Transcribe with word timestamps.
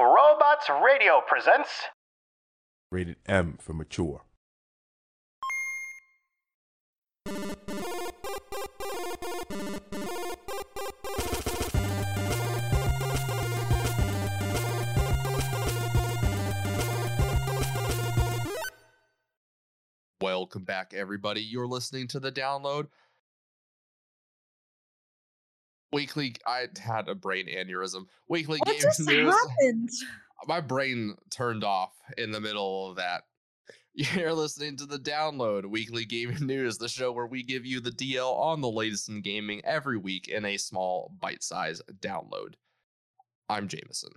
Robots 0.00 0.70
Radio 0.84 1.20
presents. 1.26 1.70
Rated 2.92 3.16
M 3.26 3.58
for 3.60 3.72
mature. 3.72 4.22
Welcome 20.20 20.64
back, 20.64 20.94
everybody. 20.94 21.40
You're 21.40 21.66
listening 21.66 22.06
to 22.08 22.20
the 22.20 22.30
download. 22.30 22.86
Weekly, 25.92 26.34
I 26.46 26.66
had 26.78 27.08
a 27.08 27.14
brain 27.14 27.46
aneurysm. 27.46 28.06
Weekly 28.28 28.58
What 28.58 28.68
game 28.68 28.80
just 28.80 29.00
news. 29.06 29.34
happened? 29.34 29.88
My 30.46 30.60
brain 30.60 31.16
turned 31.30 31.64
off 31.64 31.92
in 32.16 32.30
the 32.30 32.40
middle 32.40 32.90
of 32.90 32.96
that. 32.96 33.22
You're 33.94 34.34
listening 34.34 34.76
to 34.76 34.86
the 34.86 34.98
download 34.98 35.66
weekly 35.66 36.04
gaming 36.04 36.46
news, 36.46 36.78
the 36.78 36.88
show 36.88 37.10
where 37.10 37.26
we 37.26 37.42
give 37.42 37.66
you 37.66 37.80
the 37.80 37.90
DL 37.90 38.38
on 38.38 38.60
the 38.60 38.70
latest 38.70 39.08
in 39.08 39.22
gaming 39.22 39.60
every 39.64 39.96
week 39.98 40.28
in 40.28 40.44
a 40.44 40.56
small 40.56 41.12
bite-sized 41.20 41.82
download. 42.00 42.54
I'm 43.48 43.66
Jameson. 43.66 44.12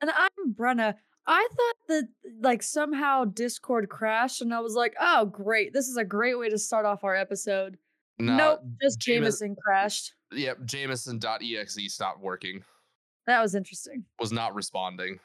And 0.00 0.10
I'm 0.10 0.54
Brenna. 0.54 0.94
I 1.26 1.48
thought 1.50 1.76
that 1.88 2.08
like 2.40 2.62
somehow 2.62 3.24
Discord 3.24 3.88
crashed, 3.88 4.40
and 4.42 4.52
I 4.54 4.60
was 4.60 4.74
like, 4.74 4.94
"Oh, 4.98 5.26
great! 5.26 5.72
This 5.72 5.86
is 5.88 5.96
a 5.96 6.04
great 6.04 6.36
way 6.38 6.48
to 6.48 6.58
start 6.58 6.84
off 6.86 7.04
our 7.04 7.14
episode." 7.14 7.76
Nah, 8.22 8.36
nope, 8.36 8.60
just 8.80 9.00
James- 9.00 9.24
Jameson 9.24 9.56
crashed. 9.56 10.14
Yep, 10.30 10.64
Jameson.exe 10.64 11.92
stopped 11.92 12.20
working. 12.20 12.62
That 13.26 13.42
was 13.42 13.56
interesting. 13.56 14.04
was 14.20 14.30
not 14.30 14.54
responding. 14.54 15.18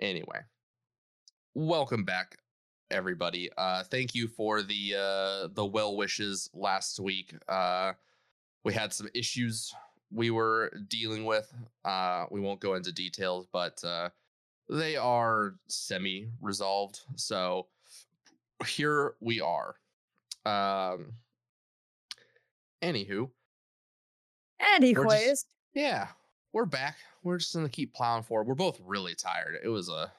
anyway, 0.00 0.40
welcome 1.54 2.04
back, 2.04 2.36
everybody. 2.90 3.48
Uh, 3.56 3.84
thank 3.84 4.12
you 4.12 4.26
for 4.26 4.60
the 4.62 4.96
uh, 4.96 5.48
the 5.52 5.64
well 5.64 5.96
wishes 5.96 6.50
last 6.52 6.98
week. 6.98 7.32
Uh, 7.48 7.92
we 8.64 8.72
had 8.72 8.92
some 8.92 9.08
issues 9.14 9.72
we 10.10 10.32
were 10.32 10.72
dealing 10.88 11.24
with. 11.24 11.48
Uh, 11.84 12.24
we 12.32 12.40
won't 12.40 12.58
go 12.58 12.74
into 12.74 12.90
details, 12.90 13.46
but 13.52 13.80
uh, 13.84 14.08
they 14.68 14.96
are 14.96 15.54
semi 15.68 16.26
resolved. 16.40 17.02
So 17.14 17.68
here 18.66 19.14
we 19.20 19.40
are. 19.40 19.76
Um, 20.44 21.12
anywho, 22.82 23.30
Anyways, 24.74 25.46
yeah, 25.74 26.08
we're 26.52 26.64
back. 26.66 26.96
We're 27.22 27.38
just 27.38 27.54
gonna 27.54 27.68
keep 27.68 27.94
plowing 27.94 28.22
forward. 28.22 28.46
We're 28.46 28.54
both 28.54 28.80
really 28.84 29.14
tired. 29.14 29.58
It 29.62 29.68
was 29.68 29.88
a 29.88 30.10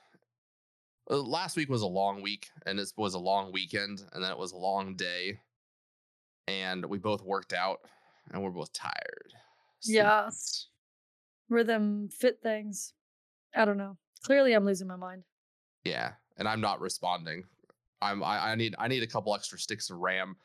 uh, 1.10 1.18
last 1.18 1.56
week 1.58 1.70
was 1.70 1.82
a 1.82 1.88
long 1.88 2.22
week, 2.22 2.50
and 2.66 2.78
this 2.78 2.94
was 2.98 3.14
a 3.14 3.20
long 3.20 3.52
weekend, 3.52 4.04
and 4.14 4.24
then 4.24 4.32
it 4.32 4.38
was 4.38 4.52
a 4.52 4.58
long 4.58 4.96
day, 4.96 5.40
and 6.48 6.86
we 6.86 6.98
both 6.98 7.22
worked 7.24 7.54
out, 7.54 7.82
and 8.32 8.42
we're 8.42 8.52
both 8.52 8.72
tired. 8.74 9.34
Yeah. 9.84 10.22
Sleepless. 10.30 10.68
rhythm 11.50 12.10
fit 12.10 12.40
things. 12.42 12.94
I 13.56 13.66
don't 13.66 13.78
know. 13.78 13.98
Clearly, 14.24 14.54
I'm 14.54 14.66
losing 14.66 14.88
my 14.88 14.96
mind. 14.96 15.24
yeah, 15.84 16.14
and 16.38 16.48
I'm 16.48 16.62
not 16.62 16.80
responding. 16.80 17.44
I'm 18.02 18.24
I, 18.24 18.52
I 18.52 18.56
need 18.56 18.76
I 18.78 18.88
need 18.88 19.04
a 19.04 19.08
couple 19.08 19.34
extra 19.36 19.60
sticks 19.60 19.90
of 19.90 19.98
RAM. 19.98 20.36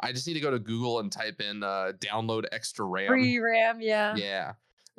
I 0.00 0.12
just 0.12 0.26
need 0.26 0.34
to 0.34 0.40
go 0.40 0.50
to 0.50 0.58
Google 0.58 1.00
and 1.00 1.10
type 1.10 1.40
in 1.40 1.62
uh, 1.62 1.92
download 1.98 2.44
extra 2.52 2.84
RAM. 2.84 3.08
Free 3.08 3.38
RAM, 3.38 3.80
yeah. 3.80 4.14
yeah, 4.16 4.52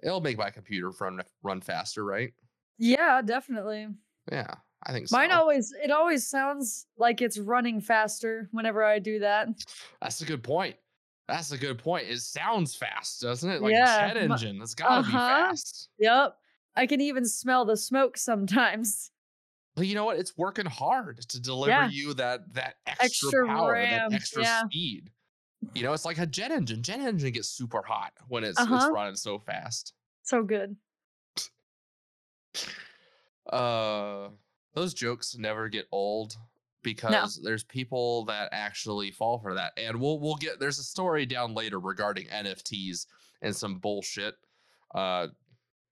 it'll 0.04 0.22
make 0.22 0.38
my 0.38 0.50
computer 0.50 0.92
run 1.00 1.22
run 1.44 1.62
faster, 1.62 2.04
right? 2.04 2.34
Yeah, 2.78 3.22
definitely. 3.22 3.88
Yeah, 4.32 4.56
I 4.86 4.92
think 4.92 5.08
so. 5.08 5.18
Mine 5.18 5.32
always 5.32 5.74
it 5.84 5.92
always 5.92 6.28
sounds 6.28 6.88
like 6.98 7.22
it's 7.22 7.38
running 7.38 7.80
faster 7.82 8.50
whenever 8.52 8.84
I 8.84 9.00
do 9.00 9.20
that. 9.20 9.48
That's 10.02 10.22
a 10.22 10.26
good 10.26 10.44
point. 10.44 10.76
That's 11.28 11.52
a 11.52 11.58
good 11.58 11.78
point. 11.78 12.08
It 12.08 12.20
sounds 12.20 12.76
fast, 12.76 13.22
doesn't 13.22 13.50
it? 13.50 13.62
Like 13.62 13.72
Yeah, 13.74 14.06
a 14.06 14.08
jet 14.14 14.18
engine. 14.18 14.60
It's 14.62 14.74
gotta 14.74 15.08
be 15.08 15.16
Uh-huh. 15.16 15.48
fast. 15.48 15.90
Yep. 16.00 16.36
I 16.76 16.88
can 16.88 17.02
even 17.02 17.26
smell 17.26 17.66
the 17.66 17.78
smoke 17.78 18.18
sometimes. 18.18 19.12
But 19.80 19.88
you 19.88 19.96
know 19.96 20.04
what? 20.04 20.20
It's 20.20 20.38
working 20.38 20.66
hard 20.66 21.22
to 21.30 21.40
deliver 21.40 21.72
Yeah. 21.72 21.90
you 21.90 22.14
that 22.16 22.54
that 22.54 22.76
extra, 22.86 23.06
Extra 23.06 23.48
power, 23.48 23.72
RAM, 23.72 24.10
that 24.12 24.16
extra 24.18 24.44
yeah. 24.44 24.66
speed. 24.66 25.10
You 25.74 25.84
know, 25.84 25.94
it's 25.94 26.04
like 26.04 26.18
a 26.18 26.26
jet 26.26 26.52
engine. 26.52 26.84
Jet 26.84 27.00
engine 27.00 27.32
gets 27.32 27.48
super 27.48 27.82
hot 27.82 28.12
when 28.28 28.44
it's 28.44 28.60
Uh-huh. 28.60 28.76
it's 28.76 28.86
running 28.94 29.16
so 29.16 29.40
fast. 29.40 29.94
So 30.24 30.44
good. 30.44 30.76
Uh 33.50 34.30
those 34.74 34.94
jokes 34.94 35.38
never 35.38 35.70
get 35.70 35.88
old 35.94 36.36
because 36.84 37.42
there's 37.42 37.64
people 37.64 38.26
that 38.26 38.50
actually 38.52 39.12
fall 39.12 39.40
for 39.40 39.54
that. 39.54 39.72
And 39.78 40.00
we'll 40.00 40.20
we'll 40.20 40.36
get 40.36 40.60
there's 40.60 40.80
a 40.80 40.84
story 40.84 41.26
down 41.26 41.54
later 41.54 41.80
regarding 41.80 42.28
NFTs 42.28 43.06
and 43.42 43.56
some 43.56 43.80
bullshit. 43.80 44.36
Uh 44.94 45.28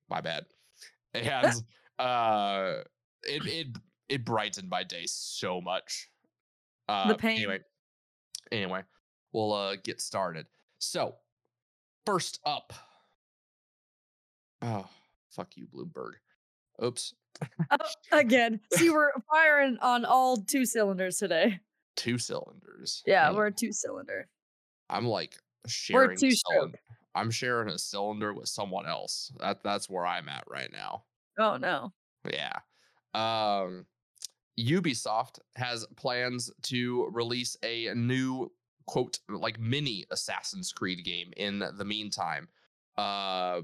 my 0.09 0.19
bad. 0.19 0.45
And 1.13 1.63
uh 1.99 2.83
it 3.23 3.45
it 3.45 3.67
it 4.09 4.25
brightened 4.25 4.69
my 4.69 4.83
day 4.83 5.03
so 5.05 5.61
much. 5.61 6.09
Uh 6.87 7.09
the 7.09 7.15
pain. 7.15 7.37
anyway. 7.37 7.59
Anyway, 8.51 8.81
we'll 9.33 9.53
uh 9.53 9.75
get 9.83 10.01
started. 10.01 10.45
So, 10.79 11.15
first 12.05 12.39
up. 12.45 12.73
Oh, 14.61 14.87
fuck 15.29 15.55
you, 15.55 15.67
Bloomberg. 15.67 16.13
Oops. 16.83 17.13
Oh, 17.69 17.77
again. 18.11 18.59
See, 18.73 18.89
we're 18.89 19.11
firing 19.29 19.77
on 19.81 20.05
all 20.05 20.37
two 20.37 20.65
cylinders 20.65 21.17
today. 21.17 21.59
two 21.95 22.17
cylinders. 22.17 23.03
Yeah, 23.05 23.31
we're 23.31 23.51
two 23.51 23.71
cylinder. 23.71 24.27
I'm 24.89 25.05
like 25.05 25.35
sharing. 25.67 26.11
a 26.11 26.15
two-stroke. 26.15 26.55
cylinder. 26.55 26.79
I'm 27.13 27.31
sharing 27.31 27.69
a 27.69 27.77
cylinder 27.77 28.33
with 28.33 28.47
someone 28.47 28.87
else. 28.87 29.31
That 29.39 29.61
that's 29.63 29.89
where 29.89 30.05
I'm 30.05 30.29
at 30.29 30.45
right 30.49 30.71
now. 30.71 31.03
Oh 31.39 31.57
no. 31.57 31.93
Yeah. 32.31 32.53
Um, 33.17 33.85
Ubisoft 34.59 35.39
has 35.55 35.85
plans 35.95 36.51
to 36.63 37.07
release 37.11 37.55
a 37.63 37.93
new 37.95 38.51
quote 38.87 39.19
like 39.29 39.59
mini 39.59 40.05
Assassin's 40.11 40.71
Creed 40.71 41.03
game 41.03 41.31
in 41.37 41.59
the 41.77 41.85
meantime. 41.85 42.47
Uh, 42.97 43.61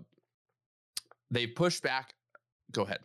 they 1.32 1.48
push 1.48 1.80
back. 1.80 2.14
Go 2.72 2.84
ahead. 2.84 3.00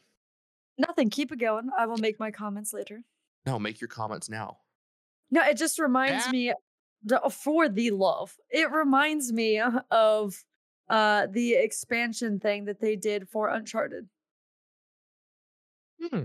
Nothing. 0.76 1.10
Keep 1.10 1.32
it 1.32 1.40
going. 1.40 1.70
I 1.76 1.86
will 1.86 1.96
make 1.98 2.20
my 2.20 2.30
comments 2.30 2.72
later. 2.72 3.02
No, 3.46 3.58
make 3.58 3.80
your 3.80 3.88
comments 3.88 4.28
now. 4.28 4.58
No, 5.30 5.42
it 5.44 5.56
just 5.56 5.78
reminds 5.78 6.26
Yeah. 6.26 6.32
me 6.32 6.52
the, 7.04 7.20
for 7.30 7.68
the 7.68 7.90
love. 7.90 8.34
It 8.50 8.70
reminds 8.70 9.32
me 9.32 9.60
of 9.90 10.44
uh 10.90 11.26
the 11.30 11.54
expansion 11.54 12.40
thing 12.40 12.64
that 12.66 12.80
they 12.80 12.96
did 12.96 13.28
for 13.28 13.48
Uncharted. 13.48 14.08
Hmm. 16.02 16.24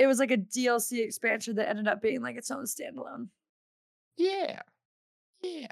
It 0.00 0.06
was 0.06 0.18
like 0.18 0.30
a 0.30 0.36
DLC 0.38 1.04
expansion 1.04 1.56
that 1.56 1.68
ended 1.68 1.86
up 1.86 2.00
being 2.00 2.22
like 2.22 2.36
its 2.36 2.50
own 2.50 2.64
standalone. 2.64 3.28
Yeah. 4.16 4.60
Yeah. 5.42 5.66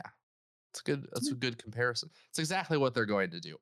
It's 0.71 0.83
good. 0.83 1.06
That's 1.12 1.31
a 1.31 1.34
Mm. 1.34 1.41
good 1.41 1.59
comparison. 1.62 2.11
It's 2.28 2.38
exactly 2.38 2.77
what 2.77 2.93
they're 2.94 3.06
going 3.06 3.31
to 3.31 3.41
do. 3.41 3.56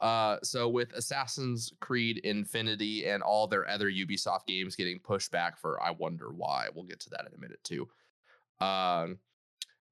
Uh, 0.00 0.38
so 0.42 0.68
with 0.68 0.92
Assassin's 0.94 1.72
Creed 1.80 2.18
Infinity 2.18 3.06
and 3.08 3.22
all 3.22 3.46
their 3.48 3.68
other 3.68 3.90
Ubisoft 3.90 4.46
games 4.46 4.76
getting 4.76 4.98
pushed 5.00 5.30
back 5.32 5.58
for 5.58 5.80
I 5.82 5.90
wonder 5.90 6.30
why. 6.32 6.68
We'll 6.74 6.84
get 6.84 7.00
to 7.00 7.10
that 7.10 7.26
in 7.26 7.34
a 7.34 7.38
minute 7.40 7.62
too. 7.64 7.88
Um, 8.64 9.18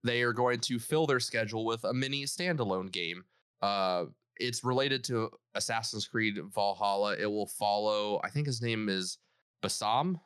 they 0.04 0.22
are 0.22 0.32
going 0.32 0.60
to 0.60 0.78
fill 0.78 1.06
their 1.06 1.20
schedule 1.20 1.64
with 1.64 1.84
a 1.84 1.92
mini 1.92 2.24
standalone 2.24 2.90
game. 2.90 3.24
Uh, 3.62 4.06
it's 4.36 4.64
related 4.64 5.04
to 5.04 5.30
Assassin's 5.54 6.06
Creed 6.06 6.38
Valhalla. 6.54 7.16
It 7.16 7.26
will 7.26 7.46
follow. 7.48 8.20
I 8.24 8.30
think 8.30 8.46
his 8.46 8.62
name 8.62 8.88
is 8.88 9.18
Basim. 9.62 10.18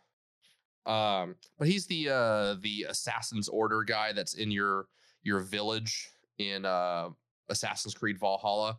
Um, 0.86 1.36
but 1.58 1.69
he's 1.69 1.86
the 1.86 2.10
uh 2.10 2.56
the 2.60 2.86
Assassin's 2.88 3.48
Order 3.48 3.82
guy 3.84 4.12
that's 4.12 4.34
in 4.34 4.50
your 4.50 4.86
your 5.22 5.40
village 5.40 6.10
in 6.38 6.64
uh 6.64 7.08
Assassin's 7.48 7.94
Creed 7.94 8.19
Valhalla. 8.19 8.78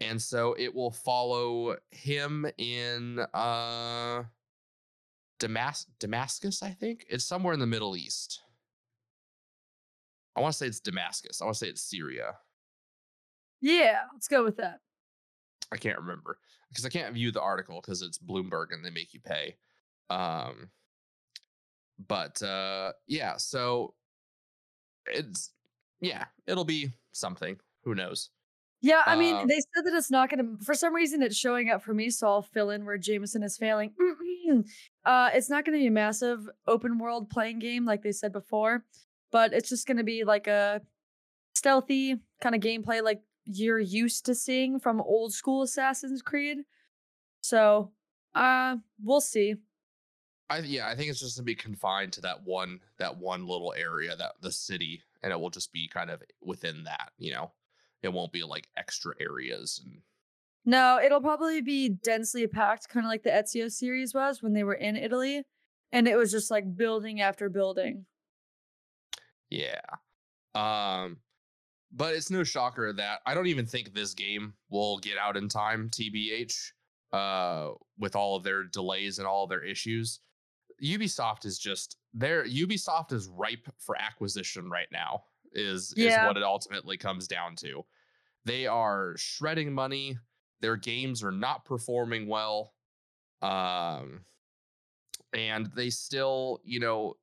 And 0.00 0.20
so 0.20 0.54
it 0.58 0.74
will 0.74 0.90
follow 0.92 1.76
him 1.90 2.46
in 2.58 3.18
uh 3.34 4.22
Damas- 5.38 5.86
Damascus, 5.98 6.62
I 6.62 6.70
think. 6.70 7.04
It's 7.08 7.24
somewhere 7.24 7.54
in 7.54 7.60
the 7.60 7.66
Middle 7.66 7.96
East. 7.96 8.40
I 10.36 10.40
want 10.40 10.52
to 10.52 10.58
say 10.58 10.66
it's 10.66 10.80
Damascus. 10.80 11.40
I 11.40 11.44
want 11.44 11.56
to 11.56 11.64
say 11.64 11.70
it's 11.70 11.82
Syria. 11.82 12.34
Yeah, 13.60 14.00
let's 14.12 14.28
go 14.28 14.44
with 14.44 14.56
that. 14.58 14.80
I 15.72 15.76
can't 15.76 15.98
remember 15.98 16.38
because 16.68 16.84
I 16.84 16.88
can't 16.88 17.14
view 17.14 17.30
the 17.32 17.42
article 17.42 17.80
because 17.80 18.02
it's 18.02 18.18
Bloomberg 18.18 18.66
and 18.72 18.84
they 18.84 18.90
make 18.90 19.12
you 19.12 19.20
pay. 19.20 19.56
Um, 20.08 20.70
but 22.08 22.42
uh, 22.42 22.92
yeah, 23.06 23.36
so 23.36 23.94
it's 25.06 25.52
yeah, 26.00 26.26
it'll 26.46 26.64
be 26.64 26.92
something. 27.12 27.58
Who 27.84 27.94
knows? 27.94 28.30
Yeah, 28.82 29.02
I 29.04 29.14
mean, 29.16 29.36
Um, 29.36 29.46
they 29.46 29.60
said 29.74 29.84
that 29.84 29.94
it's 29.94 30.10
not 30.10 30.30
going 30.30 30.58
to. 30.58 30.64
For 30.64 30.74
some 30.74 30.94
reason, 30.94 31.22
it's 31.22 31.36
showing 31.36 31.68
up 31.68 31.82
for 31.82 31.92
me, 31.92 32.08
so 32.08 32.26
I'll 32.28 32.42
fill 32.42 32.70
in 32.70 32.86
where 32.86 32.96
Jameson 32.96 33.42
is 33.42 33.58
failing. 33.58 33.92
uh, 35.04 35.30
it's 35.34 35.50
not 35.50 35.64
going 35.66 35.76
to 35.76 35.82
be 35.82 35.88
a 35.88 35.90
massive 35.90 36.48
open 36.66 36.98
world 36.98 37.28
playing 37.28 37.58
game 37.58 37.84
like 37.84 38.02
they 38.02 38.12
said 38.12 38.32
before, 38.32 38.84
but 39.30 39.52
it's 39.52 39.68
just 39.68 39.86
going 39.86 39.98
to 39.98 40.04
be 40.04 40.24
like 40.24 40.46
a 40.46 40.80
stealthy 41.54 42.16
kind 42.40 42.54
of 42.54 42.62
gameplay 42.62 43.02
like 43.02 43.20
you're 43.44 43.78
used 43.80 44.24
to 44.26 44.34
seeing 44.34 44.78
from 44.80 45.00
old 45.00 45.34
school 45.34 45.62
Assassin's 45.62 46.22
Creed. 46.22 46.58
So, 47.42 47.90
uh, 48.34 48.76
we'll 49.02 49.20
see. 49.20 49.56
I 50.50 50.58
yeah, 50.58 50.88
I 50.88 50.96
think 50.96 51.10
it's 51.10 51.20
just 51.20 51.36
gonna 51.36 51.44
be 51.44 51.54
confined 51.54 52.12
to 52.14 52.20
that 52.22 52.44
one 52.44 52.80
that 52.98 53.16
one 53.16 53.46
little 53.46 53.72
area, 53.76 54.16
that 54.16 54.32
the 54.42 54.52
city, 54.52 55.02
and 55.22 55.32
it 55.32 55.40
will 55.40 55.50
just 55.50 55.72
be 55.72 55.88
kind 55.88 56.10
of 56.10 56.22
within 56.42 56.84
that. 56.84 57.12
You 57.18 57.32
know, 57.32 57.52
it 58.02 58.12
won't 58.12 58.32
be 58.32 58.42
like 58.42 58.68
extra 58.76 59.14
areas 59.20 59.80
and 59.84 60.02
No, 60.64 61.00
it'll 61.02 61.20
probably 61.20 61.62
be 61.62 61.88
densely 61.88 62.46
packed, 62.46 62.88
kind 62.88 63.06
of 63.06 63.10
like 63.10 63.22
the 63.22 63.30
Ezio 63.30 63.70
series 63.70 64.12
was 64.12 64.42
when 64.42 64.52
they 64.52 64.64
were 64.64 64.74
in 64.74 64.96
Italy, 64.96 65.44
and 65.92 66.08
it 66.08 66.16
was 66.16 66.32
just 66.32 66.50
like 66.50 66.76
building 66.76 67.20
after 67.20 67.48
building. 67.48 68.06
Yeah. 69.50 69.80
Um 70.54 71.18
but 71.92 72.14
it's 72.14 72.30
no 72.30 72.44
shocker 72.44 72.92
that 72.92 73.20
I 73.26 73.34
don't 73.34 73.48
even 73.48 73.66
think 73.66 73.94
this 73.94 74.14
game 74.14 74.54
will 74.68 74.98
get 74.98 75.18
out 75.18 75.36
in 75.36 75.48
time, 75.48 75.90
TBH, 75.90 76.72
uh, 77.12 77.70
with 77.98 78.14
all 78.14 78.36
of 78.36 78.44
their 78.44 78.64
delays 78.64 79.18
and 79.18 79.26
all 79.26 79.44
of 79.44 79.50
their 79.50 79.64
issues. 79.64 80.20
Ubisoft 80.82 81.44
is 81.44 81.58
just 81.58 81.98
there. 82.12 82.44
Ubisoft 82.44 83.12
is 83.12 83.28
ripe 83.28 83.68
for 83.78 83.96
acquisition 84.00 84.70
right 84.70 84.88
now, 84.92 85.24
is 85.52 85.92
Yeah. 85.96 86.20
is 86.22 86.26
what 86.26 86.36
it 86.36 86.42
ultimately 86.42 86.96
comes 86.96 87.28
down 87.28 87.56
to. 87.56 87.84
They 88.44 88.66
are 88.66 89.16
shredding 89.16 89.72
money. 89.72 90.18
Their 90.60 90.76
games 90.76 91.22
are 91.22 91.32
not 91.32 91.64
performing 91.64 92.26
well. 92.26 92.74
Um 93.42 94.24
and 95.32 95.66
they 95.74 95.90
still, 95.90 96.60
you 96.64 96.80
know, 96.80 97.14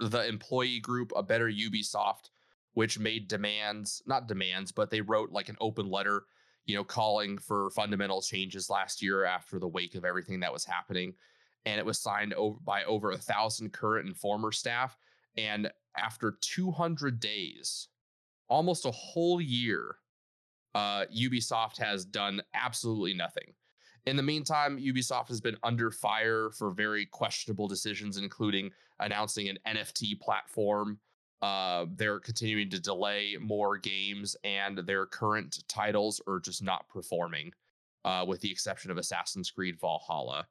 the 0.00 0.26
employee 0.26 0.80
group, 0.80 1.12
a 1.16 1.22
better 1.22 1.48
Ubisoft, 1.48 2.30
which 2.72 2.98
made 2.98 3.28
demands, 3.28 4.02
not 4.06 4.28
demands, 4.28 4.72
but 4.72 4.90
they 4.90 5.00
wrote 5.00 5.30
like 5.30 5.48
an 5.48 5.56
open 5.60 5.90
letter, 5.90 6.26
you 6.66 6.74
know, 6.76 6.84
calling 6.84 7.38
for 7.38 7.70
fundamental 7.70 8.22
changes 8.22 8.70
last 8.70 9.02
year 9.02 9.24
after 9.24 9.58
the 9.58 9.68
wake 9.68 9.94
of 9.94 10.04
everything 10.04 10.40
that 10.40 10.52
was 10.52 10.64
happening. 10.64 11.14
And 11.68 11.78
it 11.78 11.84
was 11.84 11.98
signed 12.00 12.32
over 12.32 12.58
by 12.64 12.84
over 12.84 13.10
a 13.10 13.18
thousand 13.18 13.74
current 13.74 14.06
and 14.06 14.16
former 14.16 14.52
staff. 14.52 14.96
And 15.36 15.70
after 15.98 16.38
200 16.40 17.20
days, 17.20 17.88
almost 18.48 18.86
a 18.86 18.90
whole 18.90 19.38
year, 19.38 19.96
uh, 20.74 21.04
Ubisoft 21.14 21.76
has 21.76 22.06
done 22.06 22.40
absolutely 22.54 23.12
nothing. 23.12 23.52
In 24.06 24.16
the 24.16 24.22
meantime, 24.22 24.78
Ubisoft 24.78 25.28
has 25.28 25.42
been 25.42 25.58
under 25.62 25.90
fire 25.90 26.48
for 26.56 26.70
very 26.70 27.04
questionable 27.04 27.68
decisions, 27.68 28.16
including 28.16 28.70
announcing 29.00 29.50
an 29.50 29.58
NFT 29.66 30.18
platform. 30.20 30.98
Uh, 31.42 31.84
they're 31.94 32.18
continuing 32.18 32.70
to 32.70 32.80
delay 32.80 33.36
more 33.38 33.76
games, 33.76 34.34
and 34.44 34.78
their 34.78 35.04
current 35.04 35.62
titles 35.68 36.22
are 36.26 36.40
just 36.40 36.62
not 36.62 36.88
performing, 36.88 37.52
uh, 38.06 38.24
with 38.26 38.40
the 38.40 38.50
exception 38.50 38.90
of 38.90 38.96
Assassin's 38.96 39.50
Creed 39.50 39.76
Valhalla. 39.78 40.46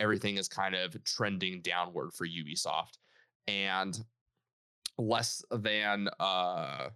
Everything 0.00 0.38
is 0.38 0.48
kind 0.48 0.74
of 0.74 1.02
trending 1.04 1.62
downward 1.62 2.12
for 2.14 2.26
Ubisoft, 2.26 2.98
and 3.48 4.04
less 4.98 5.42
than 5.50 6.08
uh, 6.20 6.90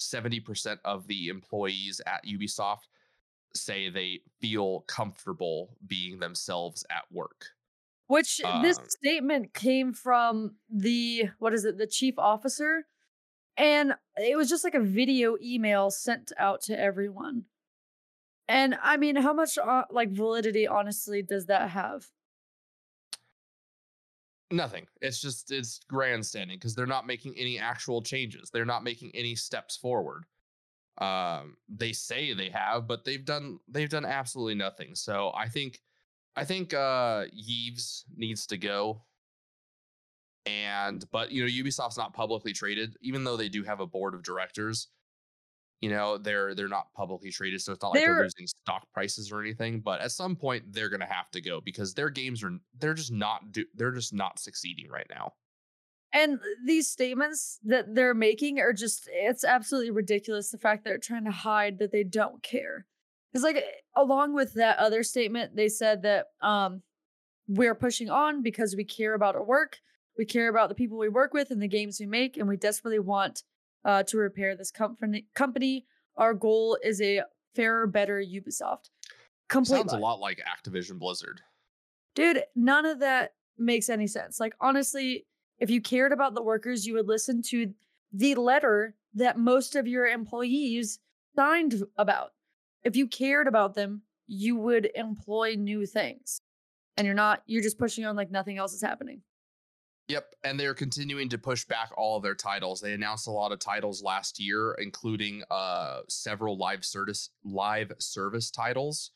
70% 0.00 0.78
of 0.84 1.06
the 1.06 1.28
employees 1.28 2.00
at 2.06 2.24
Ubisoft 2.24 2.88
say 3.54 3.90
they 3.90 4.20
feel 4.40 4.82
comfortable 4.82 5.76
being 5.86 6.18
themselves 6.20 6.84
at 6.90 7.04
work. 7.12 7.46
Which 8.06 8.40
this 8.52 8.78
Um, 8.78 8.86
statement 8.86 9.54
came 9.54 9.92
from 9.94 10.56
the 10.68 11.30
what 11.38 11.54
is 11.54 11.64
it, 11.64 11.78
the 11.78 11.86
chief 11.86 12.18
officer? 12.18 12.86
And 13.56 13.96
it 14.16 14.36
was 14.36 14.48
just 14.50 14.64
like 14.64 14.74
a 14.74 14.80
video 14.80 15.38
email 15.42 15.90
sent 15.90 16.32
out 16.38 16.62
to 16.62 16.78
everyone. 16.78 17.46
And 18.48 18.76
I 18.82 18.96
mean, 18.96 19.16
how 19.16 19.32
much 19.32 19.58
uh, 19.58 19.84
like 19.90 20.10
validity 20.10 20.66
honestly 20.66 21.22
does 21.22 21.46
that 21.46 21.70
have? 21.70 22.10
Nothing. 24.50 24.86
It's 25.00 25.20
just 25.20 25.50
it's 25.50 25.80
grandstanding 25.88 26.58
because 26.58 26.74
they're 26.74 26.86
not 26.86 27.06
making 27.06 27.34
any 27.36 27.58
actual 27.58 28.02
changes. 28.02 28.50
They're 28.50 28.64
not 28.64 28.84
making 28.84 29.10
any 29.14 29.34
steps 29.34 29.76
forward. 29.76 30.24
Um, 30.98 31.56
they 31.68 31.92
say 31.92 32.34
they 32.34 32.50
have, 32.50 32.86
but 32.86 33.04
they've 33.04 33.24
done 33.24 33.58
they've 33.68 33.88
done 33.88 34.04
absolutely 34.04 34.54
nothing. 34.54 34.94
So 34.94 35.32
I 35.34 35.48
think 35.48 35.80
I 36.36 36.44
think 36.44 36.74
uh 36.74 37.24
Yves 37.32 38.04
needs 38.16 38.46
to 38.48 38.58
go. 38.58 39.04
And 40.46 41.04
but 41.10 41.32
you 41.32 41.42
know, 41.42 41.50
Ubisoft's 41.50 41.96
not 41.96 42.12
publicly 42.12 42.52
traded, 42.52 42.96
even 43.00 43.24
though 43.24 43.36
they 43.36 43.48
do 43.48 43.62
have 43.64 43.80
a 43.80 43.86
board 43.86 44.14
of 44.14 44.22
directors. 44.22 44.88
You 45.84 45.90
know, 45.90 46.16
they're 46.16 46.54
they're 46.54 46.66
not 46.68 46.86
publicly 46.94 47.30
traded, 47.30 47.60
so 47.60 47.72
it's 47.72 47.82
not 47.82 47.90
like 47.90 48.00
they're, 48.00 48.14
They're- 48.14 48.22
losing 48.22 48.46
stock 48.46 48.86
prices 48.94 49.30
or 49.30 49.42
anything. 49.42 49.80
But 49.80 50.00
at 50.00 50.12
some 50.12 50.34
point, 50.34 50.72
they're 50.72 50.88
gonna 50.88 51.04
have 51.04 51.30
to 51.32 51.42
go 51.42 51.60
because 51.60 51.92
their 51.92 52.08
games 52.08 52.42
are 52.42 52.52
they're 52.78 52.94
just 52.94 53.12
not 53.12 53.52
do 53.52 53.66
they're 53.74 53.92
just 53.92 54.14
not 54.14 54.38
succeeding 54.38 54.88
right 54.88 55.06
now. 55.10 55.34
And 56.14 56.38
these 56.64 56.88
statements 56.88 57.58
that 57.64 57.94
they're 57.94 58.14
making 58.14 58.60
are 58.60 58.72
just, 58.72 59.08
it's 59.12 59.44
absolutely 59.44 59.90
ridiculous. 59.90 60.50
The 60.50 60.58
fact 60.58 60.84
that 60.84 60.90
they're 60.90 60.98
trying 60.98 61.24
to 61.24 61.32
hide 61.32 61.78
that 61.80 61.90
they 61.92 62.04
don't 62.04 62.40
care. 62.42 62.86
Because 63.32 63.42
like, 63.42 63.56
eh, 63.56 63.62
along 63.96 64.32
with 64.32 64.54
that 64.54 64.78
other 64.78 65.02
statement, 65.02 65.56
they 65.56 65.68
said 65.68 66.02
that 66.02 66.26
um, 66.40 66.82
we're 67.48 67.74
pushing 67.74 68.08
on 68.10 68.42
because 68.42 68.76
we 68.76 68.84
care 68.84 69.14
about 69.14 69.34
our 69.34 69.44
work, 69.44 69.80
we 70.16 70.24
care 70.24 70.48
about 70.48 70.68
the 70.68 70.76
people 70.76 70.98
we 70.98 71.08
work 71.08 71.34
with 71.34 71.50
and 71.50 71.60
the 71.60 71.68
games 71.68 71.98
we 71.98 72.06
make, 72.06 72.36
and 72.36 72.48
we 72.48 72.56
desperately 72.56 73.00
want 73.00 73.42
uh, 73.84 74.02
to 74.04 74.18
repair 74.18 74.56
this 74.56 74.70
company. 74.70 75.26
Company, 75.34 75.86
our 76.16 76.34
goal 76.34 76.78
is 76.82 77.00
a 77.00 77.22
fairer, 77.54 77.86
better 77.86 78.20
Ubisoft. 78.20 78.90
Complete 79.48 79.78
Sounds 79.78 79.92
a 79.92 79.98
lot 79.98 80.20
like 80.20 80.40
Activision 80.40 80.98
Blizzard. 80.98 81.40
Dude, 82.14 82.42
none 82.54 82.86
of 82.86 83.00
that 83.00 83.34
makes 83.58 83.88
any 83.88 84.06
sense. 84.06 84.40
Like, 84.40 84.54
honestly, 84.60 85.26
if 85.58 85.70
you 85.70 85.80
cared 85.80 86.12
about 86.12 86.34
the 86.34 86.42
workers, 86.42 86.86
you 86.86 86.94
would 86.94 87.08
listen 87.08 87.42
to 87.42 87.72
the 88.12 88.34
letter 88.34 88.94
that 89.14 89.38
most 89.38 89.76
of 89.76 89.86
your 89.86 90.06
employees 90.06 90.98
signed 91.36 91.82
about. 91.96 92.32
If 92.82 92.96
you 92.96 93.06
cared 93.06 93.48
about 93.48 93.74
them, 93.74 94.02
you 94.26 94.56
would 94.56 94.90
employ 94.94 95.54
new 95.56 95.86
things. 95.86 96.40
And 96.96 97.06
you're 97.06 97.14
not, 97.14 97.42
you're 97.46 97.62
just 97.62 97.78
pushing 97.78 98.04
on 98.04 98.16
like 98.16 98.30
nothing 98.30 98.58
else 98.58 98.72
is 98.72 98.82
happening. 98.82 99.20
Yep, 100.08 100.34
and 100.44 100.60
they're 100.60 100.74
continuing 100.74 101.30
to 101.30 101.38
push 101.38 101.64
back 101.64 101.90
all 101.96 102.18
of 102.18 102.22
their 102.22 102.34
titles. 102.34 102.80
They 102.80 102.92
announced 102.92 103.26
a 103.26 103.30
lot 103.30 103.52
of 103.52 103.58
titles 103.58 104.02
last 104.02 104.38
year, 104.38 104.76
including 104.78 105.42
uh 105.50 106.00
several 106.08 106.58
live 106.58 106.84
service 106.84 107.30
live 107.42 107.90
service 107.98 108.50
titles, 108.50 109.12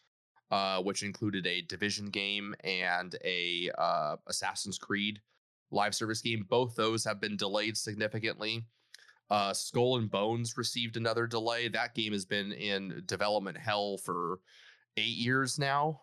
uh, 0.51 0.83
which 0.83 1.03
included 1.03 1.47
a 1.47 1.63
division 1.63 2.07
game 2.07 2.55
and 2.65 3.15
a 3.23 3.71
uh, 3.77 4.17
Assassin's 4.27 4.79
Creed 4.79 5.21
live 5.71 5.95
service 5.95 6.23
game. 6.23 6.47
Both 6.49 6.75
those 6.75 7.05
have 7.05 7.21
been 7.21 7.37
delayed 7.37 7.77
significantly. 7.77 8.65
Uh, 9.31 9.53
Skull 9.53 9.99
and 9.99 10.11
Bones 10.11 10.57
received 10.57 10.97
another 10.97 11.27
delay. 11.27 11.69
That 11.69 11.95
game 11.95 12.13
has 12.13 12.25
been 12.25 12.53
in 12.53 13.03
development 13.05 13.59
hell 13.59 13.99
for 13.99 14.41
eight 14.97 15.17
years 15.17 15.59
now. 15.59 16.01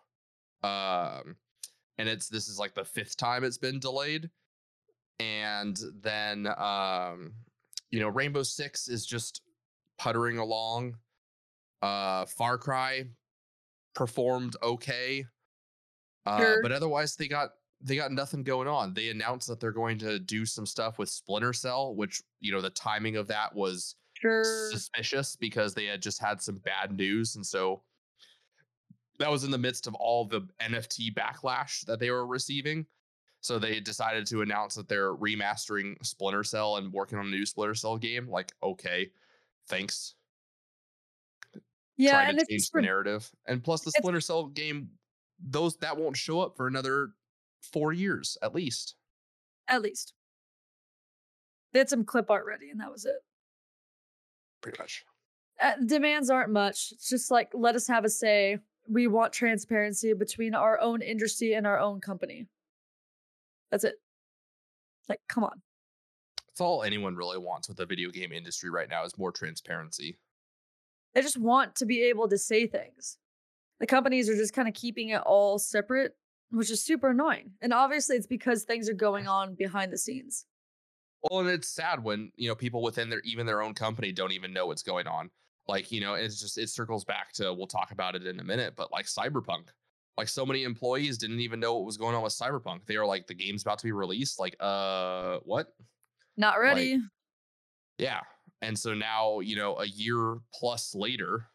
Um, 0.62 1.34
and 1.98 2.08
it's 2.08 2.28
this 2.28 2.48
is 2.48 2.58
like 2.58 2.74
the 2.74 2.84
fifth 2.84 3.16
time 3.16 3.42
it's 3.42 3.58
been 3.58 3.80
delayed 3.80 4.30
and 5.20 5.78
then 6.00 6.46
um 6.58 7.32
you 7.90 8.00
know 8.00 8.08
rainbow 8.08 8.42
six 8.42 8.88
is 8.88 9.06
just 9.06 9.40
puttering 9.98 10.38
along 10.38 10.94
uh 11.82 12.24
far 12.26 12.58
cry 12.58 13.04
performed 13.94 14.56
okay 14.62 15.24
uh 16.26 16.38
Sure. 16.38 16.62
but 16.62 16.72
otherwise 16.72 17.16
they 17.16 17.28
got 17.28 17.50
they 17.80 17.96
got 17.96 18.12
nothing 18.12 18.42
going 18.42 18.68
on 18.68 18.92
they 18.92 19.08
announced 19.08 19.48
that 19.48 19.60
they're 19.60 19.72
going 19.72 19.98
to 19.98 20.18
do 20.18 20.44
some 20.44 20.66
stuff 20.66 20.98
with 20.98 21.08
splinter 21.08 21.52
cell 21.52 21.94
which 21.94 22.20
you 22.40 22.52
know 22.52 22.60
the 22.60 22.70
timing 22.70 23.16
of 23.16 23.26
that 23.28 23.54
was 23.54 23.94
Sure. 24.14 24.44
suspicious 24.70 25.36
because 25.36 25.74
they 25.74 25.84
had 25.84 26.00
just 26.00 26.20
had 26.20 26.40
some 26.40 26.56
bad 26.56 26.90
news 26.96 27.36
and 27.36 27.44
so 27.46 27.82
that 29.18 29.30
was 29.30 29.44
in 29.44 29.50
the 29.50 29.58
midst 29.58 29.86
of 29.86 29.94
all 29.94 30.24
the 30.26 30.40
nft 30.60 31.14
backlash 31.14 31.84
that 31.86 31.98
they 32.00 32.10
were 32.10 32.26
receiving 32.26 32.86
so 33.40 33.58
they 33.58 33.80
decided 33.80 34.26
to 34.26 34.42
announce 34.42 34.74
that 34.74 34.88
they're 34.88 35.14
remastering 35.14 35.96
splinter 36.04 36.44
cell 36.44 36.76
and 36.76 36.92
working 36.92 37.18
on 37.18 37.26
a 37.26 37.30
new 37.30 37.46
splinter 37.46 37.74
cell 37.74 37.96
game 37.98 38.28
like 38.28 38.52
okay 38.62 39.10
thanks 39.68 40.16
Yeah, 41.96 42.12
trying 42.12 42.28
and 42.28 42.38
to 42.38 42.42
it's 42.42 42.48
change 42.48 42.70
the 42.70 42.80
narrative 42.80 43.30
and 43.46 43.62
plus 43.64 43.82
the 43.82 43.90
splinter 43.90 44.20
cell 44.20 44.46
game 44.46 44.90
those 45.38 45.76
that 45.78 45.96
won't 45.96 46.16
show 46.16 46.40
up 46.40 46.56
for 46.56 46.66
another 46.66 47.14
four 47.62 47.92
years 47.92 48.36
at 48.42 48.54
least 48.54 48.96
at 49.68 49.82
least. 49.82 50.14
They 51.70 51.78
had 51.78 51.88
some 51.88 52.04
clip 52.04 52.28
art 52.28 52.44
ready, 52.44 52.70
and 52.70 52.80
that 52.80 52.90
was 52.90 53.04
it. 53.04 53.22
pretty 54.60 54.78
much 54.80 55.04
Uh, 55.60 55.74
demands 55.84 56.28
aren't 56.30 56.52
much. 56.52 56.92
It's 56.92 57.08
just 57.08 57.30
like 57.30 57.50
let 57.54 57.74
us 57.76 57.86
have 57.88 58.04
a 58.04 58.10
say. 58.10 58.58
We 58.88 59.06
want 59.08 59.32
transparency 59.32 60.12
between 60.12 60.54
our 60.54 60.78
own 60.80 61.02
industry 61.02 61.54
and 61.54 61.66
our 61.66 61.78
own 61.78 62.00
company. 62.00 62.46
That's 63.76 63.84
it. 63.84 63.96
Like, 65.06 65.20
come 65.28 65.44
on. 65.44 65.60
It's 66.48 66.62
all 66.62 66.82
anyone 66.82 67.14
really 67.14 67.36
wants 67.36 67.68
with 67.68 67.76
the 67.76 67.84
video 67.84 68.08
game 68.08 68.32
industry 68.32 68.70
right 68.70 68.88
now 68.88 69.04
is 69.04 69.18
more 69.18 69.30
transparency. 69.30 70.16
They 71.14 71.20
just 71.20 71.36
want 71.36 71.76
to 71.76 71.84
be 71.84 72.04
able 72.04 72.26
to 72.28 72.38
say 72.38 72.66
things. 72.66 73.18
The 73.78 73.86
companies 73.86 74.30
are 74.30 74.34
just 74.34 74.54
kind 74.54 74.66
of 74.66 74.72
keeping 74.72 75.10
it 75.10 75.20
all 75.26 75.58
separate, 75.58 76.16
which 76.50 76.70
is 76.70 76.82
super 76.82 77.10
annoying. 77.10 77.50
And 77.60 77.74
obviously, 77.74 78.16
it's 78.16 78.26
because 78.26 78.64
things 78.64 78.88
are 78.88 78.94
going 78.94 79.28
on 79.28 79.54
behind 79.54 79.92
the 79.92 79.98
scenes. 79.98 80.46
Well, 81.22 81.40
and 81.40 81.50
it's 81.50 81.68
sad 81.68 82.02
when 82.02 82.32
you 82.36 82.48
know 82.48 82.54
people 82.54 82.80
within 82.80 83.10
their 83.10 83.20
even 83.24 83.44
their 83.44 83.60
own 83.60 83.74
company 83.74 84.10
don't 84.10 84.32
even 84.32 84.54
know 84.54 84.64
what's 84.68 84.82
going 84.82 85.06
on. 85.06 85.28
Like 85.68 85.92
you 85.92 86.00
know, 86.00 86.14
it's 86.14 86.40
just 86.40 86.56
it 86.56 86.70
circles 86.70 87.04
back 87.04 87.34
to 87.34 87.52
we'll 87.52 87.66
talk 87.66 87.90
about 87.90 88.14
it 88.14 88.26
in 88.26 88.40
a 88.40 88.44
minute, 88.44 88.72
but 88.74 88.90
like 88.90 89.04
Cyberpunk, 89.04 89.66
like 90.16 90.28
so 90.28 90.46
many 90.46 90.64
employees 90.64 91.18
didn't 91.18 91.40
even 91.40 91.60
know 91.60 91.74
what 91.74 91.84
was 91.84 91.96
going 91.96 92.14
on 92.14 92.22
with 92.22 92.32
Cyberpunk. 92.32 92.86
They 92.86 92.96
are 92.96 93.06
like 93.06 93.26
the 93.26 93.34
game's 93.34 93.62
about 93.62 93.78
to 93.80 93.84
be 93.84 93.92
released. 93.92 94.40
Like, 94.40 94.56
uh, 94.60 95.38
what? 95.44 95.74
Not 96.36 96.58
ready. 96.60 97.00
Yeah. 97.98 98.20
And 98.62 98.78
so 98.78 98.94
now, 98.94 99.40
you 99.40 99.56
know, 99.56 99.78
a 99.78 99.86
year 99.86 100.38
plus 100.54 100.94
later, 100.94 101.46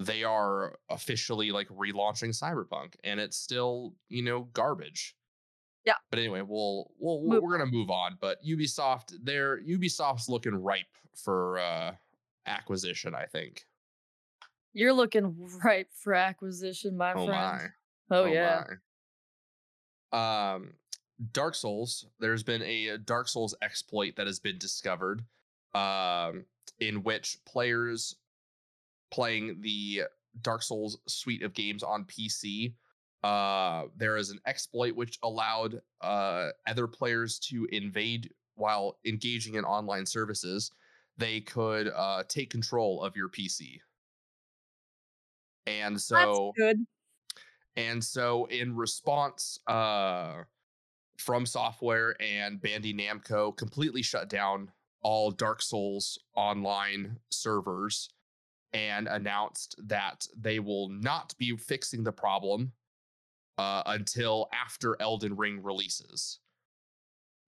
they 0.00 0.24
are 0.24 0.76
officially 0.90 1.50
like 1.50 1.68
relaunching 1.68 2.30
Cyberpunk 2.30 2.94
and 3.04 3.18
it's 3.18 3.36
still, 3.36 3.94
you 4.08 4.22
know, 4.22 4.42
garbage. 4.52 5.14
Yeah. 5.84 5.94
But 6.10 6.18
anyway, 6.18 6.42
we'll 6.42 6.90
we'll, 6.98 7.22
Move 7.22 7.42
we're 7.42 7.56
going 7.56 7.68
to 7.68 7.76
move 7.76 7.90
on, 7.90 8.18
but 8.20 8.38
Ubisoft 8.46 9.14
they're 9.22 9.60
Ubisoft's 9.62 10.28
looking 10.28 10.54
ripe 10.54 10.86
for 11.14 11.58
uh 11.58 11.92
acquisition, 12.46 13.14
I 13.14 13.26
think. 13.26 13.64
You're 14.72 14.92
looking 14.92 15.34
ripe 15.64 15.90
for 15.92 16.14
acquisition, 16.14 16.96
my 16.96 17.12
Oh 17.12 17.26
friend. 17.26 17.30
my. 17.30 18.16
Oh, 18.16 18.24
yeah. 18.26 18.64
my. 20.12 20.54
Um, 20.54 20.74
Dark 21.32 21.54
Souls. 21.54 22.06
There's 22.20 22.42
been 22.42 22.62
a 22.62 22.98
Dark 22.98 23.28
Souls 23.28 23.54
exploit 23.62 24.16
that 24.16 24.26
has 24.26 24.38
been 24.38 24.58
discovered, 24.58 25.24
um, 25.74 26.44
in 26.80 27.02
which 27.02 27.38
players 27.44 28.16
playing 29.10 29.60
the 29.60 30.02
Dark 30.42 30.62
Souls 30.62 30.98
suite 31.06 31.42
of 31.42 31.54
games 31.54 31.82
on 31.82 32.04
PC. 32.04 32.74
Uh, 33.24 33.86
there 33.96 34.16
is 34.16 34.30
an 34.30 34.38
exploit 34.46 34.94
which 34.94 35.18
allowed 35.22 35.80
uh, 36.00 36.50
other 36.66 36.86
players 36.86 37.38
to 37.40 37.66
invade 37.72 38.32
while 38.54 38.98
engaging 39.04 39.54
in 39.54 39.64
online 39.64 40.06
services. 40.06 40.70
They 41.16 41.40
could 41.40 41.88
uh, 41.88 42.22
take 42.28 42.50
control 42.50 43.02
of 43.02 43.16
your 43.16 43.28
PC. 43.28 43.80
And 45.68 46.00
so 46.00 46.52
That's 46.56 46.74
good. 46.74 46.86
and 47.76 48.02
so, 48.02 48.46
in 48.46 48.74
response, 48.74 49.58
uh, 49.66 50.44
From 51.18 51.44
Software 51.44 52.16
and 52.20 52.60
Bandai 52.60 52.98
Namco 52.98 53.56
completely 53.56 54.02
shut 54.02 54.30
down 54.30 54.70
all 55.02 55.30
Dark 55.30 55.62
Souls 55.62 56.18
online 56.34 57.18
servers 57.30 58.08
and 58.72 59.08
announced 59.08 59.76
that 59.86 60.26
they 60.36 60.58
will 60.58 60.88
not 60.88 61.34
be 61.38 61.56
fixing 61.56 62.02
the 62.02 62.12
problem 62.12 62.72
uh, 63.58 63.82
until 63.86 64.48
after 64.52 64.96
Elden 65.00 65.36
Ring 65.36 65.62
releases. 65.62 66.40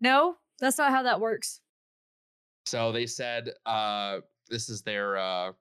No, 0.01 0.37
that's 0.59 0.79
not 0.79 0.91
how 0.91 1.03
that 1.03 1.21
works. 1.21 1.61
So 2.67 2.93
they 2.93 3.07
said 3.07 3.51
uh, 3.67 4.21
this 4.49 4.69
is 4.69 4.83
their 4.83 5.17
uh, 5.17 5.53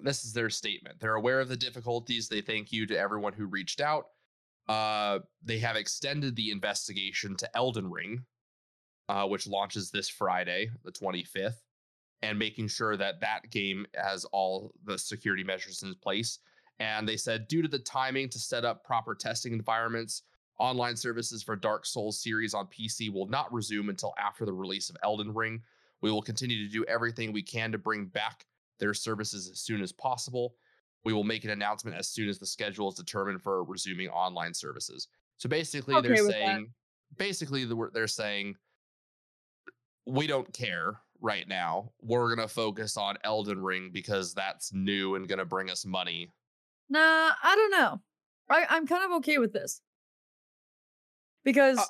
this 0.00 0.24
is 0.24 0.32
their 0.32 0.50
statement. 0.50 0.98
They're 1.00 1.14
aware 1.14 1.40
of 1.40 1.48
the 1.48 1.56
difficulties. 1.56 2.28
They 2.28 2.40
thank 2.40 2.72
you 2.72 2.86
to 2.86 2.98
everyone 2.98 3.32
who 3.32 3.46
reached 3.46 3.80
out. 3.80 4.06
Uh, 4.68 5.20
they 5.42 5.58
have 5.58 5.76
extended 5.76 6.36
the 6.36 6.50
investigation 6.50 7.36
to 7.36 7.56
Elden 7.56 7.90
Ring, 7.90 8.24
uh, 9.08 9.26
which 9.26 9.46
launches 9.46 9.90
this 9.90 10.08
Friday, 10.08 10.70
the 10.84 10.92
25th, 10.92 11.60
and 12.22 12.38
making 12.38 12.68
sure 12.68 12.96
that 12.96 13.20
that 13.20 13.50
game 13.50 13.84
has 13.94 14.24
all 14.26 14.72
the 14.84 14.96
security 14.96 15.44
measures 15.44 15.82
in 15.82 15.94
place. 15.96 16.38
And 16.78 17.08
they 17.08 17.16
said, 17.16 17.48
due 17.48 17.62
to 17.62 17.68
the 17.68 17.78
timing 17.78 18.28
to 18.30 18.38
set 18.38 18.64
up 18.64 18.84
proper 18.84 19.14
testing 19.14 19.52
environments, 19.52 20.22
online 20.58 20.96
services 20.96 21.42
for 21.42 21.56
Dark 21.56 21.84
Souls 21.84 22.22
series 22.22 22.54
on 22.54 22.66
PC 22.66 23.12
will 23.12 23.26
not 23.26 23.52
resume 23.52 23.88
until 23.88 24.14
after 24.18 24.44
the 24.44 24.52
release 24.52 24.90
of 24.90 24.96
Elden 25.02 25.34
Ring. 25.34 25.60
We 26.00 26.10
will 26.10 26.22
continue 26.22 26.64
to 26.66 26.72
do 26.72 26.84
everything 26.84 27.32
we 27.32 27.42
can 27.42 27.72
to 27.72 27.78
bring 27.78 28.06
back 28.06 28.46
their 28.78 28.94
services 28.94 29.50
as 29.50 29.60
soon 29.60 29.82
as 29.82 29.92
possible. 29.92 30.54
We 31.04 31.12
will 31.12 31.24
make 31.24 31.44
an 31.44 31.50
announcement 31.50 31.96
as 31.96 32.08
soon 32.08 32.28
as 32.28 32.38
the 32.38 32.46
schedule 32.46 32.88
is 32.88 32.94
determined 32.94 33.42
for 33.42 33.64
resuming 33.64 34.08
online 34.08 34.54
services. 34.54 35.08
So 35.36 35.48
basically, 35.48 35.94
Okay 35.96 36.08
they're 36.08 36.24
with 36.24 36.32
that. 36.32 36.32
saying, 36.32 36.72
basically, 37.18 37.66
they're 37.92 38.06
saying, 38.06 38.54
we 40.06 40.26
don't 40.26 40.52
care 40.52 41.00
right 41.20 41.46
now. 41.48 41.92
We're 42.00 42.34
gonna 42.34 42.48
focus 42.48 42.96
on 42.96 43.16
Elden 43.24 43.60
Ring 43.60 43.90
because 43.92 44.34
that's 44.34 44.72
new 44.72 45.14
and 45.16 45.28
gonna 45.28 45.44
bring 45.44 45.70
us 45.70 45.84
money. 45.84 46.30
Nah, 46.88 46.98
I 47.42 47.54
don't 47.54 47.70
know. 47.70 48.00
I, 48.50 48.66
I'm 48.68 48.86
kind 48.86 49.04
of 49.04 49.12
okay 49.18 49.38
with 49.38 49.52
this. 49.52 49.80
Because 51.44 51.78
Uh 51.78 51.84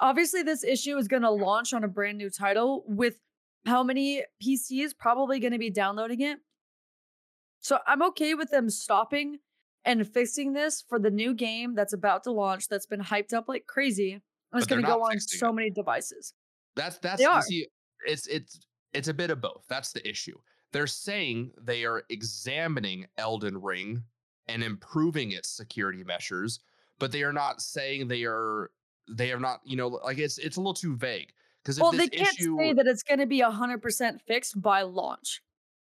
obviously, 0.00 0.42
this 0.42 0.64
issue 0.64 0.96
is 0.96 1.08
going 1.08 1.22
to 1.22 1.30
launch 1.30 1.72
on 1.72 1.84
a 1.84 1.88
brand 1.88 2.18
new 2.18 2.28
title 2.28 2.84
with 2.86 3.16
how 3.66 3.82
many 3.82 4.24
PCs 4.42 4.96
probably 4.96 5.40
going 5.40 5.52
to 5.52 5.58
be 5.58 5.70
downloading 5.70 6.20
it. 6.20 6.38
So 7.60 7.78
I'm 7.86 8.02
okay 8.02 8.34
with 8.34 8.50
them 8.50 8.68
stopping 8.68 9.38
and 9.84 10.06
fixing 10.06 10.52
this 10.52 10.84
for 10.86 10.98
the 10.98 11.10
new 11.10 11.34
game 11.34 11.74
that's 11.74 11.92
about 11.92 12.24
to 12.24 12.30
launch 12.30 12.68
that's 12.68 12.86
been 12.86 13.00
hyped 13.00 13.32
up 13.32 13.48
like 13.48 13.66
crazy. 13.66 14.20
It's 14.54 14.66
going 14.66 14.82
to 14.82 14.86
go 14.86 15.02
on 15.02 15.18
so 15.18 15.48
it. 15.48 15.52
many 15.54 15.70
devices. 15.70 16.34
That's 16.76 16.98
that's 16.98 17.18
They 17.20 17.24
are. 17.24 17.42
see, 17.42 17.66
it's 18.06 18.26
it's 18.26 18.60
it's 18.92 19.08
a 19.08 19.14
bit 19.14 19.30
of 19.30 19.40
both. 19.40 19.64
That's 19.68 19.92
the 19.92 20.08
issue. 20.08 20.36
They're 20.72 20.86
saying 20.86 21.52
they 21.60 21.84
are 21.84 22.04
examining 22.10 23.06
Elden 23.18 23.60
Ring 23.60 24.02
and 24.46 24.62
improving 24.62 25.32
its 25.32 25.48
security 25.48 26.04
measures, 26.04 26.60
but 26.98 27.12
they 27.12 27.22
are 27.22 27.32
not 27.32 27.60
saying 27.60 28.08
they 28.08 28.24
are 28.24 28.70
they 29.08 29.32
are 29.32 29.40
not, 29.40 29.60
you 29.64 29.76
know, 29.76 29.88
like 29.88 30.18
it's 30.18 30.38
it's 30.38 30.56
a 30.56 30.60
little 30.60 30.74
too 30.74 30.96
vague. 30.96 31.32
Because 31.64 31.80
Well, 31.80 31.92
they 31.92 32.08
can't 32.08 32.38
issue 32.38 32.56
say 32.58 32.72
that 32.74 32.86
it's 32.86 33.02
going 33.02 33.20
to 33.20 33.26
be 33.26 33.40
100% 33.40 34.20
fixed 34.26 34.60
by 34.60 34.82
launch. 34.82 35.40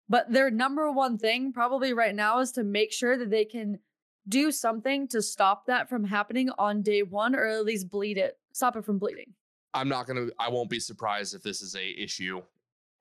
But 0.08 0.32
their 0.32 0.52
number 0.52 0.92
one 0.92 1.18
thing, 1.18 1.54
probably 1.54 1.94
right 1.94 2.14
now, 2.14 2.40
is 2.40 2.52
to 2.54 2.64
make 2.64 2.92
sure 2.92 3.18
that 3.18 3.30
they 3.30 3.46
can 3.46 3.80
do 4.28 4.52
something 4.52 5.08
to 5.08 5.22
stop 5.22 5.66
that 5.66 5.90
from 5.90 6.04
happening 6.04 6.50
on 6.60 6.82
day 6.84 7.02
one 7.02 7.36
or 7.36 7.46
at 7.48 7.66
least 7.66 7.90
bleed 7.90 8.18
it, 8.18 8.38
stop 8.54 8.76
it 8.76 8.86
from 8.86 9.00
bleeding. 9.00 9.34
I'm 9.74 9.88
not 9.88 10.06
gonna 10.06 10.28
I 10.38 10.50
won't 10.50 10.70
be 10.70 10.80
surprised 10.82 11.34
if 11.34 11.42
this 11.44 11.62
is 11.62 11.76
a 11.76 11.90
issue 12.00 12.42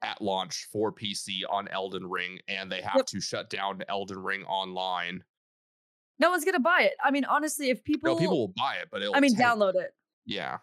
at 0.03 0.23
launch 0.23 0.69
for 0.73 0.93
PC 0.93 1.41
on 1.51 1.69
Elden 1.69 2.07
Ring 2.09 2.39
and 2.49 2.71
they 2.73 2.81
have 2.81 2.95
Yep. 2.97 3.07
to 3.07 3.21
shut 3.21 3.51
down 3.51 3.83
Elden 3.89 4.23
Ring 4.23 4.45
online. 4.45 5.23
No 6.21 6.31
one's 6.31 6.45
going 6.45 6.55
to 6.55 6.61
buy 6.61 6.83
it. 6.83 6.95
I 7.03 7.11
mean, 7.11 7.25
honestly, 7.25 7.71
if 7.71 7.83
people, 7.83 8.13
no, 8.15 8.19
people 8.19 8.39
will 8.39 8.55
buy 8.57 8.77
it, 8.77 8.89
but 8.93 9.03
it'll 9.03 9.17
I 9.17 9.21
mean, 9.21 9.35
tank. 9.35 9.45
download 9.59 9.75
it. 9.75 9.95
Yeah. 10.27 10.59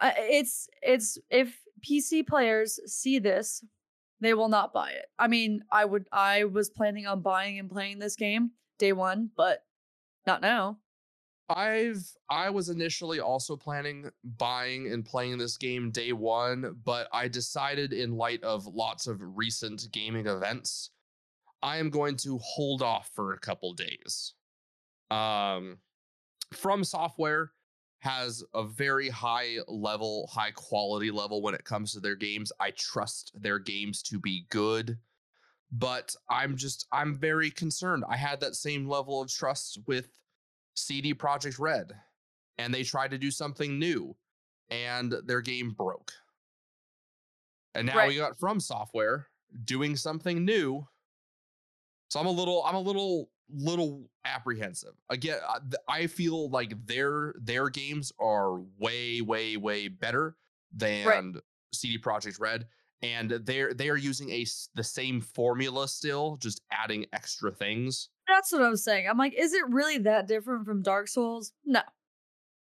Uh, 0.00 0.12
it's, 0.16 0.68
it's, 0.82 1.18
if 1.30 1.58
PC 1.86 2.26
players 2.26 2.80
see 2.86 3.18
this, 3.18 3.64
they 4.20 4.34
will 4.34 4.48
not 4.48 4.72
buy 4.72 4.90
it. 4.90 5.06
I 5.18 5.28
mean, 5.28 5.62
I 5.70 5.84
would, 5.84 6.06
I 6.12 6.44
was 6.44 6.70
planning 6.70 7.06
on 7.06 7.20
buying 7.20 7.58
and 7.58 7.70
playing 7.70 7.98
this 7.98 8.16
game 8.16 8.52
day 8.78 8.92
one, 8.92 9.30
but 9.36 9.64
not 10.26 10.40
now. 10.40 10.78
I've 11.48 12.02
I 12.30 12.48
was 12.50 12.70
initially 12.70 13.20
also 13.20 13.56
planning 13.56 14.10
buying 14.38 14.90
and 14.90 15.04
playing 15.04 15.36
this 15.38 15.58
game 15.58 15.90
day 15.90 16.12
one, 16.12 16.76
but 16.84 17.08
I 17.12 17.28
decided 17.28 17.92
in 17.92 18.16
light 18.16 18.42
of 18.42 18.66
lots 18.66 19.06
of 19.06 19.20
recent 19.20 19.88
gaming 19.92 20.26
events, 20.26 20.90
I 21.62 21.76
am 21.76 21.90
going 21.90 22.16
to 22.18 22.38
hold 22.38 22.80
off 22.82 23.10
for 23.14 23.34
a 23.34 23.38
couple 23.38 23.74
days. 23.74 24.32
Um 25.10 25.78
From 26.54 26.82
Software 26.82 27.52
has 28.04 28.44
a 28.52 28.62
very 28.62 29.08
high 29.08 29.56
level, 29.66 30.28
high 30.30 30.50
quality 30.50 31.10
level 31.10 31.40
when 31.40 31.54
it 31.54 31.64
comes 31.64 31.92
to 31.92 32.00
their 32.00 32.14
games. 32.14 32.52
I 32.60 32.70
trust 32.72 33.32
their 33.34 33.58
games 33.58 34.02
to 34.02 34.18
be 34.18 34.44
good, 34.50 34.98
but 35.72 36.14
I'm 36.28 36.54
just 36.54 36.86
I'm 36.92 37.16
very 37.16 37.50
concerned. 37.50 38.04
I 38.06 38.16
had 38.16 38.40
that 38.40 38.56
same 38.56 38.86
level 38.86 39.22
of 39.22 39.30
trust 39.30 39.78
with 39.86 40.08
CD 40.74 41.14
Projekt 41.14 41.58
Red, 41.58 41.92
and 42.58 42.74
they 42.74 42.82
tried 42.82 43.10
to 43.12 43.18
do 43.18 43.30
something 43.30 43.78
new, 43.78 44.14
and 44.68 45.14
their 45.24 45.40
game 45.40 45.70
broke. 45.70 46.12
And 47.74 47.86
now 47.86 48.06
we 48.06 48.16
got 48.16 48.38
From 48.38 48.60
Software 48.60 49.28
doing 49.64 49.96
something 49.96 50.44
new. 50.44 50.86
So 52.08 52.20
I'm 52.20 52.26
a 52.26 52.30
little, 52.30 52.62
I'm 52.64 52.76
a 52.76 52.80
little, 52.80 53.30
little 53.50 54.08
apprehensive. 54.24 54.94
Again, 55.10 55.38
uh, 55.46 55.60
I- 55.88 56.06
feel 56.06 56.48
like 56.50 56.86
their 56.86 57.34
their 57.40 57.68
games 57.68 58.12
are 58.18 58.58
way, 58.78 59.20
way, 59.20 59.56
way 59.56 59.88
better 59.88 60.36
than 60.72 61.40
CD 61.72 61.98
Projekt 61.98 62.40
Red, 62.40 62.66
and 63.02 63.30
they're 63.30 63.74
they 63.74 63.88
are 63.90 63.96
using 63.96 64.30
a 64.30 64.46
the 64.74 64.84
same 64.84 65.20
formula 65.20 65.88
still, 65.88 66.36
just 66.36 66.60
adding 66.70 67.06
extra 67.12 67.50
things. 67.50 68.08
That's 68.26 68.52
what 68.52 68.62
I'm 68.62 68.76
saying. 68.76 69.08
I'm 69.08 69.18
like, 69.18 69.34
is 69.36 69.52
it 69.52 69.68
really 69.68 69.98
that 69.98 70.26
different 70.26 70.64
from 70.64 70.82
Dark 70.82 71.08
Souls? 71.08 71.52
No. 71.64 71.82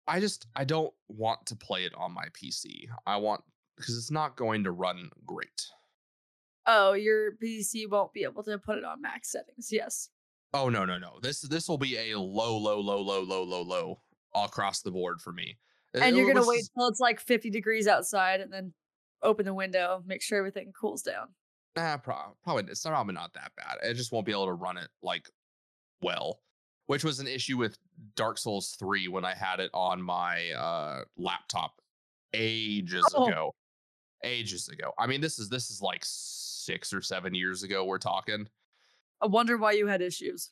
I 0.07 0.19
just 0.19 0.47
I 0.55 0.65
don't 0.65 0.93
want 1.07 1.45
to 1.47 1.55
play 1.55 1.85
it 1.85 1.93
on 1.95 2.11
my 2.13 2.25
PC. 2.33 2.87
I 3.05 3.17
want 3.17 3.41
because 3.77 3.97
it's 3.97 4.11
not 4.11 4.35
going 4.35 4.63
to 4.65 4.71
run 4.71 5.09
great. 5.25 5.67
Oh, 6.65 6.93
your 6.93 7.33
PC 7.33 7.89
won't 7.89 8.13
be 8.13 8.23
able 8.23 8.43
to 8.43 8.57
put 8.57 8.77
it 8.77 8.83
on 8.83 9.01
max 9.01 9.31
settings. 9.31 9.69
Yes. 9.71 10.09
Oh 10.53 10.69
no 10.69 10.85
no 10.85 10.97
no! 10.97 11.19
This 11.21 11.41
this 11.41 11.67
will 11.67 11.77
be 11.77 12.11
a 12.11 12.17
low 12.19 12.57
low 12.57 12.79
low 12.79 13.01
low 13.01 13.21
low 13.23 13.43
low 13.43 13.61
low 13.63 13.99
across 14.35 14.81
the 14.81 14.91
board 14.91 15.19
for 15.21 15.31
me. 15.33 15.57
And 15.93 16.03
Uh, 16.03 16.17
you're 16.17 16.31
gonna 16.33 16.47
wait 16.47 16.63
till 16.75 16.87
it's 16.87 16.99
like 16.99 17.19
50 17.19 17.49
degrees 17.49 17.87
outside 17.87 18.39
and 18.41 18.51
then 18.51 18.73
open 19.21 19.45
the 19.45 19.53
window, 19.53 20.03
make 20.05 20.21
sure 20.21 20.37
everything 20.37 20.71
cools 20.73 21.01
down. 21.01 21.27
Nah, 21.75 21.97
pro- 21.97 22.35
probably 22.43 22.65
it's 22.71 22.83
probably 22.83 23.13
not 23.13 23.33
that 23.33 23.51
bad. 23.55 23.77
I 23.87 23.93
just 23.93 24.11
won't 24.11 24.25
be 24.25 24.31
able 24.31 24.45
to 24.47 24.53
run 24.53 24.77
it 24.77 24.89
like 25.01 25.29
well, 26.01 26.41
which 26.87 27.03
was 27.03 27.19
an 27.19 27.27
issue 27.27 27.57
with 27.57 27.77
Dark 28.15 28.37
Souls 28.37 28.75
3 28.79 29.07
when 29.07 29.23
I 29.25 29.33
had 29.33 29.59
it 29.59 29.71
on 29.73 30.01
my 30.01 30.51
uh 30.51 31.03
laptop 31.17 31.81
ages 32.33 33.05
Oh. 33.15 33.27
ago. 33.27 33.55
Ages 34.23 34.67
ago. 34.69 34.93
I 34.99 35.07
mean, 35.07 35.19
this 35.21 35.37
is 35.39 35.49
this 35.49 35.69
is 35.71 35.81
like 35.81 36.01
6 36.05 36.93
or 36.93 37.01
7 37.01 37.33
years 37.35 37.63
ago 37.63 37.85
we're 37.85 37.97
talking. 37.97 38.47
I 39.23 39.27
wonder 39.27 39.57
why 39.57 39.71
you 39.71 39.87
had 39.87 40.01
issues. 40.01 40.51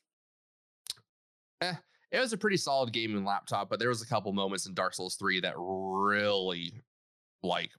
It 1.60 2.20
was 2.20 2.32
a 2.32 2.38
pretty 2.38 2.56
solid 2.56 2.92
gaming 2.92 3.24
laptop, 3.24 3.68
but 3.70 3.78
there 3.78 3.88
was 3.88 4.02
a 4.02 4.06
couple 4.06 4.32
moments 4.32 4.66
in 4.66 4.74
Dark 4.74 4.94
Souls 4.94 5.16
3 5.16 5.40
that 5.40 5.54
really 5.56 6.72
like 7.42 7.70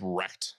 wrecked. 0.00 0.56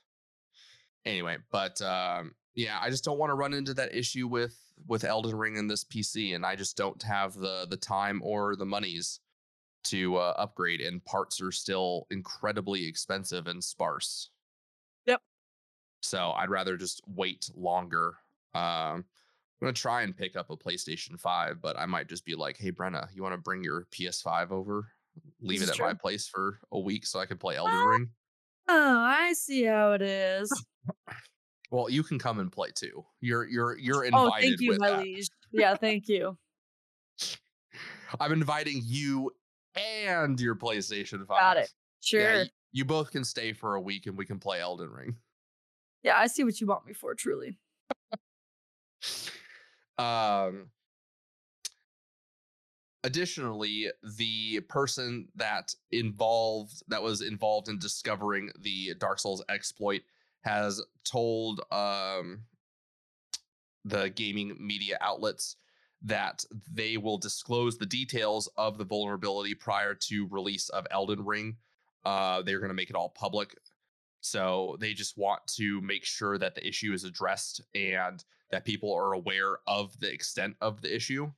Anyway, 1.05 1.37
but 1.51 1.81
um 1.81 2.33
yeah, 2.55 2.77
I 2.79 2.89
just 2.89 3.03
don't 3.03 3.17
want 3.17 3.31
to 3.31 3.35
run 3.35 3.53
into 3.53 3.73
that 3.75 3.95
issue 3.95 4.27
with 4.27 4.55
with 4.87 5.03
Elden 5.03 5.35
Ring 5.35 5.57
and 5.57 5.69
this 5.69 5.83
PC 5.83 6.35
and 6.35 6.45
I 6.45 6.55
just 6.55 6.77
don't 6.77 7.01
have 7.03 7.33
the 7.33 7.67
the 7.69 7.77
time 7.77 8.21
or 8.23 8.55
the 8.55 8.65
monies 8.65 9.19
to 9.85 10.15
uh, 10.15 10.33
upgrade 10.37 10.81
and 10.81 11.03
parts 11.05 11.41
are 11.41 11.51
still 11.51 12.07
incredibly 12.09 12.87
expensive 12.87 13.47
and 13.47 13.63
sparse. 13.63 14.29
Yep. 15.05 15.21
So 16.01 16.31
I'd 16.31 16.49
rather 16.49 16.77
just 16.77 17.01
wait 17.07 17.49
longer. 17.55 18.15
Um 18.53 19.05
I'm 19.61 19.67
gonna 19.67 19.73
try 19.73 20.01
and 20.01 20.15
pick 20.15 20.35
up 20.35 20.49
a 20.49 20.57
PlayStation 20.57 21.17
5, 21.19 21.61
but 21.61 21.77
I 21.79 21.85
might 21.85 22.09
just 22.09 22.25
be 22.25 22.35
like, 22.35 22.57
hey 22.57 22.71
Brenna, 22.71 23.07
you 23.15 23.23
want 23.23 23.33
to 23.33 23.37
bring 23.37 23.63
your 23.63 23.87
PS5 23.91 24.51
over? 24.51 24.89
Leave 25.41 25.59
This 25.61 25.69
it 25.69 25.79
at 25.79 25.85
my 25.85 25.93
place 25.93 26.27
for 26.27 26.59
a 26.71 26.79
week 26.79 27.05
so 27.05 27.19
I 27.19 27.25
can 27.25 27.37
play 27.37 27.55
Elden 27.55 27.73
Ah. 27.75 27.83
Ring. 27.85 28.09
Oh, 28.67 28.97
I 28.99 29.33
see 29.33 29.63
how 29.63 29.91
it 29.93 30.01
is. 30.01 30.51
Well, 31.71 31.89
you 31.89 32.03
can 32.03 32.19
come 32.19 32.37
and 32.37 32.51
play 32.51 32.69
too. 32.75 33.03
You're 33.19 33.45
you're 33.45 33.75
you're 33.79 34.03
invited. 34.03 34.27
oh, 34.27 34.39
thank 34.39 34.61
you, 34.61 34.77
my 34.77 34.89
that. 34.91 35.01
liege. 35.03 35.27
Yeah, 35.51 35.75
thank 35.75 36.07
you. 36.07 36.37
I'm 38.19 38.31
inviting 38.31 38.81
you 38.85 39.31
and 39.75 40.39
your 40.39 40.53
PlayStation 40.55 41.25
5. 41.25 41.27
Got 41.27 41.57
it. 41.57 41.71
Sure. 41.99 42.21
Yeah, 42.21 42.43
you 42.73 42.85
both 42.85 43.09
can 43.11 43.23
stay 43.23 43.53
for 43.53 43.73
a 43.73 43.81
week 43.81 44.05
and 44.05 44.15
we 44.15 44.23
can 44.23 44.37
play 44.37 44.61
Elden 44.61 44.91
Ring. 44.91 45.15
Yeah, 46.03 46.15
I 46.15 46.27
see 46.27 46.43
what 46.43 46.61
you 46.61 46.67
want 46.67 46.85
me 46.85 46.93
for, 46.93 47.15
truly. 47.15 47.57
Um 49.97 50.67
additionally, 53.03 53.89
the 54.17 54.61
person 54.61 55.27
that 55.35 55.75
involved 55.91 56.83
that 56.87 57.03
was 57.03 57.21
involved 57.21 57.69
in 57.69 57.79
discovering 57.79 58.51
the 58.59 58.93
Dark 58.97 59.19
Souls 59.19 59.43
exploit 59.49 60.01
has 60.41 60.81
told 61.03 61.61
um 61.71 62.43
the 63.85 64.09
gaming 64.09 64.55
media 64.59 64.97
outlets 65.01 65.57
that 66.03 66.43
they 66.71 66.97
will 66.97 67.17
disclose 67.17 67.77
the 67.77 67.85
details 67.85 68.49
of 68.57 68.77
the 68.77 68.85
vulnerability 68.85 69.55
prior 69.55 69.93
to 69.95 70.27
release 70.29 70.69
of 70.69 70.85
Elden 70.91 71.23
Ring. 71.23 71.55
Uh, 72.03 72.41
they're 72.41 72.59
going 72.59 72.69
to 72.69 72.75
make 72.75 72.89
it 72.89 72.95
all 72.95 73.09
public. 73.09 73.55
So 74.19 74.77
they 74.79 74.93
just 74.93 75.17
want 75.17 75.41
to 75.55 75.81
make 75.81 76.03
sure 76.05 76.37
that 76.37 76.55
the 76.55 76.67
issue 76.67 76.93
is 76.93 77.03
addressed 77.03 77.61
and 77.73 78.23
that 78.53 78.65
people 78.65 78.93
are 78.93 79.13
aware 79.13 79.57
of 79.65 79.99
the 79.99 80.13
extent 80.13 80.55
of 80.61 80.79
the 80.83 80.95
issue 80.95 81.31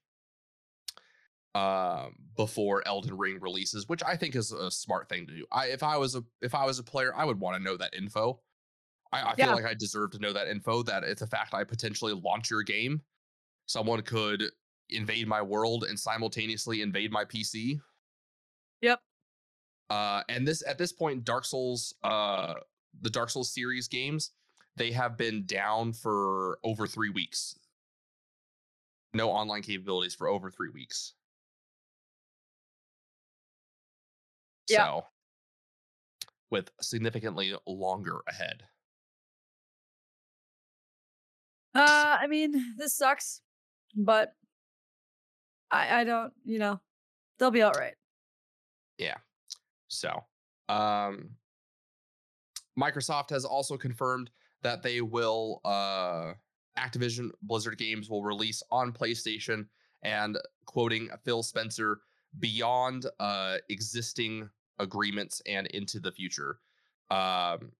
um, 1.55 2.15
before 2.35 2.85
Elden 2.85 3.17
Ring 3.17 3.39
releases, 3.39 3.87
which 3.87 4.03
I 4.03 4.17
think 4.17 4.35
is 4.35 4.51
a 4.51 4.69
smart 4.69 5.07
thing 5.07 5.25
to 5.27 5.33
do. 5.33 5.45
I 5.49 5.67
if 5.67 5.81
I 5.81 5.95
was 5.95 6.15
a 6.15 6.23
if 6.41 6.53
I 6.53 6.65
was 6.65 6.77
a 6.77 6.83
player, 6.83 7.15
I 7.15 7.23
would 7.23 7.39
want 7.39 7.55
to 7.55 7.63
know 7.63 7.77
that 7.77 7.93
info. 7.95 8.41
I, 9.13 9.31
I 9.31 9.35
feel 9.35 9.47
Yeah. 9.47 9.53
like 9.53 9.63
I 9.65 9.73
deserve 9.73 10.11
to 10.11 10.19
know 10.19 10.33
that 10.33 10.49
info. 10.49 10.83
That 10.83 11.05
it's 11.05 11.21
a 11.21 11.27
fact 11.27 11.53
I 11.53 11.63
potentially 11.63 12.11
launch 12.11 12.49
your 12.51 12.63
game, 12.63 13.01
someone 13.65 14.01
could 14.01 14.43
invade 14.89 15.29
my 15.29 15.41
world 15.41 15.85
and 15.85 15.97
simultaneously 15.97 16.81
invade 16.81 17.13
my 17.13 17.23
PC. 17.23 17.79
Yep. 18.81 18.99
Uh, 19.89 20.21
and 20.27 20.45
this 20.45 20.61
at 20.67 20.77
this 20.77 20.91
point, 20.91 21.23
Dark 21.23 21.45
Souls, 21.45 21.93
uh, 22.03 22.55
the 22.99 23.09
Dark 23.09 23.29
Souls 23.29 23.53
series 23.53 23.87
games, 23.87 24.31
they 24.77 24.91
have 24.91 25.17
been 25.17 25.45
down 25.45 25.93
for 25.93 26.59
over 26.63 26.87
three 26.87 27.09
weeks. 27.09 27.57
No 29.13 29.29
online 29.29 29.61
capabilities 29.61 30.15
for 30.15 30.27
over 30.27 30.51
three 30.51 30.69
weeks. 30.69 31.13
Yeah. 34.69 34.85
So, 34.85 35.05
with 36.51 36.69
significantly 36.81 37.53
longer 37.65 38.21
ahead. 38.27 38.63
Uh, 41.73 42.17
I 42.19 42.27
mean, 42.27 42.75
this 42.77 42.95
sucks, 42.95 43.41
but 43.95 44.33
I 45.71 46.01
I 46.01 46.03
don't, 46.03 46.33
you 46.43 46.59
know, 46.59 46.79
they'll 47.37 47.51
be 47.51 47.61
all 47.61 47.73
right. 47.73 47.95
Yeah. 48.97 49.17
So, 49.87 50.23
um, 50.69 51.31
Microsoft 52.79 53.29
has 53.29 53.45
also 53.45 53.77
confirmed 53.77 54.29
that 54.65 54.81
they 54.81 54.99
will, 54.99 55.61
uh, 55.63 56.33
Activision 56.75 57.29
Blizzard 57.43 57.77
games 57.77 58.09
will 58.09 58.23
release 58.23 58.63
on 58.71 58.91
PlayStation 58.91 59.67
and 60.01 60.39
quoting 60.65 61.07
Phil 61.23 61.43
Spencer 61.43 61.99
beyond 62.39 63.05
uh, 63.19 63.57
existing 63.69 64.49
agreements 64.79 65.39
and 65.45 65.67
into 65.67 65.99
the 65.99 66.11
future. 66.11 66.57
Um, 67.11 67.71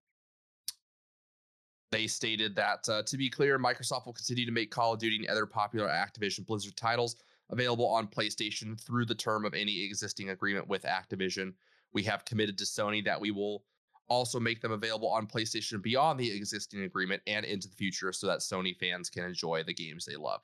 they 1.90 2.06
stated 2.06 2.54
that 2.54 2.88
uh, 2.88 3.02
to 3.02 3.16
be 3.16 3.28
clear, 3.28 3.58
Microsoft 3.58 4.06
will 4.06 4.12
continue 4.12 4.46
to 4.46 4.52
make 4.52 4.70
Call 4.70 4.92
of 4.92 5.00
Duty 5.00 5.16
and 5.16 5.26
other 5.26 5.46
popular 5.46 5.88
Activision 5.88 6.46
Blizzard 6.46 6.76
titles 6.76 7.16
available 7.50 7.86
on 7.86 8.06
PlayStation 8.06 8.80
through 8.80 9.06
the 9.06 9.14
term 9.14 9.44
of 9.44 9.54
any 9.54 9.82
existing 9.82 10.30
agreement 10.30 10.68
with 10.68 10.84
Activision. 10.84 11.52
We 11.92 12.04
have 12.04 12.24
committed 12.24 12.56
to 12.58 12.64
Sony 12.64 13.04
that 13.04 13.20
we 13.20 13.32
will 13.32 13.64
also 14.08 14.38
make 14.40 14.60
them 14.60 14.72
available 14.72 15.08
on 15.08 15.26
PlayStation 15.26 15.82
beyond 15.82 16.18
the 16.18 16.34
existing 16.34 16.82
agreement 16.82 17.22
and 17.26 17.44
into 17.44 17.68
the 17.68 17.76
future 17.76 18.12
so 18.12 18.26
that 18.26 18.40
Sony 18.40 18.76
fans 18.76 19.10
can 19.10 19.24
enjoy 19.24 19.62
the 19.62 19.74
games 19.74 20.04
they 20.04 20.16
love. 20.16 20.40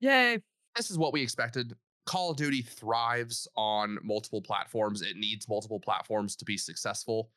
Yay. 0.00 0.40
This 0.76 0.90
is 0.90 0.98
what 0.98 1.12
we 1.12 1.22
expected. 1.22 1.74
Call 2.06 2.30
of 2.30 2.36
Duty 2.36 2.62
thrives 2.62 3.46
on 3.56 3.98
multiple 4.02 4.42
platforms. 4.42 5.02
It 5.02 5.16
needs 5.16 5.48
multiple 5.48 5.80
platforms 5.80 6.34
to 6.36 6.44
be 6.44 6.56
successful. 6.56 7.30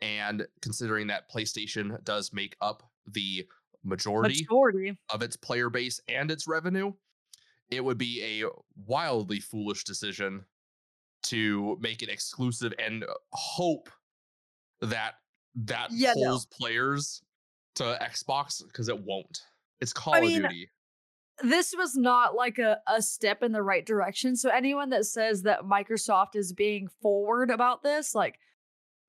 And 0.00 0.46
considering 0.62 1.06
that 1.08 1.30
PlayStation 1.30 2.02
does 2.04 2.32
make 2.32 2.56
up 2.60 2.82
the 3.06 3.46
majority 3.84 4.42
Majority. 4.42 4.98
of 5.10 5.22
its 5.22 5.36
player 5.36 5.70
base 5.70 6.00
and 6.08 6.30
its 6.30 6.46
revenue, 6.48 6.92
it 7.70 7.84
would 7.84 7.98
be 7.98 8.42
a 8.42 8.48
wildly 8.86 9.40
foolish 9.40 9.84
decision 9.84 10.44
to 11.24 11.76
make 11.80 12.02
it 12.02 12.08
exclusive 12.08 12.72
and 12.78 13.04
hope 13.32 13.88
that 14.80 15.14
that 15.54 15.88
Yeah, 15.90 16.12
no. 16.16 16.30
pulls 16.30 16.46
players 16.46 17.22
to 17.76 17.98
Xbox 18.02 18.62
because 18.66 18.88
it 18.88 18.98
won't. 18.98 19.40
It's 19.80 19.92
Call 19.92 20.20
mean, 20.20 20.44
of 20.44 20.50
Duty. 20.50 20.70
This 21.42 21.74
was 21.76 21.94
not 21.96 22.34
like 22.34 22.58
a, 22.58 22.80
a 22.86 23.02
step 23.02 23.42
in 23.42 23.52
the 23.52 23.62
right 23.62 23.84
direction. 23.84 24.36
So 24.36 24.48
anyone 24.48 24.88
that 24.90 25.04
says 25.04 25.42
that 25.42 25.60
Microsoft 25.64 26.34
is 26.34 26.52
being 26.52 26.88
forward 27.02 27.50
about 27.50 27.82
this, 27.82 28.14
like 28.14 28.38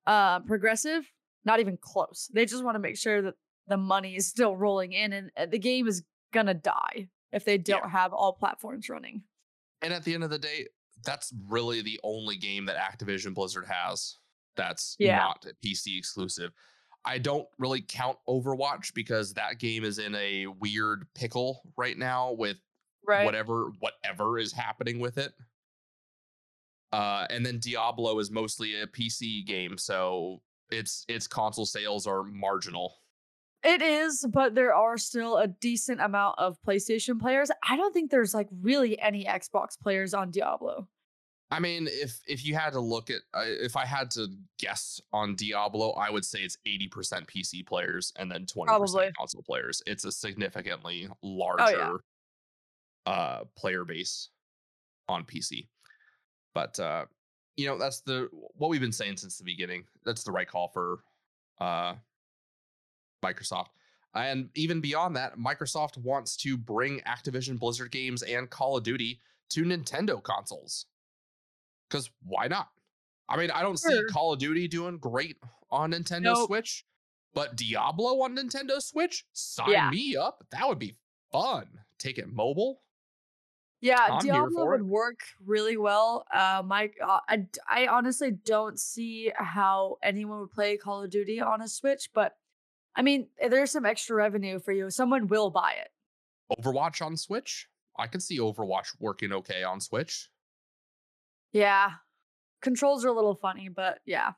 uh 0.06 0.39
progressive, 0.41 1.10
not 1.45 1.60
even 1.60 1.77
close. 1.77 2.30
They 2.34 2.45
just 2.45 2.63
want 2.63 2.75
to 2.75 2.80
make 2.80 2.97
sure 2.97 3.21
that 3.21 3.36
the 3.67 3.77
money 3.77 4.15
is 4.15 4.27
still 4.27 4.56
rolling 4.56 4.93
in 4.93 5.13
and 5.13 5.32
the 5.51 5.60
game 5.60 5.88
is 5.88 6.03
gonna 6.34 6.53
die 6.53 7.08
if 7.32 7.43
they 7.45 7.58
don't 7.58 7.84
Yeah. 7.84 7.89
have 7.89 8.13
all 8.13 8.34
platforms 8.34 8.88
running. 8.89 9.23
And 9.82 9.93
at 9.93 10.03
the 10.03 10.13
end 10.13 10.23
of 10.23 10.30
the 10.30 10.39
day, 10.39 10.67
that's 11.06 11.34
really 11.47 11.82
the 11.82 11.99
only 12.03 12.36
game 12.38 12.65
that 12.65 12.77
Activision 12.77 13.34
Blizzard 13.34 13.65
has 13.67 14.17
that's 14.58 14.96
Yeah. 15.00 15.17
not 15.20 15.46
a 15.46 15.54
PC 15.65 15.98
exclusive. 15.98 16.52
I 17.06 17.20
don't 17.20 17.48
really 17.58 17.82
count 17.82 18.17
Overwatch 18.28 18.93
because 18.93 19.34
that 19.36 19.60
game 19.60 19.86
is 19.86 19.98
in 20.00 20.13
a 20.15 20.48
weird 20.48 21.08
pickle 21.15 21.62
right 21.78 21.98
now 21.98 22.34
with 22.34 22.58
Right. 23.06 23.24
whatever 23.24 23.72
whatever 23.80 24.38
is 24.39 24.52
happening 24.52 25.00
with 25.00 25.17
it. 25.17 25.34
Uh, 26.91 27.28
and 27.30 27.46
then 27.46 27.60
Diablo 27.60 28.17
is 28.20 28.32
mostly 28.32 28.82
a 28.82 28.88
PC 28.88 29.46
game, 29.46 29.78
so 29.78 30.41
its 30.70 31.06
its 31.08 31.28
console 31.28 31.65
sales 31.65 32.08
are 32.08 32.24
marginal. 32.24 32.98
It 33.63 33.82
is, 33.82 34.26
but 34.32 34.56
there 34.56 34.74
are 34.74 34.98
still 34.98 35.38
a 35.38 35.48
decent 35.48 36.00
amount 36.00 36.36
of 36.39 36.58
PlayStation 36.62 37.20
players. 37.20 37.50
I 37.67 37.76
don't 37.76 37.93
think 37.93 38.12
there's 38.12 38.34
like 38.34 38.48
really 38.52 39.00
any 39.00 39.26
Xbox 39.26 39.78
players 39.80 40.13
on 40.13 40.32
Diablo. 40.32 40.88
I 41.50 41.60
mean, 41.60 41.88
if 41.90 42.20
if 42.28 42.46
you 42.46 42.56
had 42.56 42.74
to 42.74 42.80
look 42.80 43.10
at, 43.10 43.22
uh, 43.34 43.44
if 43.46 43.78
I 43.78 43.86
had 43.86 44.12
to 44.12 44.28
guess 44.60 45.00
on 45.14 45.36
Diablo, 45.36 45.92
I 45.92 46.10
would 46.10 46.26
say 46.26 46.40
it's 46.40 46.58
eighty 46.66 46.88
percent 46.88 47.26
PC 47.28 47.66
players 47.66 48.12
and 48.18 48.30
then 48.30 48.46
twenty 48.46 48.70
percent 48.80 49.18
console 49.18 49.44
players. 49.44 49.82
It's 49.86 50.04
a 50.04 50.12
significantly 50.12 51.08
Oh, 51.10 51.16
larger 51.22 52.00
uh 53.06 53.46
player 53.56 53.86
base 53.86 54.30
on 55.08 55.24
PC. 55.24 55.68
But 56.54 56.78
uh, 56.80 57.06
you 57.56 57.66
know, 57.68 57.78
that's 57.78 58.02
the 58.02 58.28
what 58.32 58.70
we've 58.70 58.82
been 58.82 58.92
saying 58.92 59.16
since 59.18 59.38
the 59.38 59.46
beginning. 59.46 59.86
That's 60.04 60.24
the 60.26 60.32
right 60.34 60.48
call 60.48 60.68
for 60.68 61.00
uh 61.62 61.96
Microsoft. 63.24 63.68
And 64.14 64.50
even 64.56 64.82
beyond 64.82 65.16
that, 65.16 65.38
Microsoft 65.38 65.98
wants 65.98 66.36
to 66.38 66.58
bring 66.58 67.00
Activision 67.02 67.60
Blizzard 67.60 67.92
games 67.92 68.24
and 68.24 68.50
Call 68.50 68.76
of 68.78 68.84
Duty 68.84 69.22
to 69.52 69.64
Nintendo 69.64 70.22
consoles. 70.22 70.88
Because 71.89 72.10
why 72.23 72.47
not? 72.47 72.69
I 73.30 73.38
mean, 73.38 73.52
I 73.52 73.62
don't 73.62 73.78
see 73.80 74.00
Call 74.12 74.34
of 74.34 74.39
Duty 74.39 74.67
doing 74.67 74.97
great 74.97 75.38
on 75.69 75.91
Nintendo 75.91 76.21
Nope. 76.34 76.47
Switch, 76.47 76.86
but 77.34 77.56
Diablo 77.56 78.21
on 78.21 78.36
Nintendo 78.38 78.82
Switch? 78.82 79.26
Sign 79.34 79.69
Yeah. 79.69 79.89
me 79.89 80.15
up. 80.15 80.45
That 80.52 80.67
would 80.67 80.80
be 80.80 80.97
fun. 81.32 81.67
Take 82.00 82.17
it 82.17 82.28
mobile. 82.32 82.82
Yeah, 83.80 84.00
I'm 84.12 84.26
Diablo 84.26 84.65
would 84.71 84.80
it. 84.80 84.86
work 84.86 85.19
really 85.45 85.78
well. 85.78 86.26
Uh, 86.34 86.63
my, 86.65 86.89
uh, 87.06 87.19
I, 87.30 87.45
I 87.69 87.88
honestly 87.88 88.32
don't 88.32 88.80
see 88.80 89.32
how 89.36 89.97
anyone 90.02 90.39
would 90.39 90.52
play 90.52 90.78
Call 90.78 91.04
of 91.04 91.12
Duty 91.12 91.39
on 91.41 91.62
a 91.62 91.67
Switch, 91.67 92.10
but 92.13 92.36
I 92.95 93.04
mean, 93.04 93.28
eh, 93.39 93.50
there's 93.50 93.69
some 93.71 93.86
extra 93.86 94.15
revenue 94.15 94.60
for 94.60 94.71
you. 94.71 94.89
Someone 94.89 95.28
will 95.28 95.52
buy 95.52 95.73
it. 95.80 95.89
Overwatch 96.60 97.06
on 97.06 97.15
Switch? 97.17 97.67
I 98.00 98.08
can 98.08 98.19
see 98.19 98.39
Overwatch 98.39 98.95
working 99.00 99.32
okay 99.34 99.63
on 99.63 99.80
Switch. 99.80 100.30
Yeah, 101.54 101.92
controls 102.62 103.04
are 103.06 103.10
a 103.10 103.14
little 103.14 103.36
funny, 103.36 103.70
but 103.70 104.00
yeah, 104.06 104.32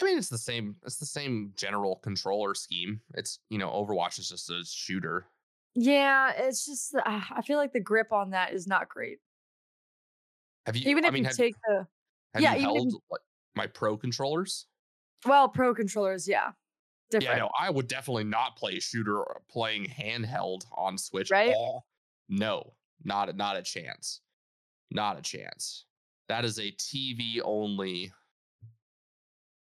I 0.00 0.04
mean, 0.04 0.18
it's 0.18 0.28
the 0.28 0.38
same. 0.38 0.76
It's 0.84 0.96
the 0.98 1.06
same 1.06 1.52
general 1.56 1.96
controller 1.96 2.54
scheme. 2.54 3.00
It's 3.14 3.38
you 3.50 3.58
know, 3.58 3.68
Overwatch 3.70 4.18
is 4.18 4.28
just 4.28 4.50
a 4.50 4.62
shooter. 4.64 5.26
yeah. 5.74 6.32
It's 6.36 6.64
just 6.66 6.94
uh, 6.94 7.00
I 7.30 7.42
feel 7.42 7.58
like 7.58 7.72
the 7.72 7.80
grip 7.80 8.12
on 8.12 8.30
that 8.30 8.52
is 8.52 8.66
not 8.66 8.88
great. 8.88 9.18
Have 10.66 10.76
you? 10.76 10.90
Even 10.90 11.04
I 11.04 11.08
if 11.08 11.14
mean, 11.14 11.22
you 11.24 11.28
have, 11.28 11.36
take 11.36 11.54
the 11.66 11.86
have 12.34 12.42
yeah, 12.42 12.54
you 12.54 12.62
held 12.62 12.92
you- 12.92 13.00
my 13.54 13.66
pro 13.66 13.96
controllers? 13.96 14.66
well 15.26 15.48
pro 15.48 15.74
controllers, 15.74 16.26
yeah, 16.26 16.52
different. 17.10 17.36
Yeah, 17.36 17.44
no, 17.44 17.50
I 17.58 17.70
would 17.70 17.86
definitely 17.86 18.24
not 18.24 18.56
play 18.56 18.80
shooter 18.80 19.22
playing 19.48 19.84
handheld 19.86 20.64
on 20.72 20.98
Switch. 20.98 21.30
Right? 21.30 21.54
all- 21.54 21.86
no, 22.28 22.74
not 23.04 23.34
not 23.36 23.56
a 23.56 23.62
chance. 23.62 24.20
Not 24.90 25.18
a 25.18 25.22
chance. 25.22 25.84
That 26.28 26.44
is 26.44 26.58
a 26.58 26.72
TV 26.72 27.40
only 27.44 28.12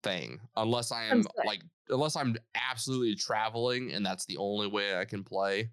thing. 0.03 0.39
Unless 0.55 0.91
I 0.91 1.05
am 1.05 1.23
like 1.45 1.61
unless 1.89 2.15
I'm 2.15 2.35
absolutely 2.55 3.15
traveling 3.15 3.91
and 3.91 4.05
that's 4.05 4.25
the 4.25 4.37
only 4.37 4.67
way 4.67 4.97
I 4.97 5.05
can 5.05 5.23
play. 5.23 5.69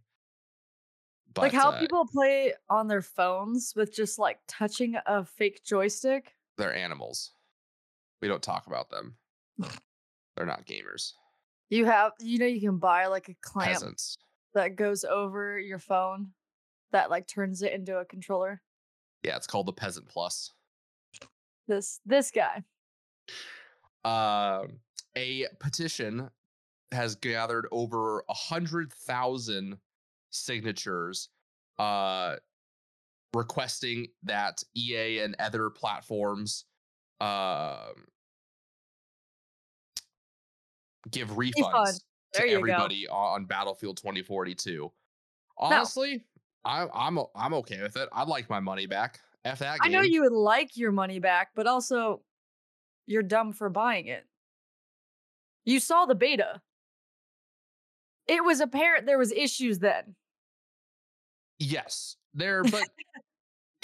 But 1.34 1.42
like 1.42 1.52
how 1.52 1.70
uh, 1.70 1.78
people 1.78 2.06
play 2.06 2.52
on 2.68 2.88
their 2.88 3.02
phones 3.02 3.72
with 3.74 3.94
just 3.94 4.18
like 4.18 4.38
touching 4.48 4.96
a 5.06 5.24
fake 5.24 5.62
joystick. 5.64 6.34
they're 6.58 6.74
animals. 6.74 7.32
We 8.20 8.28
don't 8.28 8.42
talk 8.42 8.66
about 8.66 8.90
them. 8.90 9.16
they're 10.36 10.46
not 10.46 10.66
gamers. 10.66 11.12
You 11.70 11.86
have, 11.86 12.12
you 12.20 12.38
know, 12.38 12.46
you 12.46 12.60
can 12.60 12.76
buy 12.76 13.06
like 13.06 13.28
a 13.30 13.34
clamp 13.40 13.72
Peasants. 13.72 14.18
that 14.54 14.76
goes 14.76 15.04
over 15.04 15.58
your 15.58 15.78
phone 15.78 16.28
that 16.92 17.10
like 17.10 17.26
turns 17.26 17.62
it 17.62 17.72
into 17.72 17.98
a 17.98 18.04
controller. 18.04 18.60
Yeah, 19.22 19.36
it's 19.36 19.46
called 19.46 19.66
the 19.66 19.72
Peasant 19.72 20.06
Plus. 20.08 20.52
This 21.72 22.00
this 22.04 22.30
guy. 22.30 22.62
um, 24.04 24.78
a 25.16 25.46
petition 25.58 26.28
has 26.92 27.14
gathered 27.14 27.66
over 27.72 28.24
a 28.28 28.34
hundred 28.34 28.92
thousand 28.92 29.78
signatures, 30.28 31.30
uh, 31.78 32.36
requesting 33.32 34.08
that 34.24 34.62
EA 34.76 35.20
and 35.20 35.34
other 35.38 35.70
platforms, 35.70 36.66
um, 37.22 38.04
give 41.10 41.30
refunds 41.30 42.02
There 42.34 42.42
to 42.44 42.48
you 42.48 42.52
go. 42.52 42.58
everybody 42.58 43.08
on 43.08 43.46
Battlefield 43.46 43.96
2042. 43.96 44.92
Honestly, 45.56 46.22
I, 46.66 46.86
I'm 46.92 47.18
I'm 47.34 47.54
okay 47.54 47.80
with 47.80 47.96
it. 47.96 48.10
I'd 48.12 48.28
like 48.28 48.50
my 48.50 48.60
money 48.60 48.84
back. 48.84 49.20
F 49.44 49.58
that 49.58 49.78
I 49.82 49.88
know 49.88 50.02
you 50.02 50.22
would 50.22 50.32
like 50.32 50.76
your 50.76 50.92
money 50.92 51.18
back, 51.18 51.48
but 51.54 51.66
also 51.66 52.22
you're 53.06 53.22
dumb 53.22 53.52
for 53.52 53.68
buying 53.68 54.06
it. 54.06 54.24
You 55.64 55.80
saw 55.80 56.06
the 56.06 56.14
beta. 56.14 56.60
It 58.28 58.44
was 58.44 58.60
apparent 58.60 59.06
there 59.06 59.18
was 59.18 59.32
issues 59.32 59.80
then. 59.80 60.14
Yes, 61.58 62.16
there, 62.34 62.62
but 62.62 62.88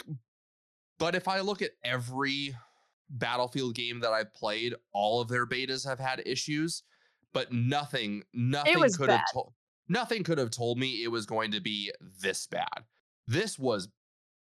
but 0.99 1.14
if 1.14 1.29
I 1.29 1.40
look 1.40 1.62
at 1.62 1.73
every 1.85 2.55
Battlefield 3.11 3.75
game 3.75 4.01
that 4.01 4.12
I've 4.12 4.35
played, 4.35 4.75
all 4.92 5.21
of 5.21 5.29
their 5.29 5.47
betas 5.47 5.87
have 5.87 5.99
had 5.99 6.23
issues, 6.27 6.83
but 7.33 7.53
nothing, 7.53 8.23
nothing 8.33 8.83
could 8.92 9.11
have 9.11 9.25
told 9.33 9.55
nothing 9.88 10.23
could 10.23 10.38
have 10.38 10.51
told 10.51 10.79
me 10.79 11.03
it 11.03 11.11
was 11.11 11.27
going 11.27 11.51
to 11.53 11.61
be 11.61 11.92
this 12.21 12.47
bad. 12.47 12.85
This 13.27 13.59
was 13.59 13.88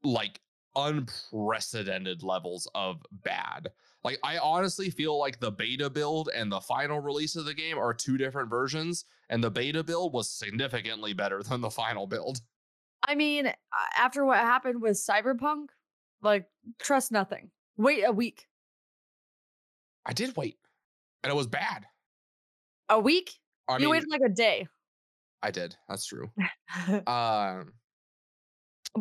like 0.04 0.40
unprecedented 0.76 2.24
levels 2.24 2.68
of 2.76 3.02
bad. 3.12 3.70
Like 4.04 4.20
I 4.24 4.38
honestly 4.38 4.90
feel 4.90 5.18
like 5.18 5.40
the 5.40 5.52
beta 5.52 5.90
build 5.90 6.30
and 6.36 6.52
the 6.52 6.60
final 6.60 7.00
release 7.00 7.36
of 7.36 7.46
the 7.46 7.54
game 7.54 7.78
are 7.78 7.94
two 7.94 8.18
different 8.18 8.50
versions, 8.50 9.06
and 9.30 9.44
the 9.44 9.52
beta 9.52 9.84
build 9.84 10.14
was 10.14 10.30
significantly 10.30 11.14
better 11.14 11.42
than 11.50 11.62
the 11.62 11.70
final 11.70 12.08
build. 12.08 12.42
I 13.06 13.16
mean, 13.16 13.52
after 13.98 14.26
what 14.26 14.38
happened 14.40 14.82
with 14.82 14.94
Cyberpunk, 14.94 15.68
like 16.22 16.46
trust 16.80 17.12
nothing. 17.12 17.50
Wait 17.78 18.04
a 18.06 18.12
week. 18.12 18.48
I 20.06 20.14
did 20.14 20.36
wait, 20.36 20.58
and 21.24 21.32
it 21.32 21.36
was 21.36 21.48
bad. 21.48 21.86
A 22.90 23.00
week? 23.00 23.32
I 23.68 23.76
you 23.76 23.80
mean, 23.82 23.90
waited 23.90 24.10
like 24.10 24.22
a 24.26 24.30
day. 24.30 24.68
I 25.42 25.52
did. 25.52 25.76
That's 25.88 26.06
true. 26.06 26.30
but 26.88 27.08
Um, 27.08 27.74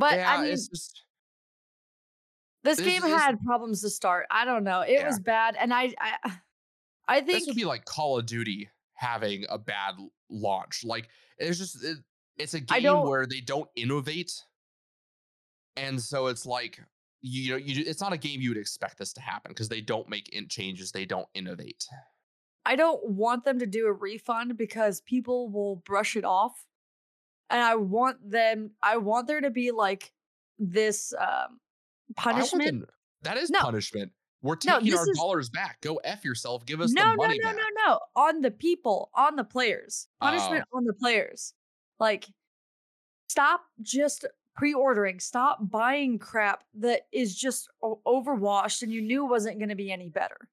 yeah, 0.03 0.33
I 0.33 0.43
mean, 0.43 0.53
it's 0.53 0.69
just 0.69 1.03
this 2.65 2.79
this 2.79 2.87
game 2.87 3.03
is- 3.05 3.11
had 3.13 3.41
problems 3.41 3.81
to 3.83 3.91
start. 3.91 4.27
I 4.31 4.45
don't 4.45 4.65
know. 4.65 4.81
It 4.81 4.93
Yeah. 5.01 5.07
was 5.07 5.19
bad, 5.21 5.57
and 5.59 5.73
I, 5.75 5.93
I, 5.99 6.33
I 7.09 7.21
this 7.21 7.37
think 7.37 7.47
would 7.49 7.57
be 7.57 7.65
like 7.65 7.85
Call 7.85 8.19
of 8.19 8.27
Duty 8.27 8.69
having 8.95 9.45
a 9.49 9.59
bad 9.59 9.95
launch. 10.31 10.85
Like 10.85 11.09
it's 11.39 11.59
just 11.59 11.83
it, 11.85 11.99
it's 12.37 12.55
a 12.55 12.61
game 12.61 13.03
where 13.03 13.27
they 13.27 13.41
don't 13.41 13.69
innovate, 13.77 14.33
and 15.77 16.01
so 16.01 16.27
it's 16.29 16.47
like 16.47 16.81
you 17.21 17.51
know 17.53 17.57
you 17.57 17.85
it's 17.87 18.01
not 18.01 18.13
a 18.13 18.17
game 18.19 18.41
you 18.41 18.51
would 18.51 18.59
expect 18.59 18.99
this 18.99 19.13
to 19.15 19.21
happen 19.21 19.51
because 19.51 19.69
they 19.69 19.81
don't 19.81 20.09
make 20.09 20.29
in 20.31 20.49
changes. 20.49 20.93
They 20.93 21.05
don't 21.05 21.29
innovate. 21.35 21.87
I 22.65 22.77
don't 22.77 23.05
want 23.05 23.45
them 23.45 23.59
to 23.59 23.67
do 23.67 23.87
a 23.87 23.93
refund 23.93 24.57
because 24.57 25.01
people 25.01 25.51
will 25.51 25.77
brush 25.77 26.15
it 26.15 26.25
off. 26.25 26.65
And 27.51 27.61
I 27.61 27.75
want 27.75 28.31
them 28.31 28.71
I 28.83 28.97
want 28.99 29.27
there 29.27 29.41
to 29.41 29.51
be 29.51 29.73
like 29.73 30.13
this 30.59 31.13
um 31.19 31.27
I 31.29 31.51
punishment. 32.17 32.89
that 33.23 33.37
is 33.37 33.51
No. 33.51 33.61
punishment. 33.61 34.13
We're 34.43 34.57
taking 34.57 34.87
this 34.91 34.99
our 34.99 35.09
is- 35.11 35.17
dollars 35.19 35.51
back. 35.51 35.81
Go 35.83 35.97
f 35.99 36.25
yourself. 36.25 36.67
Give 36.67 36.81
us 36.81 36.91
No, 36.93 37.03
the 37.03 37.17
no, 37.17 37.27
no, 37.29 37.39
back. 37.43 37.57
no, 37.57 37.63
no. 37.87 38.01
On 38.17 38.41
the 38.41 38.51
people, 38.51 39.11
on 39.15 39.37
the 39.37 39.45
players. 39.45 40.09
Punishment 40.21 40.65
Oh. 40.73 40.79
on 40.79 40.85
the 40.85 40.95
players. 40.95 41.55
Like 42.01 42.27
stop 43.29 43.63
just 43.81 44.27
pre-ordering. 44.57 45.21
Stop 45.21 45.71
buying 45.71 46.19
crap 46.19 46.65
that 46.75 47.07
is 47.13 47.35
just 47.37 47.69
overwashed 47.83 48.83
and 48.83 48.93
you 48.93 49.01
knew 49.01 49.25
wasn't 49.25 49.59
going 49.59 49.69
to 49.71 49.75
be 49.77 49.91
any 49.93 50.09
better. 50.09 50.49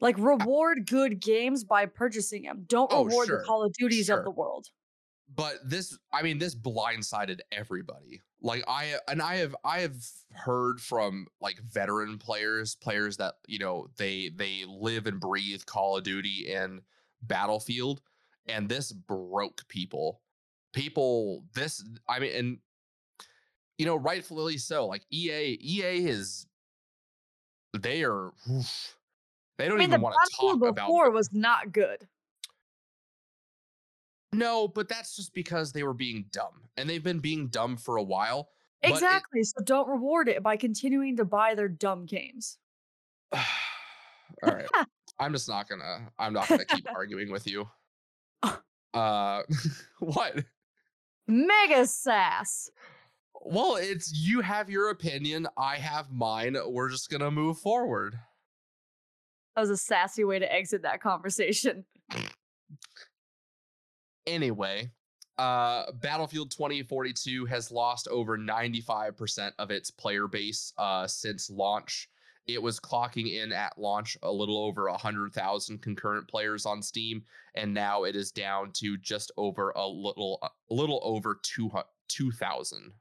Like 0.00 0.16
reward 0.18 0.86
good 0.88 1.20
games 1.20 1.64
by 1.64 1.86
purchasing 1.86 2.42
them. 2.42 2.64
Don't 2.68 2.90
Oh, 2.92 3.04
reward 3.04 3.26
sure, 3.28 3.38
the 3.38 3.44
Call 3.44 3.64
of 3.64 3.72
Duties 3.72 4.06
sure. 4.06 4.18
of 4.18 4.24
the 4.24 4.30
world. 4.30 4.68
But 5.34 5.54
this 5.64 5.96
i 6.12 6.22
mean 6.22 6.38
this 6.38 6.54
blindsided 6.54 7.40
everybody 7.52 8.20
like 8.42 8.64
i 8.68 8.94
and 9.08 9.22
i 9.22 9.36
have 9.36 9.54
i 9.64 9.80
have 9.80 9.96
heard 10.32 10.80
from 10.80 11.26
like 11.40 11.60
veteran 11.60 12.18
players 12.18 12.74
players 12.76 13.16
that 13.16 13.34
you 13.46 13.58
know 13.58 13.88
they 13.96 14.30
they 14.36 14.64
live 14.68 15.06
and 15.06 15.20
breathe 15.20 15.64
call 15.66 15.96
of 15.96 16.04
duty 16.04 16.52
and 16.52 16.80
battlefield 17.22 18.00
and 18.46 18.68
this 18.68 18.92
broke 18.92 19.66
people 19.68 20.20
people 20.72 21.44
this 21.54 21.84
i 22.08 22.18
mean 22.18 22.34
and 22.34 22.58
you 23.78 23.86
know 23.86 23.96
rightfully 23.96 24.56
so 24.58 24.86
like 24.86 25.02
ea 25.12 25.58
ea 25.62 26.06
is 26.06 26.46
they 27.78 28.02
are 28.02 28.32
oof, 28.50 28.96
They 29.58 29.66
I 29.66 29.68
don't 29.68 29.78
mean, 29.78 29.90
the 29.90 29.96
even 29.96 30.02
want 30.02 30.14
to 30.14 30.36
talk 30.36 30.40
Battlefield 30.40 30.70
about 30.70 30.86
before 30.86 31.10
was 31.10 31.30
not 31.32 31.72
good. 31.72 32.08
No, 34.32 34.68
but 34.68 34.88
that's 34.88 35.16
just 35.16 35.34
because 35.34 35.72
they 35.72 35.82
were 35.82 35.94
being 35.94 36.26
dumb. 36.30 36.62
And 36.76 36.88
they've 36.88 37.02
been 37.02 37.18
being 37.18 37.48
dumb 37.48 37.76
for 37.76 37.96
a 37.96 38.02
while. 38.02 38.50
But 38.82 38.90
it- 38.90 38.94
Exactly. 38.94 39.42
So 39.42 39.62
don't 39.64 39.88
reward 39.88 40.28
it 40.28 40.42
by 40.42 40.56
continuing 40.56 41.16
to 41.16 41.24
buy 41.24 41.54
their 41.54 41.68
dumb 41.68 42.06
games. 42.06 42.58
All 43.32 43.40
right. 44.44 44.66
I'm 45.18 45.32
just 45.32 45.48
not 45.48 45.68
gonna 45.68 46.10
I'm 46.18 46.32
not 46.32 46.48
gonna 46.48 46.64
keep 46.64 46.86
arguing 46.94 47.30
with 47.30 47.46
you. 47.46 47.68
Uh 48.94 49.42
what? 49.98 50.44
Mega 51.28 51.86
sass. 51.86 52.70
Well, 53.42 53.76
it's 53.76 54.12
you 54.14 54.40
have 54.40 54.70
your 54.70 54.90
opinion, 54.90 55.46
I 55.58 55.76
have 55.76 56.10
mine. 56.10 56.56
We're 56.66 56.88
just 56.88 57.10
gonna 57.10 57.30
move 57.30 57.58
forward. 57.58 58.18
That 59.56 59.62
was 59.62 59.70
a 59.70 59.76
sassy 59.76 60.24
way 60.24 60.38
to 60.38 60.50
exit 60.50 60.82
that 60.82 61.02
conversation. 61.02 61.84
Anyway, 64.30 64.88
uh 65.38 65.90
Battlefield 66.00 66.52
2042 66.52 67.46
has 67.46 67.72
lost 67.72 68.06
over 68.06 68.38
95% 68.38 69.50
of 69.58 69.72
its 69.72 69.90
player 69.90 70.28
base 70.28 70.72
uh 70.78 71.06
since 71.08 71.50
launch. 71.50 72.08
It 72.46 72.62
was 72.62 72.78
clocking 72.78 73.34
in 73.34 73.52
at 73.52 73.76
launch 73.76 74.16
a 74.22 74.30
little 74.30 74.58
over 74.58 74.88
100,000 74.88 75.82
concurrent 75.82 76.28
players 76.28 76.64
on 76.64 76.80
Steam 76.80 77.24
and 77.56 77.74
now 77.74 78.04
it 78.04 78.14
is 78.14 78.30
down 78.30 78.70
to 78.74 78.96
just 78.98 79.32
over 79.36 79.70
a 79.70 79.86
little 79.86 80.38
a 80.42 80.74
little 80.74 81.00
over 81.02 81.40
200 81.42 81.84
2,000. 82.08 82.92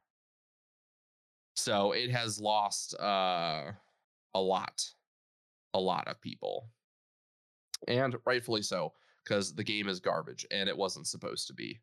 So 1.56 1.92
it 1.92 2.10
has 2.10 2.40
lost 2.40 2.96
uh 3.00 3.72
a 4.34 4.42
lot. 4.42 4.84
A 5.76 5.80
lot 5.80 6.08
of 6.08 6.20
people. 6.22 6.70
And 7.88 8.16
rightfully 8.26 8.64
so 8.64 8.94
because 9.30 9.54
the 9.54 9.64
game 9.64 9.88
is 9.88 10.00
garbage 10.00 10.46
and 10.50 10.68
it 10.68 10.76
wasn't 10.76 11.06
supposed 11.08 11.48
to 11.48 11.54
be. 11.54 11.80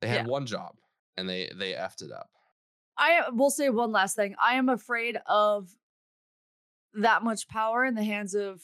They 0.00 0.08
had 0.08 0.26
Yeah. 0.26 0.30
one 0.30 0.46
job 0.46 0.76
and 1.16 1.28
they 1.28 1.50
they 1.54 1.72
effed 1.74 2.02
it 2.02 2.10
up. 2.10 2.30
I 2.96 3.28
will 3.30 3.50
say 3.50 3.68
one 3.68 3.92
last 3.92 4.16
thing. 4.16 4.34
I 4.42 4.54
am 4.54 4.68
afraid 4.68 5.18
of 5.26 5.74
that 6.94 7.22
much 7.22 7.46
power 7.48 7.84
in 7.84 7.94
the 7.94 8.04
hands 8.04 8.34
of 8.34 8.62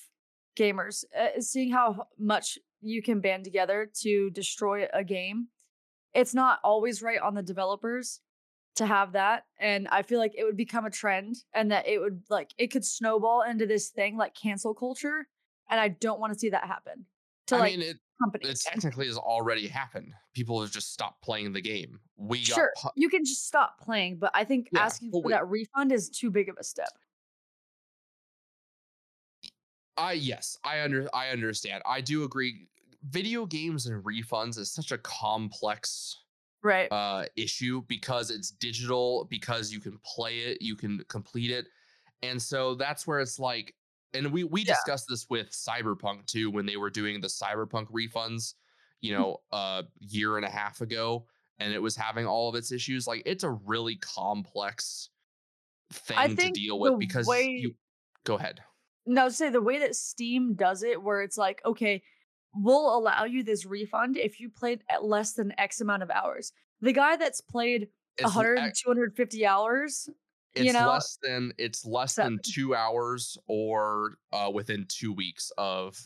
gamers. 0.59 1.05
Uh, 1.17 1.41
seeing 1.41 1.71
how 1.71 2.09
much 2.19 2.59
you 2.81 3.03
can 3.03 3.21
band 3.21 3.45
together 3.45 3.91
to 4.03 4.31
destroy 4.31 4.87
a 4.93 5.05
game, 5.05 5.49
it's 6.15 6.35
not 6.35 6.61
always 6.65 7.03
right 7.03 7.21
on 7.21 7.35
the 7.35 7.43
developers 7.43 8.21
to 8.77 8.87
have 8.87 9.13
that. 9.13 9.45
And 9.59 9.87
I 9.89 10.03
feel 10.03 10.19
like 10.19 10.35
it 10.37 10.45
would 10.45 10.57
become 10.57 10.85
a 10.87 10.91
trend 10.91 11.37
and 11.55 11.71
that 11.73 11.87
it 11.87 11.99
would 11.99 12.23
like 12.31 12.53
it 12.57 12.69
could 12.69 12.85
snowball 12.85 13.43
into 13.43 13.67
this 13.67 13.91
thing 13.91 14.17
like 14.17 14.35
cancel 14.35 14.75
culture. 14.75 15.29
And 15.69 15.79
I 15.81 15.89
don't 15.89 16.21
want 16.21 16.33
to 16.33 16.39
see 16.39 16.51
that 16.51 16.65
happen 16.65 17.07
to 17.49 17.57
I 17.57 17.59
like 17.61 17.73
mean, 17.73 17.83
it, 17.83 17.97
it 18.43 18.61
technically 18.61 19.07
has 19.07 19.17
already 19.17 19.67
happened. 19.69 20.13
People 20.35 20.61
have 20.61 20.71
just 20.71 20.93
stopped 20.93 21.23
playing 21.23 21.53
the 21.53 21.61
game. 21.61 22.01
We 22.17 22.39
got 22.39 22.57
Sure, 22.57 22.73
pu- 22.77 22.91
you 22.97 23.09
can 23.09 23.25
just 23.25 23.47
stop 23.47 23.81
playing, 23.81 24.19
but 24.19 24.31
I 24.35 24.45
think 24.45 24.69
Yeah, 24.73 24.85
asking 24.85 25.13
for 25.13 25.23
we- 25.25 25.33
that 25.33 25.47
refund 25.49 25.93
is 25.93 26.09
too 26.11 26.31
big 26.31 26.49
of 26.49 26.57
a 26.59 26.65
step. 26.65 26.91
I 29.97 30.13
yes, 30.13 30.59
I 30.65 30.83
under 30.83 31.09
I 31.15 31.31
understand. 31.31 31.83
I 31.87 32.01
do 32.01 32.25
agree. 32.25 32.69
Video 33.05 33.47
games 33.47 33.87
and 33.87 34.03
refunds 34.05 34.59
is 34.59 34.71
such 34.71 34.93
a 34.93 34.99
complex 34.99 36.23
Right. 36.63 36.91
uh 36.93 37.27
issue 37.37 37.83
because 37.89 38.31
it's 38.31 38.51
digital, 38.51 39.27
because 39.31 39.73
you 39.73 39.81
can 39.81 39.99
play 40.05 40.41
it, 40.41 40.61
you 40.63 40.77
can 40.77 41.05
complete 41.09 41.51
it. 41.51 41.69
And 42.23 42.41
so 42.41 42.75
that's 42.75 43.07
where 43.07 43.21
it's 43.21 43.39
like 43.39 43.75
and 44.15 44.33
we 44.33 44.45
we 44.45 44.63
Yeah. 44.63 44.75
discussed 44.75 45.07
this 45.09 45.27
with 45.29 45.51
Cyberpunk 45.51 46.27
too 46.27 46.51
when 46.51 46.67
they 46.67 46.77
were 46.77 46.91
doing 46.91 47.21
the 47.21 47.29
Cyberpunk 47.29 47.87
refunds, 47.91 48.55
you 49.01 49.15
Hmm. 49.15 49.21
know, 49.23 49.43
a 49.53 49.85
year 50.01 50.37
and 50.37 50.45
a 50.45 50.51
half 50.51 50.81
ago 50.81 51.27
and 51.59 51.73
it 51.73 51.79
was 51.81 51.97
having 51.97 52.27
all 52.27 52.49
of 52.49 52.55
its 52.55 52.71
issues. 52.73 53.07
Like 53.07 53.23
it's 53.27 53.45
a 53.45 53.51
really 53.51 53.97
complex 53.97 55.11
thing 55.91 56.37
to 56.37 56.51
deal 56.51 56.79
with 56.79 56.99
because 56.99 57.27
way- 57.27 57.49
you 57.49 57.75
go 58.25 58.35
ahead. 58.37 58.63
No, 59.07 59.29
say 59.29 59.51
the 59.51 59.63
way 59.63 59.79
that 59.79 59.95
Steam 59.95 60.55
does 60.55 60.83
it, 60.83 61.01
where 61.01 61.23
it's 61.23 61.39
like, 61.39 61.65
okay, 61.65 62.03
we'll 62.55 62.97
allow 62.97 63.23
you 63.25 63.45
this 63.45 63.65
refund 63.65 64.17
if 64.17 64.41
you 64.41 64.51
played 64.51 64.83
at 64.91 65.05
less 65.05 65.35
than 65.35 65.53
X 65.61 65.81
amount 65.81 66.03
of 66.03 66.11
hours. 66.11 66.53
The 66.81 66.93
guy 66.93 67.17
that's 67.17 67.41
played 67.41 67.89
It's, 68.17 68.25
100, 68.25 68.59
ac- 68.59 68.83
250 68.83 69.47
hours, 69.47 70.09
it's 70.57 70.65
you 70.67 70.73
know, 70.73 70.89
less 70.89 71.19
than 71.23 71.53
it's 71.59 71.85
less 71.85 72.15
than 72.15 72.39
two 72.45 72.75
hours 72.75 73.37
or 73.47 74.17
uh, 74.33 74.51
within 74.53 74.87
two 74.89 75.13
weeks 75.13 75.53
of 75.59 75.99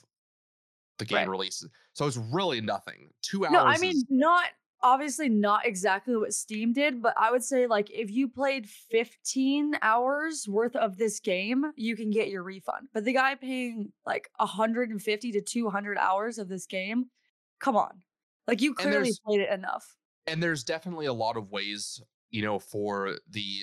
the 0.99 1.05
game 1.05 1.17
Right. 1.19 1.29
releases. 1.29 1.71
So 1.95 2.07
it's 2.07 2.17
really 2.17 2.61
nothing. 2.61 3.11
Two 3.23 3.47
hours. 3.47 3.53
no, 3.53 3.61
I 3.65 3.79
mean, 3.79 3.93
is- 3.97 4.05
not 4.11 4.45
obviously 4.83 5.29
not 5.29 5.67
exactly 5.67 6.17
what 6.17 6.33
Steam 6.33 6.73
did, 6.73 7.03
but 7.03 7.13
I 7.17 7.31
would 7.31 7.45
say 7.45 7.67
like 7.67 7.91
if 7.91 8.11
you 8.11 8.29
played 8.29 8.67
15 8.69 9.77
hours 9.83 10.47
worth 10.49 10.75
of 10.77 10.97
this 10.97 11.21
game, 11.21 11.73
you 11.77 11.97
can 11.97 12.11
get 12.11 12.29
your 12.29 12.43
refund. 12.43 12.89
But 12.95 13.05
the 13.05 13.13
guy 13.13 13.35
paying 13.35 13.93
like 14.07 14.31
150 14.39 15.33
to 15.33 15.41
200 15.43 15.99
hours 15.99 16.39
of 16.39 16.49
this 16.49 16.67
game, 16.67 17.07
come 17.61 17.77
on. 17.77 18.03
Like 18.47 18.61
you 18.63 18.75
clearly 18.75 19.13
played 19.25 19.41
it 19.41 19.51
enough. 19.51 19.97
and 20.27 20.43
there's 20.43 20.65
definitely 20.65 21.07
a 21.07 21.13
lot 21.13 21.37
of 21.37 21.51
ways, 21.51 22.01
you 22.31 22.43
know, 22.43 22.59
for 22.59 23.19
the 23.29 23.63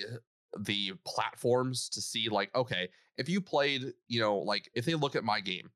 the 0.58 0.92
platforms 1.06 1.88
to 1.90 2.00
see 2.00 2.28
like, 2.28 2.54
okay, 2.54 2.88
if 3.16 3.28
you 3.28 3.40
played, 3.40 3.92
you 4.06 4.20
know, 4.20 4.38
like 4.38 4.70
if 4.74 4.84
they 4.84 4.94
look 4.94 5.16
at 5.16 5.24
my 5.24 5.40
game, 5.40 5.70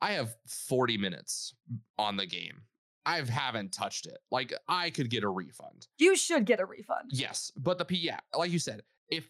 I 0.00 0.12
have 0.12 0.34
40 0.46 0.96
minutes 0.98 1.54
on 1.98 2.16
the 2.16 2.26
game. 2.26 2.62
I 3.04 3.22
haven't 3.22 3.72
touched 3.72 4.06
it. 4.06 4.18
Like 4.30 4.52
I 4.68 4.90
could 4.90 5.10
get 5.10 5.24
a 5.24 5.28
refund. 5.28 5.86
You 5.96 6.14
should 6.14 6.44
get 6.44 6.60
a 6.60 6.66
refund. 6.66 7.10
Yes, 7.10 7.50
but 7.56 7.78
the 7.78 7.84
P, 7.84 7.96
yeah, 7.96 8.20
like 8.36 8.50
you 8.50 8.58
said, 8.58 8.82
if 9.08 9.26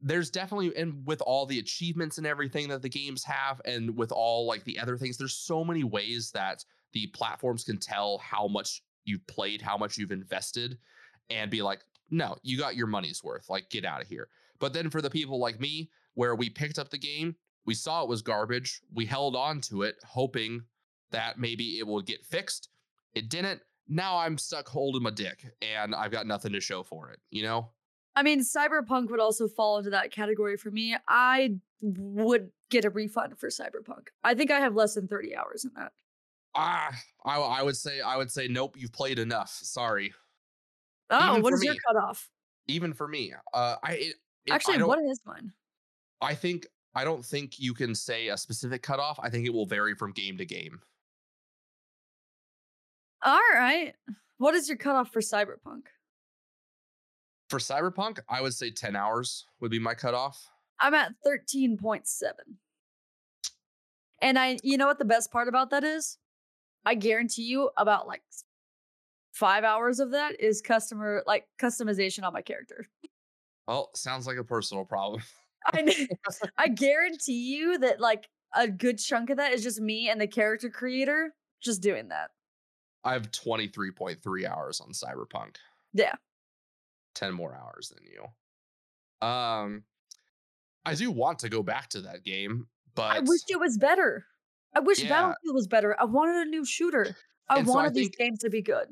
there's 0.00 0.30
definitely 0.30 0.74
and 0.76 1.06
with 1.06 1.20
all 1.22 1.46
the 1.46 1.58
achievements 1.58 2.18
and 2.18 2.26
everything 2.26 2.68
that 2.68 2.82
the 2.82 2.88
games 2.88 3.22
have, 3.24 3.60
and 3.64 3.96
with 3.96 4.10
all 4.10 4.46
like 4.46 4.64
the 4.64 4.78
other 4.78 4.96
things, 4.96 5.16
there's 5.16 5.36
so 5.36 5.64
many 5.64 5.84
ways 5.84 6.32
that 6.32 6.64
the 6.92 7.06
platforms 7.08 7.62
can 7.62 7.78
tell 7.78 8.18
how 8.18 8.48
much 8.48 8.82
you've 9.04 9.26
played, 9.28 9.62
how 9.62 9.78
much 9.78 9.96
you've 9.96 10.10
invested, 10.10 10.76
and 11.30 11.50
be 11.50 11.62
like, 11.62 11.80
no, 12.10 12.36
you 12.42 12.58
got 12.58 12.76
your 12.76 12.86
money's 12.86 13.22
worth. 13.22 13.48
Like, 13.48 13.70
get 13.70 13.84
out 13.84 14.02
of 14.02 14.08
here. 14.08 14.28
But 14.58 14.72
then 14.72 14.90
for 14.90 15.00
the 15.00 15.10
people 15.10 15.38
like 15.38 15.60
me, 15.60 15.90
where 16.14 16.34
we 16.34 16.50
picked 16.50 16.78
up 16.78 16.90
the 16.90 16.98
game, 16.98 17.36
we 17.66 17.74
saw 17.74 18.02
it 18.02 18.08
was 18.08 18.22
garbage, 18.22 18.80
we 18.94 19.06
held 19.06 19.36
on 19.36 19.60
to 19.62 19.82
it, 19.82 19.96
hoping 20.04 20.62
that 21.10 21.38
maybe 21.38 21.78
it 21.78 21.86
will 21.86 22.00
get 22.00 22.24
fixed. 22.24 22.68
It 23.14 23.28
didn't. 23.28 23.60
Now 23.88 24.18
I'm 24.18 24.38
stuck 24.38 24.68
holding 24.68 25.02
my 25.02 25.10
dick 25.10 25.44
and 25.60 25.94
I've 25.94 26.12
got 26.12 26.26
nothing 26.26 26.52
to 26.52 26.60
show 26.60 26.82
for 26.82 27.10
it, 27.10 27.18
you 27.30 27.42
know? 27.42 27.70
I 28.14 28.22
mean, 28.22 28.40
Cyberpunk 28.40 29.10
would 29.10 29.20
also 29.20 29.48
fall 29.48 29.78
into 29.78 29.90
that 29.90 30.12
category 30.12 30.56
for 30.56 30.70
me. 30.70 30.96
I 31.08 31.56
would 31.80 32.50
get 32.70 32.84
a 32.84 32.90
refund 32.90 33.38
for 33.38 33.48
Cyberpunk. 33.48 34.08
I 34.22 34.34
think 34.34 34.50
I 34.50 34.60
have 34.60 34.74
less 34.74 34.94
than 34.94 35.08
30 35.08 35.36
hours 35.36 35.64
in 35.64 35.70
that. 35.76 35.92
Ah, 36.54 36.94
I, 37.24 37.38
I 37.38 37.62
would 37.62 37.76
say, 37.76 38.00
I 38.00 38.16
would 38.16 38.30
say, 38.30 38.48
nope, 38.48 38.76
you've 38.76 38.92
played 38.92 39.18
enough. 39.18 39.50
Sorry. 39.62 40.12
Oh, 41.10 41.30
Even 41.32 41.42
what 41.42 41.52
is 41.54 41.64
your 41.64 41.74
cutoff? 41.86 42.28
Even 42.68 42.92
for 42.94 43.08
me, 43.08 43.32
uh, 43.52 43.76
I, 43.82 43.92
it, 43.94 44.00
it- 44.46 44.52
I 44.52 44.54
actually—what 44.54 44.98
is 45.00 45.20
mine? 45.26 45.52
I 46.20 46.34
think, 46.34 46.66
I 46.94 47.04
don't 47.04 47.24
think 47.24 47.58
you 47.58 47.74
can 47.74 47.94
say 47.94 48.28
a 48.28 48.36
specific 48.36 48.82
cutoff. 48.82 49.18
I 49.22 49.28
think 49.30 49.46
it 49.46 49.52
will 49.52 49.66
vary 49.66 49.94
from 49.94 50.12
game 50.12 50.36
to 50.38 50.44
game. 50.46 50.80
All 53.22 53.40
right. 53.54 53.94
What 54.38 54.54
is 54.54 54.68
your 54.68 54.78
cutoff 54.78 55.12
for 55.12 55.20
Cyberpunk? 55.20 55.82
For 57.48 57.58
Cyberpunk, 57.58 58.20
I 58.28 58.40
would 58.40 58.54
say 58.54 58.70
10 58.70 58.96
hours 58.96 59.44
would 59.60 59.70
be 59.70 59.78
my 59.78 59.94
cutoff. 59.94 60.48
I'm 60.80 60.94
at 60.94 61.12
13.7. 61.26 62.02
And 64.22 64.38
I, 64.38 64.58
you 64.62 64.78
know 64.78 64.86
what 64.86 64.98
the 64.98 65.04
best 65.04 65.30
part 65.32 65.48
about 65.48 65.70
that 65.70 65.84
is? 65.84 66.16
I 66.86 66.94
guarantee 66.94 67.42
you 67.42 67.70
about 67.76 68.06
like 68.06 68.22
five 69.40 69.64
hours 69.64 69.98
of 69.98 70.10
that 70.12 70.38
is 70.38 70.60
customer, 70.60 71.24
like 71.26 71.46
customization 71.60 72.22
on 72.24 72.32
my 72.32 72.42
character. 72.42 72.84
Well, 73.66 73.90
sounds 73.96 74.26
like 74.26 74.36
a 74.36 74.44
personal 74.44 74.84
problem. 74.84 75.22
I 75.66 76.06
I 76.58 76.68
guarantee 76.68 77.54
you 77.56 77.78
that 77.78 78.00
like 78.00 78.28
a 78.54 78.68
good 78.68 78.98
chunk 78.98 79.30
of 79.30 79.38
that 79.38 79.52
is 79.52 79.62
just 79.62 79.80
me 79.80 80.08
and 80.10 80.20
the 80.20 80.26
character 80.26 80.68
creator 80.70 81.34
just 81.62 81.80
doing 81.82 82.08
that. 82.08 82.30
I 83.04 83.14
have 83.14 83.30
23.3 83.30 84.44
hours 84.46 84.80
on 84.80 84.90
Cyberpunk. 84.92 85.56
Yeah. 85.94 86.14
10 87.14 87.32
more 87.34 87.54
hours 87.54 87.92
than 87.94 88.04
you. 88.04 89.26
Um 89.26 89.84
I 90.84 90.94
do 90.94 91.10
want 91.10 91.38
to 91.40 91.48
go 91.48 91.62
back 91.62 91.88
to 91.90 92.00
that 92.02 92.24
game, 92.24 92.66
but 92.94 93.16
I 93.16 93.20
wish 93.20 93.40
it 93.48 93.60
was 93.60 93.76
better. 93.78 94.24
I 94.74 94.80
wish 94.80 95.02
Yeah. 95.02 95.08
Battlefield 95.10 95.54
was 95.54 95.66
better. 95.66 95.94
I 96.00 96.04
wanted 96.04 96.46
a 96.46 96.50
new 96.50 96.64
shooter. 96.64 97.14
I 97.48 97.58
And 97.58 97.66
so 97.66 97.72
I 97.72 97.76
wanted 97.76 97.94
these 97.94 98.06
think- 98.08 98.18
games 98.18 98.38
to 98.40 98.50
be 98.50 98.62
good. 98.62 98.88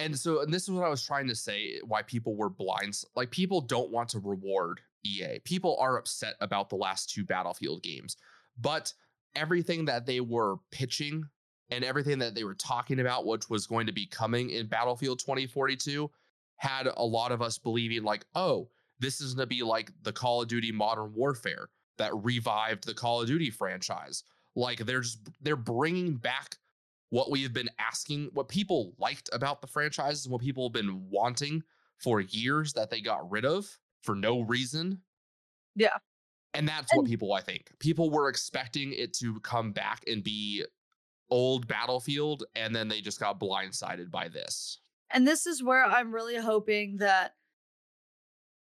And 0.00 0.18
so 0.18 0.40
and 0.40 0.52
this 0.52 0.64
is 0.64 0.70
what 0.70 0.84
I 0.84 0.88
was 0.88 1.04
trying 1.04 1.28
to 1.28 1.34
say 1.34 1.74
eh, 1.76 1.80
why 1.86 2.02
people 2.02 2.36
were 2.36 2.50
blind 2.50 3.00
like 3.14 3.30
people 3.30 3.60
don't 3.60 3.90
want 3.90 4.08
to 4.10 4.18
reward 4.18 4.80
EA. 5.04 5.38
People 5.44 5.76
are 5.80 5.98
upset 5.98 6.34
about 6.40 6.68
the 6.68 6.76
last 6.76 7.10
two 7.10 7.24
Battlefield 7.24 7.82
games. 7.82 8.16
But 8.58 8.92
everything 9.34 9.84
that 9.86 10.06
they 10.06 10.20
were 10.20 10.56
pitching 10.70 11.24
and 11.70 11.84
everything 11.84 12.18
that 12.18 12.34
they 12.34 12.44
were 12.44 12.54
talking 12.54 13.00
about, 13.00 13.26
which 13.26 13.48
was 13.48 13.66
going 13.66 13.86
to 13.86 13.92
be 13.92 14.06
coming 14.06 14.50
in 14.50 14.66
Battlefield 14.66 15.20
2042, 15.20 16.10
had 16.56 16.88
a 16.94 17.04
lot 17.04 17.32
of 17.32 17.40
us 17.40 17.58
believing, 17.58 18.02
like, 18.02 18.24
oh, 18.34 18.68
this 18.98 19.20
is 19.20 19.34
going 19.34 19.48
to 19.48 19.54
be 19.54 19.62
like 19.62 19.92
the 20.02 20.12
Call 20.12 20.42
of 20.42 20.48
Duty 20.48 20.72
Modern 20.72 21.14
Warfare 21.14 21.68
that 21.96 22.14
revived 22.24 22.86
the 22.86 22.94
Call 22.94 23.22
of 23.22 23.28
Duty 23.28 23.50
franchise. 23.50 24.24
Like, 24.56 24.78
they're 24.80 25.00
just, 25.00 25.20
they're 25.40 25.56
bringing 25.56 26.16
back 26.16 26.56
what 27.10 27.30
we 27.30 27.42
have 27.42 27.52
been 27.52 27.70
asking, 27.78 28.30
what 28.32 28.48
people 28.48 28.94
liked 28.98 29.28
about 29.32 29.60
the 29.60 29.66
franchise, 29.66 30.24
and 30.24 30.32
what 30.32 30.40
people 30.40 30.66
have 30.68 30.72
been 30.72 31.08
wanting 31.10 31.62
for 31.98 32.20
years 32.20 32.72
that 32.72 32.90
they 32.90 33.00
got 33.00 33.30
rid 33.30 33.44
of 33.44 33.78
for 34.02 34.14
no 34.14 34.40
reason. 34.40 35.00
Yeah. 35.76 35.98
And 36.54 36.66
that's 36.66 36.92
what 36.94 37.06
people, 37.06 37.32
I 37.32 37.42
think, 37.42 37.70
people 37.78 38.10
were 38.10 38.28
expecting 38.28 38.92
it 38.92 39.12
to 39.18 39.38
come 39.40 39.72
back 39.72 40.02
and 40.08 40.24
be 40.24 40.64
old 41.30 41.68
Battlefield, 41.68 42.44
and 42.56 42.74
then 42.74 42.88
they 42.88 43.00
just 43.00 43.20
got 43.20 43.38
blindsided 43.38 44.10
by 44.10 44.28
this. 44.28 44.78
and 45.12 45.26
this 45.26 45.46
is 45.46 45.62
where 45.62 45.84
i'm 45.84 46.12
really 46.14 46.36
hoping 46.36 46.96
that 46.98 47.34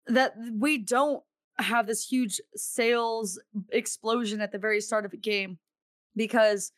that 0.08 0.34
we 0.54 0.78
don't 0.78 1.24
have 1.58 1.88
this 1.88 2.06
huge 2.06 2.42
sales 2.56 3.40
explosion 3.72 4.42
at 4.42 4.52
the 4.52 4.58
very 4.58 4.82
start 4.82 5.06
of 5.06 5.14
a 5.14 5.18
game 5.18 5.58
because 6.16 6.72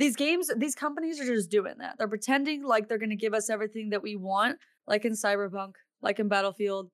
these 0.00 0.16
games 0.16 0.50
these 0.56 0.74
companies 0.74 1.20
are 1.20 1.26
just 1.26 1.50
doing 1.50 1.74
that 1.78 1.96
they're 1.98 2.08
pretending 2.08 2.64
like 2.64 2.88
they're 2.88 2.98
going 2.98 3.10
to 3.10 3.16
give 3.16 3.34
us 3.34 3.50
everything 3.50 3.90
that 3.90 4.02
we 4.02 4.16
want 4.16 4.58
like 4.86 5.04
in 5.04 5.12
cyberpunk 5.12 5.74
like 6.02 6.18
in 6.18 6.28
battlefield 6.28 6.88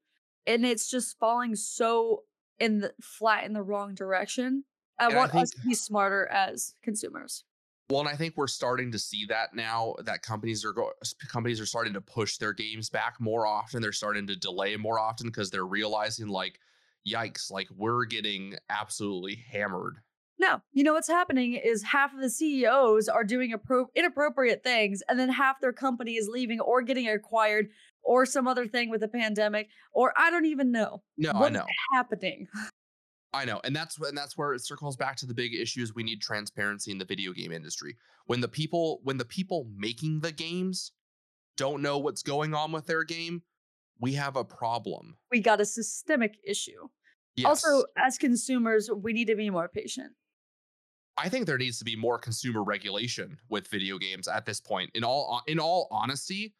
and 0.47 0.67
it's 0.67 0.91
just 0.91 1.19
falling 1.19 1.55
so 1.55 2.25
in 2.59 2.81
the 2.81 2.93
flat 3.01 3.45
in 3.45 3.53
the 3.53 3.63
wrong 3.63 3.95
direction 3.95 4.65
i 4.99 5.07
And 5.07 5.15
I 5.15 5.17
want 5.17 5.35
us 5.35 5.51
to 5.51 5.61
be 5.61 5.75
smarter 5.75 6.27
as 6.29 6.75
consumers 6.83 7.45
Well, 7.89 8.01
and 8.01 8.09
I 8.09 8.17
think 8.17 8.35
we're 8.37 8.49
starting 8.49 8.91
to 8.93 8.99
see 8.99 9.27
that 9.29 9.55
now 9.55 9.95
that 10.05 10.23
companies 10.23 10.65
are 10.65 10.73
go- 10.73 10.93
companies 11.29 11.61
are 11.61 11.67
starting 11.67 11.93
to 11.95 12.01
push 12.01 12.39
their 12.39 12.53
games 12.53 12.91
back 12.91 13.21
more 13.21 13.47
often. 13.47 13.81
They're 13.81 13.93
starting 13.93 14.27
to 14.27 14.35
delay 14.35 14.77
more 14.77 14.99
often 14.99 15.29
because 15.29 15.51
they're 15.51 15.65
realizing 15.65 16.27
like, 16.27 16.59
yikes, 17.07 17.49
like 17.51 17.69
we're 17.77 18.05
getting 18.05 18.57
absolutely 18.69 19.37
hammered. 19.53 19.99
No, 20.39 20.61
you 20.73 20.85
know 20.85 20.93
what's 20.93 21.09
happening 21.09 21.55
is 21.55 21.83
half 21.83 22.13
of 22.13 22.21
the 22.21 22.29
CEOs 22.29 23.09
are 23.09 23.25
doing 23.25 23.53
appro- 23.53 23.87
inappropriate 23.95 24.63
things, 24.63 25.03
and 25.09 25.19
then 25.19 25.31
half 25.31 25.61
their 25.61 25.73
company 25.73 26.17
is 26.17 26.29
leaving 26.29 26.61
or 26.61 26.83
getting 26.83 27.09
acquired 27.09 27.69
or 28.03 28.27
some 28.27 28.47
other 28.47 28.67
thing 28.67 28.91
with 28.91 29.01
the 29.01 29.09
pandemic, 29.09 29.69
or 29.93 30.13
I 30.17 30.31
don't 30.31 30.45
even 30.47 30.71
know 30.71 31.03
No, 31.17 31.31
I 31.31 31.41
what's 31.41 31.55
know. 31.55 31.67
happening. 31.95 32.49
I 33.33 33.45
know, 33.45 33.61
and 33.65 33.75
that's 33.75 33.99
and 34.01 34.17
that's 34.17 34.37
where 34.39 34.55
it 34.55 34.65
circles 34.65 34.97
back 34.97 35.17
to 35.17 35.27
the 35.27 35.35
big 35.35 35.55
issues. 35.55 35.95
We 35.95 36.03
need 36.05 36.23
transparency 36.23 36.91
in 36.91 36.99
the 36.99 37.05
video 37.05 37.33
game 37.33 37.53
industry. 37.53 37.97
When 38.27 38.41
the 38.41 38.49
people 38.49 39.01
when 39.03 39.17
the 39.19 39.25
people 39.25 39.69
making 39.77 40.21
the 40.21 40.33
games 40.33 40.93
don't 41.57 41.83
know 41.83 41.99
what's 41.99 42.23
going 42.23 42.55
on 42.55 42.73
with 42.73 42.87
their 42.87 43.05
game, 43.05 43.43
we 44.01 44.15
have 44.15 44.37
a 44.37 44.45
problem. 44.45 45.17
We 45.31 45.41
got 45.41 45.61
a 45.61 45.67
systemic 45.67 46.37
issue. 46.47 46.89
Yes. 47.35 47.47
Also, 47.47 47.85
as 47.99 48.17
consumers, 48.17 48.89
we 48.91 49.13
need 49.13 49.27
to 49.27 49.37
be 49.37 49.51
more 49.51 49.69
patient. 49.69 50.13
I 51.19 51.29
think 51.29 51.47
there 51.47 51.59
needs 51.59 51.79
to 51.79 51.85
be 51.85 51.97
more 51.97 52.19
consumer 52.19 52.63
regulation 52.63 53.39
with 53.49 53.69
video 53.69 53.99
games 53.99 54.29
at 54.29 54.45
this 54.45 54.61
point. 54.61 54.91
In 54.95 55.05
all 55.05 55.43
in 55.47 55.59
all 55.59 55.89
honesty, 55.91 56.55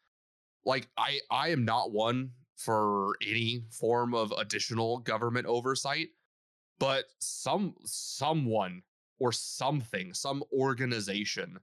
like 0.65 0.89
I 0.97 1.21
I 1.31 1.49
am 1.49 1.65
not 1.65 1.93
one 1.93 2.31
for 2.57 3.17
any 3.27 3.65
form 3.71 4.15
of 4.15 4.33
additional 4.39 4.99
government 4.99 5.47
oversight, 5.47 6.09
but 6.79 7.05
some 7.19 7.75
someone 7.85 8.83
or 9.19 9.33
something, 9.33 10.13
some 10.13 10.43
organization 10.53 11.59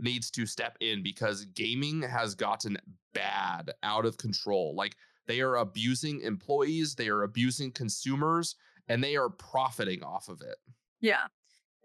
needs 0.00 0.30
to 0.30 0.46
step 0.46 0.76
in 0.80 1.02
because 1.02 1.44
gaming 1.46 2.02
has 2.02 2.34
gotten 2.34 2.76
bad, 3.14 3.72
out 3.82 4.04
of 4.04 4.16
control. 4.16 4.74
Like 4.76 4.96
they 5.26 5.40
are 5.40 5.56
abusing 5.56 6.20
employees, 6.20 6.94
they 6.94 7.08
are 7.08 7.24
abusing 7.24 7.72
consumers, 7.72 8.56
and 8.88 9.02
they 9.02 9.16
are 9.16 9.28
profiting 9.28 10.02
off 10.02 10.28
of 10.28 10.40
it. 10.40 10.56
Yeah. 11.00 11.26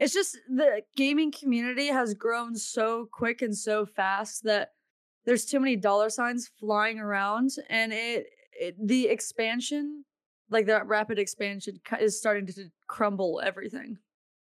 It's 0.04 0.13
just 0.13 0.38
the 0.50 0.82
gaming 0.98 1.32
community 1.32 1.88
has 1.88 2.13
grown 2.13 2.58
so 2.58 3.08
quick 3.10 3.42
and 3.42 3.58
so 3.58 3.86
fast 3.86 4.44
that 4.44 4.72
there's 5.26 5.46
too 5.46 5.62
many 5.62 5.78
dollar 5.78 6.10
signs 6.10 6.52
flying 6.60 7.00
around 7.00 7.52
and 7.70 7.94
it, 7.94 8.26
it 8.52 8.76
the 8.86 9.08
expansion 9.08 10.04
like 10.50 10.66
that 10.66 10.88
rapid 10.88 11.20
expansion 11.20 11.80
is 12.02 12.20
starting 12.20 12.46
to 12.48 12.70
crumble 12.88 13.42
everything. 13.46 13.98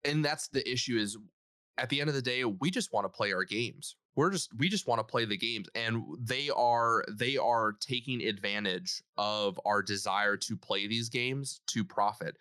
and 0.05 0.23
that's 0.23 0.49
the 0.49 0.71
issue 0.71 0.99
is 0.99 1.17
at 1.79 1.89
the 1.89 2.03
end 2.03 2.11
of 2.11 2.15
the 2.15 2.21
day 2.21 2.45
we 2.45 2.71
just 2.71 2.93
want 2.93 3.07
to 3.07 3.09
play 3.09 3.33
our 3.33 3.45
games 3.45 3.97
we're 4.15 4.31
just 4.31 4.51
we 4.59 4.69
just 4.69 4.87
want 4.87 4.99
to 4.99 5.05
play 5.05 5.25
the 5.25 5.39
games 5.39 5.69
and 5.75 6.03
they 6.21 6.51
are 6.51 7.03
they 7.11 7.39
are 7.39 7.73
taking 7.81 8.21
advantage 8.21 9.03
of 9.17 9.59
our 9.65 9.83
desire 9.83 10.37
to 10.37 10.55
play 10.55 10.87
these 10.87 11.09
games 11.09 11.63
to 11.67 11.83
profit 11.83 12.37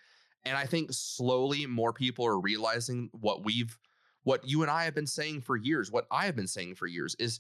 and 0.46 0.58
i 0.58 0.66
think 0.66 0.92
slowly 0.92 1.66
more 1.66 1.94
people 1.94 2.26
are 2.26 2.40
realizing 2.40 3.10
what 3.14 3.44
we've 3.44 3.78
what 4.24 4.48
you 4.48 4.62
and 4.62 4.72
i 4.72 4.84
have 4.84 4.96
been 4.96 5.08
saying 5.08 5.42
for 5.42 5.56
years 5.56 5.92
what 5.92 6.06
i 6.12 6.26
have 6.26 6.36
been 6.36 6.48
saying 6.48 6.76
for 6.76 6.88
years 6.88 7.16
is 7.20 7.40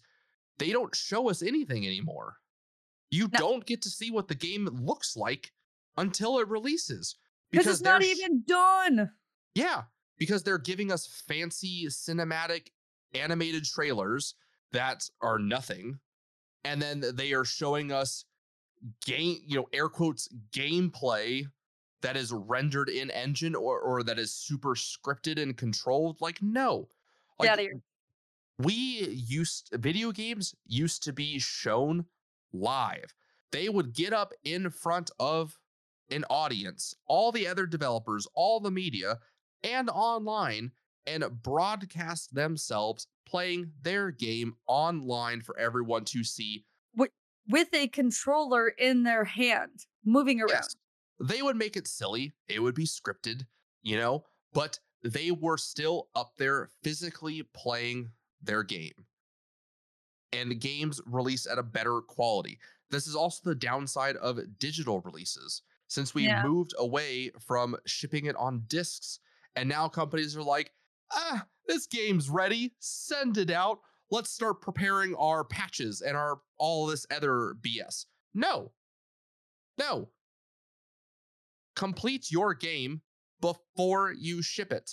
they 0.57 0.71
don't 0.71 0.95
show 0.95 1.29
us 1.29 1.41
anything 1.41 1.85
anymore 1.85 2.37
you 3.11 3.29
No. 3.33 3.39
don't 3.39 3.65
get 3.65 3.81
to 3.83 3.89
see 3.89 4.11
what 4.11 4.27
the 4.27 4.35
game 4.35 4.65
looks 4.65 5.15
like 5.15 5.51
until 5.97 6.39
it 6.39 6.47
releases 6.47 7.15
Because 7.51 7.67
it's 7.67 7.81
not 7.81 8.03
even 8.03 8.43
done. 8.47 9.11
yeah, 9.53 9.83
because 10.17 10.43
they're 10.43 10.57
giving 10.57 10.91
us 10.91 11.07
fancy 11.27 11.85
cinematic 11.87 12.67
animated 13.13 13.63
trailers 13.63 14.35
that 14.73 15.07
are 15.21 15.39
nothing. 15.39 15.99
And 16.65 16.81
then 16.81 17.01
they 17.13 17.31
are 17.33 17.45
showing 17.45 17.91
us 17.93 18.25
game, 19.05 19.37
you 19.45 19.55
know, 19.55 19.67
air 19.71 19.87
quotes 19.87 20.27
gameplay 20.51 21.45
that 22.01 22.17
is 22.17 22.31
rendered 22.31 22.89
in 22.89 23.09
engine 23.11 23.55
or 23.55 23.79
or 23.79 24.03
that 24.03 24.19
is 24.19 24.33
super 24.33 24.75
scripted 24.75 25.41
and 25.41 25.57
controlled. 25.57 26.17
Like, 26.21 26.41
no. 26.41 26.89
Like, 27.39 27.59
here. 27.59 27.81
we 28.59 28.73
used 28.73 29.69
video 29.73 30.11
games 30.11 30.55
used 30.65 31.03
to 31.03 31.13
be 31.13 31.39
shown 31.39 32.05
live. 32.53 33.13
They 33.51 33.69
would 33.69 33.93
get 33.93 34.13
up 34.13 34.33
in 34.43 34.69
front 34.69 35.11
of 35.19 35.57
an 36.09 36.25
audience, 36.29 36.95
all 37.07 37.31
the 37.31 37.47
other 37.47 37.65
developers, 37.65 38.27
all 38.33 38.59
the 38.59 38.71
media, 38.71 39.19
and 39.63 39.89
online, 39.89 40.71
and 41.07 41.25
broadcast 41.41 42.35
themselves 42.35 43.07
playing 43.25 43.71
their 43.81 44.11
game 44.11 44.55
online 44.67 45.41
for 45.41 45.57
everyone 45.59 46.05
to 46.05 46.23
see. 46.23 46.65
With 47.47 47.73
a 47.73 47.87
controller 47.89 48.69
in 48.69 49.03
their 49.03 49.23
hand, 49.23 49.85
moving 50.03 50.41
around. 50.41 50.49
Yes, 50.49 50.75
they 51.19 51.41
would 51.41 51.55
make 51.55 51.77
it 51.77 51.87
silly. 51.87 52.35
It 52.47 52.59
would 52.61 52.75
be 52.75 52.85
scripted, 52.85 53.45
you 53.81 53.97
know, 53.97 54.25
but 54.53 54.79
they 55.03 55.31
were 55.31 55.57
still 55.57 56.09
up 56.15 56.33
there 56.37 56.69
physically 56.83 57.43
playing 57.43 58.11
their 58.41 58.63
game. 58.63 59.05
And 60.33 60.59
games 60.59 60.99
release 61.05 61.47
at 61.47 61.57
a 61.59 61.63
better 61.63 62.01
quality. 62.01 62.59
This 62.89 63.07
is 63.07 63.15
also 63.15 63.41
the 63.49 63.55
downside 63.55 64.17
of 64.17 64.39
digital 64.59 65.01
releases. 65.01 65.61
Since 65.87 66.13
we 66.13 66.23
Yeah. 66.25 66.43
moved 66.43 66.73
away 66.77 67.29
from 67.39 67.77
shipping 67.85 68.25
it 68.25 68.35
on 68.35 68.65
discs, 68.67 69.19
and 69.55 69.69
now 69.69 69.87
companies 69.87 70.35
are 70.35 70.43
like, 70.43 70.73
ah, 71.11 71.47
this 71.67 71.87
game's 71.87 72.29
ready, 72.29 72.75
send 72.79 73.37
it 73.37 73.49
out. 73.49 73.79
Let's 74.11 74.29
start 74.29 74.61
preparing 74.61 75.15
our 75.15 75.43
patches 75.43 76.01
and 76.01 76.17
our 76.17 76.41
all 76.57 76.85
this 76.87 77.05
other 77.09 77.55
BS. 77.61 78.05
No, 78.33 78.73
no. 79.77 80.09
Complete 81.75 82.31
your 82.31 82.53
game 82.53 83.01
before 83.41 84.13
you 84.17 84.41
ship 84.41 84.71
it. 84.71 84.91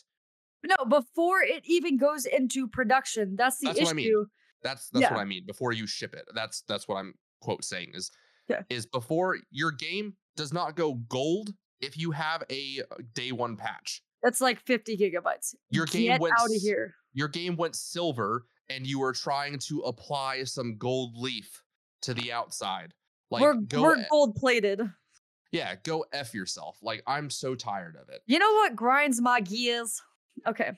No, 0.64 0.84
before 0.84 1.42
it 1.42 1.62
even 1.64 1.96
goes 1.96 2.24
into 2.24 2.68
production. 2.68 3.34
That's 3.36 3.58
the 3.58 3.66
That's 3.68 3.80
what 3.80 3.84
issue. 3.84 3.90
I 3.90 3.94
mean. 3.94 4.26
That's 4.62 4.88
that's 4.90 5.02
Yeah. 5.02 5.14
what 5.14 5.20
I 5.20 5.24
mean. 5.24 5.44
Before 5.46 5.72
you 5.72 5.86
ship 5.86 6.14
it. 6.14 6.24
That's 6.34 6.62
that's 6.68 6.86
what 6.86 6.96
I'm 6.96 7.14
quote 7.40 7.64
saying 7.64 7.92
is 7.94 8.10
Yeah. 8.48 8.62
is 8.70 8.86
before 8.86 9.38
your 9.50 9.72
game 9.72 10.16
does 10.36 10.52
not 10.52 10.76
go 10.76 10.94
gold 10.94 11.50
if 11.80 11.98
you 11.98 12.12
have 12.12 12.44
a 12.48 12.80
uh, 12.90 12.96
day 13.14 13.32
one 13.32 13.56
patch. 13.56 14.02
That's 14.22 14.40
like 14.40 14.60
50 14.60 14.96
gigabytes. 14.96 15.54
Your 15.70 15.86
game 15.86 16.06
Get 16.06 16.20
went 16.20 16.34
out 16.38 16.46
of 16.46 16.62
here. 16.62 16.94
Your 17.12 17.26
game 17.28 17.56
went 17.56 17.74
silver 17.74 18.46
and 18.68 18.86
you 18.86 19.00
were 19.00 19.12
trying 19.12 19.58
to 19.58 19.80
apply 19.80 20.44
some 20.44 20.76
gold 20.78 21.16
leaf 21.16 21.62
to 22.02 22.14
the 22.14 22.32
outside. 22.32 22.94
Like 23.32 23.42
we're 23.42 23.56
we're 23.80 24.06
gold 24.08 24.36
plated. 24.36 24.80
Yeah, 25.52 25.74
go 25.84 26.04
F 26.12 26.34
yourself. 26.34 26.78
Like 26.82 27.02
I'm 27.06 27.30
so 27.30 27.54
tired 27.54 27.96
of 27.96 28.08
it. 28.08 28.22
You 28.26 28.38
know 28.38 28.50
what 28.52 28.74
grinds 28.74 29.20
my 29.20 29.40
gears? 29.40 30.00
Okay. 30.46 30.72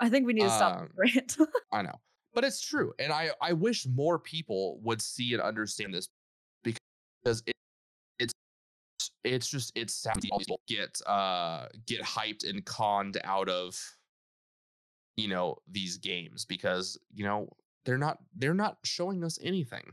I 0.00 0.08
think 0.08 0.26
we 0.26 0.32
need 0.32 0.42
to 0.42 0.50
stop 0.50 0.80
Um, 0.80 0.90
rant. 0.96 1.36
I 1.72 1.82
know. 1.82 2.00
But 2.32 2.44
it's 2.44 2.60
true. 2.60 2.92
And 2.98 3.12
I 3.12 3.30
I 3.42 3.52
wish 3.52 3.86
more 3.86 4.18
people 4.18 4.80
would 4.82 5.02
see 5.02 5.34
and 5.34 5.42
understand 5.42 5.92
this 5.92 6.08
because 6.62 7.42
it, 7.46 7.54
it's 8.18 8.32
it's 9.24 9.50
just 9.50 9.72
it's 9.74 9.94
sad 9.94 10.20
people 10.20 10.60
get 10.68 11.00
uh 11.06 11.66
get 11.86 12.02
hyped 12.02 12.48
and 12.48 12.64
conned 12.64 13.18
out 13.24 13.48
of 13.48 13.76
you 15.16 15.28
know, 15.28 15.56
these 15.70 15.98
games 15.98 16.46
because, 16.46 16.98
you 17.12 17.24
know, 17.24 17.48
they're 17.84 17.98
not 17.98 18.18
they're 18.36 18.54
not 18.54 18.78
showing 18.84 19.22
us 19.22 19.38
anything. 19.42 19.84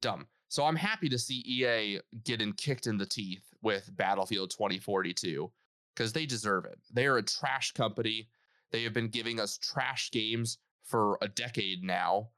Dumb. 0.00 0.26
So 0.52 0.66
I'm 0.66 0.76
happy 0.76 1.08
to 1.08 1.18
see 1.18 1.42
EA 1.46 2.00
getting 2.24 2.52
kicked 2.52 2.86
in 2.86 2.98
the 2.98 3.06
teeth 3.06 3.54
with 3.62 3.88
Battlefield 3.96 4.50
2042 4.50 5.50
because 5.96 6.12
they 6.12 6.26
deserve 6.26 6.66
it. 6.66 6.78
They 6.92 7.06
are 7.06 7.16
a 7.16 7.22
trash 7.22 7.72
company. 7.72 8.28
They 8.70 8.82
have 8.82 8.92
been 8.92 9.08
giving 9.08 9.40
us 9.40 9.56
trash 9.56 10.10
games 10.10 10.58
for 10.84 11.16
a 11.22 11.28
decade 11.28 11.82
now. 11.82 12.28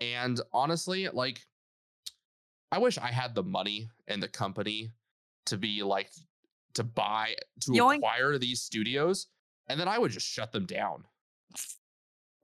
And 0.00 0.40
honestly, 0.52 1.08
like, 1.10 1.46
I 2.72 2.78
wish 2.78 2.98
I 2.98 3.06
had 3.06 3.36
the 3.36 3.44
money 3.44 3.88
and 4.08 4.20
the 4.20 4.26
company 4.26 4.90
to 5.46 5.56
be 5.56 5.84
like, 5.84 6.10
to 6.74 6.82
buy, 6.82 7.36
to 7.60 7.70
Yoink. 7.70 7.98
acquire 7.98 8.36
these 8.36 8.60
studios, 8.60 9.28
and 9.68 9.78
then 9.78 9.86
I 9.86 9.96
would 9.96 10.10
just 10.10 10.26
shut 10.26 10.50
them 10.50 10.66
down. 10.66 11.04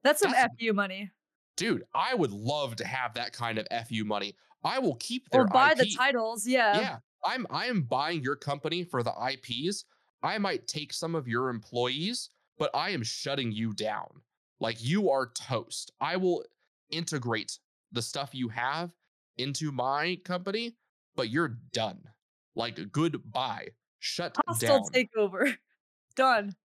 That's 0.04 0.20
some 0.20 0.30
That's- 0.30 0.50
FU 0.60 0.72
money. 0.72 1.10
Dude, 1.56 1.84
I 1.94 2.14
would 2.14 2.32
love 2.32 2.76
to 2.76 2.86
have 2.86 3.14
that 3.14 3.32
kind 3.32 3.58
of 3.58 3.66
FU 3.88 4.04
money. 4.04 4.36
I 4.64 4.78
will 4.78 4.96
keep 4.96 5.28
their 5.30 5.42
Or 5.42 5.46
buy 5.46 5.74
the 5.74 5.86
titles. 5.96 6.46
Yeah. 6.46 6.80
Yeah, 6.80 6.98
I'm 7.24 7.46
I 7.50 7.66
am 7.66 7.82
buying 7.82 8.22
your 8.22 8.36
company 8.36 8.84
for 8.84 9.02
the 9.02 9.12
IPs. 9.12 9.84
I 10.22 10.38
might 10.38 10.66
take 10.66 10.92
some 10.92 11.14
of 11.14 11.28
your 11.28 11.50
employees, 11.50 12.30
but 12.58 12.70
I 12.74 12.90
am 12.90 13.02
shutting 13.02 13.52
you 13.52 13.72
down. 13.74 14.22
Like 14.60 14.82
you 14.82 15.10
are 15.10 15.30
toast. 15.32 15.92
I 16.00 16.16
will 16.16 16.44
integrate 16.90 17.58
the 17.92 18.02
stuff 18.02 18.30
you 18.34 18.48
have 18.48 18.90
into 19.36 19.70
my 19.72 20.18
company, 20.24 20.76
but 21.14 21.28
you're 21.30 21.58
done. 21.72 22.00
Like 22.54 22.78
goodbye. 22.92 23.68
Shut 23.98 24.36
Hostile 24.46 24.80
down. 24.80 24.90
takeover. 24.92 25.56
Done. 26.16 26.56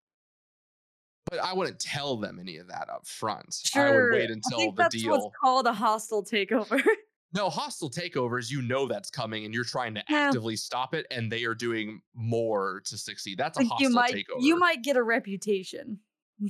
but 1.29 1.39
I 1.39 1.53
wouldn't 1.53 1.79
tell 1.79 2.17
them 2.17 2.39
any 2.39 2.57
of 2.57 2.67
that 2.69 2.89
up 2.89 3.07
front. 3.07 3.53
Sure. 3.65 3.83
I 3.83 3.91
would 3.91 4.07
wait 4.09 4.29
I 4.29 4.33
until 4.33 4.57
think 4.57 4.75
the 4.77 4.83
that's 4.83 4.95
deal. 4.95 5.11
what's 5.11 5.27
called 5.39 5.67
a 5.67 5.73
hostile 5.73 6.23
takeover. 6.23 6.81
No, 7.33 7.49
hostile 7.49 7.89
takeovers, 7.89 8.51
you 8.51 8.61
know 8.61 8.87
that's 8.87 9.09
coming 9.09 9.45
and 9.45 9.53
you're 9.53 9.63
trying 9.63 9.95
to 9.95 10.03
Yeah. 10.07 10.27
actively 10.27 10.55
stop 10.57 10.93
it 10.93 11.05
and 11.11 11.31
they 11.31 11.45
are 11.45 11.55
doing 11.55 12.01
more 12.13 12.81
to 12.85 12.97
succeed. 12.97 13.37
That's 13.37 13.57
a 13.57 13.61
Like, 13.61 13.67
hostile 13.67 13.81
you 13.81 13.89
might 13.89 14.15
takeover. 14.15 14.41
you 14.41 14.55
might 14.57 14.81
get 14.81 14.97
a 14.97 15.03
reputation. 15.03 16.01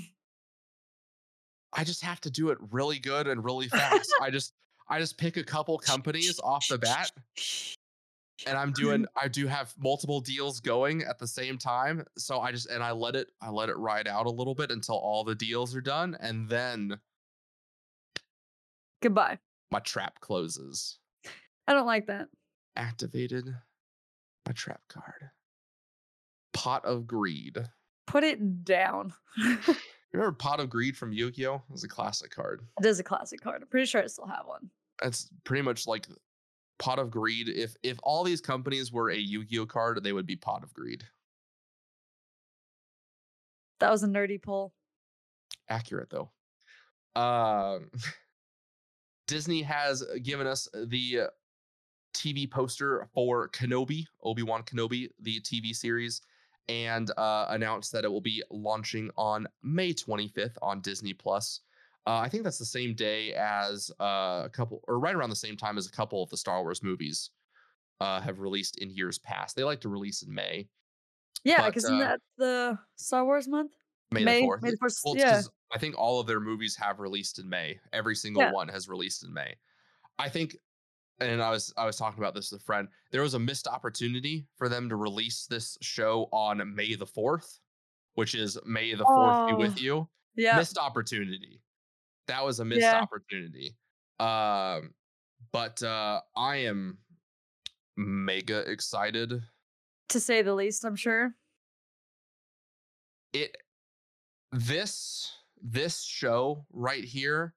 I 1.74 1.84
just 1.84 2.04
have 2.04 2.20
to 2.22 2.32
do 2.32 2.50
it 2.50 2.58
really 2.72 3.00
good 3.00 3.28
and 3.28 3.44
really 3.44 3.70
fast. 3.70 4.16
I 4.20 4.30
just 4.30 4.54
I 4.90 5.00
just 5.00 5.18
pick 5.18 5.38
a 5.38 5.44
couple 5.44 5.78
companies 5.80 6.40
off 6.40 6.68
the 6.68 6.78
bat 6.78 7.12
and 8.46 8.58
I'm 8.58 8.74
doing 8.74 9.06
I 9.16 9.28
do 9.28 9.48
have 9.48 9.74
multiple 9.78 10.20
deals 10.20 10.60
going 10.60 11.04
at 11.04 11.20
the 11.20 11.28
same 11.28 11.58
time. 11.58 12.06
So 12.18 12.40
I 12.42 12.52
just 12.52 12.68
and 12.70 12.84
I 12.84 12.92
let 12.92 13.16
it 13.16 13.32
I 13.42 13.50
let 13.50 13.70
it 13.70 13.78
ride 13.78 14.08
out 14.08 14.26
a 14.26 14.32
little 14.32 14.56
bit 14.56 14.72
until 14.72 14.96
all 14.96 15.24
the 15.24 15.36
deals 15.36 15.76
are 15.76 15.82
done 15.82 16.16
and 16.20 16.50
then 16.50 17.00
Goodbye. 19.02 19.40
My 19.72 19.80
trap 19.80 20.20
closes. 20.20 21.00
I 21.68 21.74
don't 21.74 21.86
like 21.86 22.08
that. 22.08 22.28
Activated 22.76 23.46
my 24.46 24.54
trap 24.54 24.82
card. 24.90 25.30
Pot 26.54 26.86
of 26.86 27.08
Greed. 27.08 27.58
Put 28.08 28.24
it 28.24 28.66
down. 28.66 29.14
it 29.38 29.78
Remember 30.14 30.34
Pot 30.34 30.60
of 30.60 30.70
Greed 30.70 30.98
from 30.98 31.14
Yu-Gi-Oh? 31.14 31.56
It 31.56 31.72
was 31.72 31.86
a 31.86 31.88
classic 31.88 32.32
card. 32.32 32.62
It 32.80 32.86
is 32.86 33.00
a 33.00 33.04
classic 33.04 33.40
card. 33.42 33.62
I'm 33.62 33.68
pretty 33.70 33.86
sure 33.86 34.04
I 34.04 34.08
still 34.08 34.28
have 34.28 34.46
one. 34.46 34.70
That's 35.02 35.30
pretty 35.46 35.62
much 35.62 35.88
like 35.88 36.08
Pot 36.80 37.00
of 37.00 37.10
Greed. 37.10 37.48
If 37.48 37.76
if 37.84 37.98
all 38.04 38.24
these 38.24 38.42
companies 38.42 38.92
were 38.92 39.10
a 39.10 39.18
Yu-Gi-Oh 39.18 39.68
card, 39.68 40.04
they 40.04 40.12
would 40.12 40.28
be 40.28 40.36
Pot 40.36 40.64
of 40.64 40.74
Greed. 40.74 41.04
That 43.80 43.92
was 43.92 44.04
a 44.04 44.08
nerdy 44.08 44.42
pull. 44.42 44.74
Accurate 45.70 46.10
though. 46.10 46.32
Um, 47.20 47.90
Disney 49.28 49.62
has 49.62 50.04
given 50.24 50.48
us 50.48 50.68
the 50.74 51.22
uh, 51.22 51.28
TV 52.14 52.50
poster 52.50 53.08
for 53.14 53.50
Kenobi, 53.50 54.06
Obi 54.24 54.44
Wan 54.44 54.64
Kenobi, 54.64 55.10
the 55.22 55.40
TV 55.42 55.76
series, 55.76 56.22
and 56.68 57.10
uh, 57.18 57.48
announced 57.50 57.92
that 57.92 58.04
it 58.04 58.12
will 58.12 58.22
be 58.22 58.44
launching 58.50 59.10
on 59.18 59.48
May 59.64 59.94
25th 59.94 60.56
on 60.62 60.82
Disney 60.82 61.14
Plus. 61.14 61.62
Uh, 62.08 62.18
I 62.18 62.30
think 62.30 62.44
that's 62.44 62.58
the 62.58 62.66
same 62.66 62.96
day 62.96 63.34
as 63.34 63.92
uh, 64.00 64.44
a 64.46 64.50
couple, 64.52 64.82
or 64.88 65.00
right 65.00 65.16
around 65.16 65.30
the 65.30 65.36
same 65.36 65.56
time 65.56 65.78
as 65.78 65.88
a 65.88 65.92
couple 65.92 66.24
of 66.24 66.30
the 66.30 66.38
Star 66.38 66.62
Wars 66.64 66.82
movies 66.82 67.30
uh, 68.00 68.20
have 68.22 68.40
released 68.40 68.80
in 68.80 68.90
years 68.90 69.20
past. 69.20 69.56
They 69.56 69.64
like 69.64 69.82
to 69.82 69.90
release 69.90 70.24
in 70.24 70.34
May, 70.34 70.68
Yeah, 71.44 71.68
because 71.68 71.86
uh, 71.86 71.88
isn't 71.88 72.00
that 72.00 72.20
the 72.38 72.78
Star 72.96 73.24
Wars 73.24 73.48
month? 73.48 73.74
May, 74.12 74.24
May- 74.24 74.42
the 74.42 74.48
4th. 74.48 74.62
May 74.64 74.72
the 74.72 74.78
4th, 74.78 75.00
Well, 75.06 75.16
yeah. 75.16 75.42
I 75.74 75.78
think 75.78 75.98
all 75.98 76.20
of 76.20 76.28
their 76.28 76.40
movies 76.40 76.76
have 76.76 77.00
released 77.00 77.40
in 77.40 77.48
May. 77.48 77.80
Every 77.94 78.16
single 78.16 78.44
Yeah. 78.44 78.52
one 78.52 78.68
has 78.68 78.90
released 78.90 79.24
in 79.24 79.32
May. 79.34 79.56
I 80.20 80.28
think, 80.30 80.58
and 81.20 81.42
I 81.42 81.50
was 81.50 81.74
I 81.78 81.86
was 81.86 81.98
talking 81.98 82.20
about 82.20 82.34
this 82.36 82.52
with 82.52 82.62
a 82.62 82.64
friend. 82.66 82.88
There 83.12 83.22
was 83.22 83.34
a 83.36 83.40
missed 83.40 83.68
opportunity 83.68 84.48
for 84.58 84.68
them 84.70 84.90
to 84.90 84.96
release 84.96 85.46
this 85.46 85.78
show 85.82 86.28
on 86.32 86.76
May 86.76 86.96
the 86.96 87.06
fourth, 87.06 87.60
which 88.16 88.36
is 88.36 88.58
May 88.66 88.94
the 88.94 89.06
fourth 89.06 89.48
be 89.48 89.54
Oh, 89.54 89.58
with 89.58 89.82
you. 89.82 90.10
Yeah. 90.36 90.58
Missed 90.58 90.78
opportunity. 90.78 91.62
That 92.28 92.44
was 92.44 92.60
a 92.60 92.66
missed 92.66 92.82
Yeah. 92.82 93.02
opportunity. 93.02 93.76
Um, 94.20 94.94
but 95.52 95.82
uh, 95.84 96.22
I 96.36 96.58
am 96.58 97.00
mega 97.98 98.60
excited. 98.70 99.42
to 100.10 100.20
say 100.20 100.42
the 100.42 100.54
least, 100.54 100.84
I'm 100.84 100.96
sure. 100.98 101.34
it 103.34 103.56
this 104.52 105.32
this 105.62 106.02
show 106.04 106.66
right 106.72 107.04
here 107.04 107.54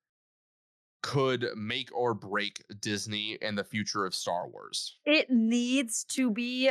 could 1.03 1.47
make 1.57 1.91
or 1.95 2.15
break 2.15 2.65
Disney 2.81 3.39
and 3.43 3.59
the 3.59 3.65
future 3.65 4.07
of 4.07 4.15
Star 4.15 4.49
Wars. 4.49 4.97
It 5.05 5.31
needs 5.31 6.05
to 6.11 6.31
be 6.31 6.71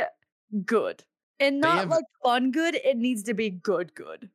good. 0.64 1.04
And 1.40 1.60
not 1.60 1.78
have- 1.78 1.88
like 1.90 2.04
fun 2.22 2.50
good. 2.50 2.74
It 2.76 2.96
needs 2.96 3.22
to 3.24 3.34
be 3.34 3.50
good 3.50 3.94
good. 3.94 4.30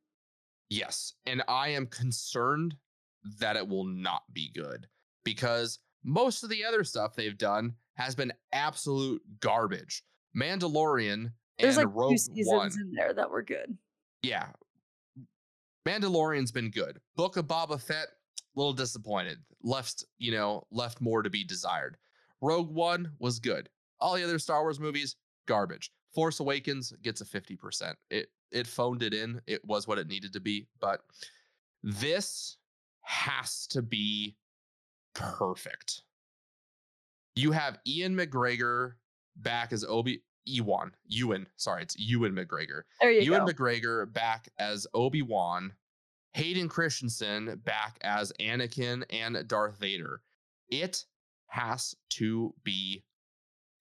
Yes, 0.69 1.13
and 1.25 1.41
I 1.47 1.69
am 1.69 1.87
concerned 1.87 2.75
that 3.39 3.55
it 3.55 3.67
will 3.67 3.85
not 3.85 4.23
be 4.33 4.51
good 4.53 4.87
because 5.23 5.79
most 6.03 6.43
of 6.43 6.49
the 6.49 6.63
other 6.63 6.83
stuff 6.83 7.15
they've 7.15 7.37
done 7.37 7.75
has 7.95 8.15
been 8.15 8.31
absolute 8.53 9.21
garbage. 9.39 10.03
Mandalorian 10.37 11.31
There's 11.57 11.77
and 11.77 11.87
like 11.87 11.95
Rogue 11.95 12.11
two 12.11 12.17
seasons 12.17 12.47
One. 12.47 12.71
in 12.79 12.91
there 12.93 13.13
that 13.13 13.29
were 13.31 13.41
good. 13.43 13.77
yeah. 14.21 14.49
Mandalorian's 15.85 16.51
been 16.51 16.69
good. 16.69 16.99
Book 17.15 17.37
of 17.37 17.45
Boba 17.45 17.79
Fett, 17.81 18.07
a 18.07 18.59
little 18.59 18.73
disappointed. 18.73 19.39
Left, 19.63 20.03
you 20.17 20.31
know, 20.31 20.65
left 20.71 21.01
more 21.01 21.23
to 21.23 21.29
be 21.29 21.43
desired. 21.43 21.97
Rogue 22.41 22.73
One 22.73 23.11
was 23.19 23.39
good. 23.39 23.69
All 23.99 24.15
the 24.15 24.23
other 24.23 24.39
Star 24.39 24.61
Wars 24.61 24.79
movies, 24.79 25.15
garbage. 25.47 25.91
Force 26.13 26.39
Awakens 26.39 26.93
gets 27.01 27.21
a 27.21 27.25
50%. 27.25 27.93
It 28.09 28.29
it 28.51 28.65
phoned 28.65 29.03
it 29.03 29.13
in. 29.13 29.41
It 29.45 29.63
was 29.65 29.87
what 29.87 29.99
it 29.99 30.07
needed 30.07 30.33
to 30.33 30.39
be, 30.39 30.67
but 30.79 31.01
this 31.83 32.57
has 33.01 33.67
to 33.67 33.81
be 33.81 34.35
perfect. 35.13 36.01
You 37.35 37.51
have 37.51 37.79
Ian 37.87 38.15
McGregor 38.15 38.93
back 39.35 39.71
as 39.71 39.85
Obi 39.87 40.23
Ewan. 40.45 40.91
Ewan, 41.05 41.47
sorry, 41.57 41.83
it's 41.83 41.97
Ewan 41.97 42.33
McGregor. 42.33 42.83
There 43.01 43.11
you 43.11 43.21
Ewan 43.21 43.45
go. 43.45 43.51
McGregor 43.51 44.11
back 44.11 44.49
as 44.57 44.87
Obi 44.93 45.21
Wan, 45.21 45.73
Hayden 46.33 46.69
Christensen 46.69 47.61
back 47.63 47.97
as 48.01 48.31
Anakin 48.39 49.03
and 49.09 49.47
Darth 49.47 49.77
Vader. 49.79 50.21
It 50.69 51.05
has 51.47 51.95
to 52.11 52.53
be 52.63 53.03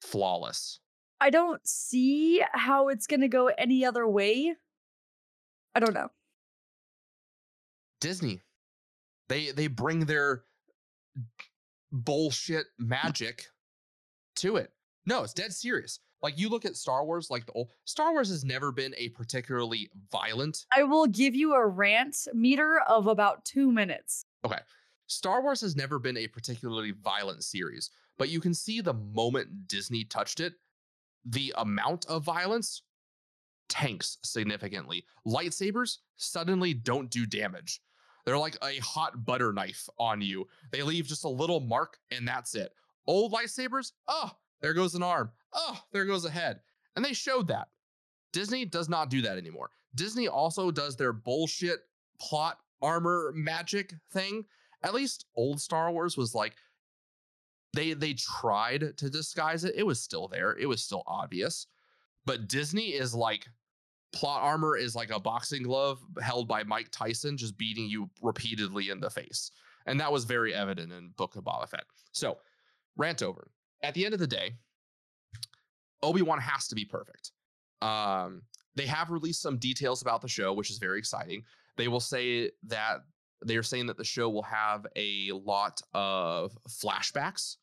flawless. 0.03 0.81
I 1.21 1.31
don't 1.31 1.67
see 1.67 2.43
how 2.53 2.89
it's 2.89 3.07
going 3.07 3.21
to 3.21 3.29
go 3.29 3.49
any 3.49 3.85
other 3.85 4.07
way. 4.07 4.55
I 5.75 5.81
don't 5.81 5.95
know. 5.95 6.09
Disney, 8.01 8.41
they 9.29 9.51
they 9.51 9.67
bring 9.67 10.07
their 10.07 10.45
bullshit 11.91 12.67
magic 12.79 13.47
to 14.37 14.57
it. 14.57 14.73
No, 15.07 15.25
it's 15.25 15.33
dead 15.33 15.53
serious. 15.53 16.01
Like 16.23 16.39
you 16.39 16.49
look 16.49 16.65
at 16.65 16.77
Star 16.77 17.05
Wars, 17.05 17.31
like 17.31 17.47
the 17.47 17.53
old 17.53 17.71
Star 17.85 18.13
Wars 18.13 18.29
has 18.31 18.45
never 18.45 18.73
been 18.73 18.95
a 18.97 19.09
particularly 19.11 19.91
violent 20.11 20.67
I 20.75 20.83
will 20.83 21.07
give 21.07 21.35
you 21.35 21.55
a 21.55 21.67
rant 21.67 22.17
meter 22.35 22.81
of 22.89 23.07
about 23.07 23.45
two 23.45 23.71
minutes. 23.71 24.25
Okay. 24.45 24.59
Star 25.07 25.43
Wars 25.43 25.61
has 25.63 25.75
never 25.75 25.99
been 25.99 26.17
a 26.17 26.27
particularly 26.29 26.93
violent 27.03 27.43
series, 27.43 27.91
but 28.19 28.29
you 28.29 28.41
can 28.41 28.53
see 28.53 28.81
the 28.81 28.93
moment 28.93 29.67
Disney 29.67 30.05
touched 30.05 30.41
it, 30.41 30.55
the 31.25 31.55
amount 31.57 32.05
of 32.07 32.25
violence 32.25 32.83
tanks 33.69 34.19
significantly. 34.23 35.05
Lightsabers 35.27 35.99
suddenly 36.17 36.75
don't 36.75 37.11
do 37.11 37.27
damage. 37.27 37.81
They're 38.25 38.39
like 38.39 38.59
a 38.63 38.79
hot 38.81 39.25
butter 39.25 39.53
knife 39.53 39.89
on 39.99 40.21
you. 40.21 40.47
They 40.73 40.83
leave 40.83 41.07
just 41.07 41.25
a 41.25 41.29
little 41.29 41.61
mark 41.61 41.97
and 42.11 42.29
that's 42.29 42.55
it. 42.55 42.73
Old 43.07 43.33
lightsabers, 43.33 43.93
oh, 44.07 44.33
there 44.61 44.75
goes 44.75 44.95
an 44.95 45.03
arm. 45.03 45.31
Oh, 45.53 45.79
there 45.93 46.05
goes 46.05 46.25
a 46.25 46.31
head. 46.31 46.61
And 46.97 47.05
they 47.05 47.13
showed 47.13 47.49
that. 47.49 47.69
Disney 48.33 48.65
does 48.65 48.89
not 48.89 49.11
do 49.11 49.23
that 49.23 49.39
anymore. 49.39 49.71
Disney 49.95 50.29
also 50.29 50.71
does 50.71 50.97
their 50.97 51.13
bullshit 51.13 51.81
plot 52.21 52.59
armor 52.83 53.33
magic 53.35 53.95
thing. 54.13 54.45
At 54.83 54.95
least 54.95 55.27
old 55.37 55.61
Star 55.61 55.91
Wars 55.91 56.17
was 56.17 56.35
like 56.35 56.55
they 57.75 57.95
they 57.95 58.15
tried 58.15 58.97
to 58.97 59.11
disguise 59.11 59.65
it. 59.65 59.75
It 59.77 59.85
was 59.85 60.01
still 60.01 60.29
there. 60.29 60.57
It 60.59 60.67
was 60.67 60.83
still 60.83 61.03
obvious. 61.07 61.67
But 62.27 62.49
Disney 62.49 62.89
is 62.89 63.15
like 63.15 63.47
plot 64.13 64.43
armor 64.43 64.77
is 64.77 64.95
like 64.95 65.11
a 65.11 65.21
boxing 65.21 65.63
glove 65.63 66.01
held 66.23 66.49
by 66.49 66.63
Mike 66.65 66.89
Tyson 66.91 67.37
just 67.37 67.59
beating 67.59 67.89
you 67.89 68.11
repeatedly 68.23 68.91
in 68.91 69.01
the 69.01 69.11
face. 69.11 69.51
And 69.87 69.99
that 70.01 70.13
was 70.13 70.25
very 70.25 70.55
evident 70.55 70.93
in 70.93 71.11
Book 71.17 71.37
of 71.37 71.45
Boba 71.45 71.69
Fett. 71.69 71.85
So, 72.13 72.39
rant 72.97 73.23
over. 73.23 73.51
At 73.83 73.95
the 73.95 74.05
end 74.05 74.15
of 74.15 74.21
the 74.21 74.27
day, 74.27 74.53
Obi-Wan 76.03 76.39
has 76.41 76.69
to 76.69 76.75
be 76.75 76.85
perfect. 76.85 77.33
Um, 77.83 78.43
they 78.75 78.87
have 78.87 79.11
released 79.11 79.43
some 79.43 79.59
details 79.59 80.03
about 80.03 80.23
the 80.23 80.29
show, 80.29 80.53
which 80.53 80.71
is 80.71 80.79
very 80.79 80.99
exciting. 80.99 81.43
They 81.77 81.89
will 81.89 82.01
say 82.01 82.51
that 82.67 82.99
they 83.45 83.57
are 83.57 83.63
saying 83.63 83.87
that 83.87 83.97
the 83.97 84.05
show 84.05 84.29
will 84.29 84.43
have 84.43 84.87
a 84.97 85.31
lot 85.33 85.81
of 85.95 86.57
flashbacks 86.69 87.57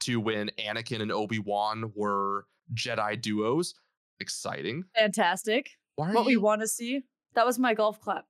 to 0.00 0.20
when 0.20 0.50
Anakin 0.58 1.02
and 1.02 1.10
Obi 1.10 1.38
Wan 1.40 1.92
were 1.94 2.46
Jedi 2.74 3.20
duos. 3.20 3.74
Exciting. 4.20 4.84
Fantastic. 4.96 5.70
What 5.96 6.26
we 6.26 6.36
want 6.36 6.60
to 6.60 6.68
see. 6.68 7.02
That 7.34 7.44
was 7.44 7.58
my 7.58 7.74
golf 7.74 8.00
clap. 8.00 8.24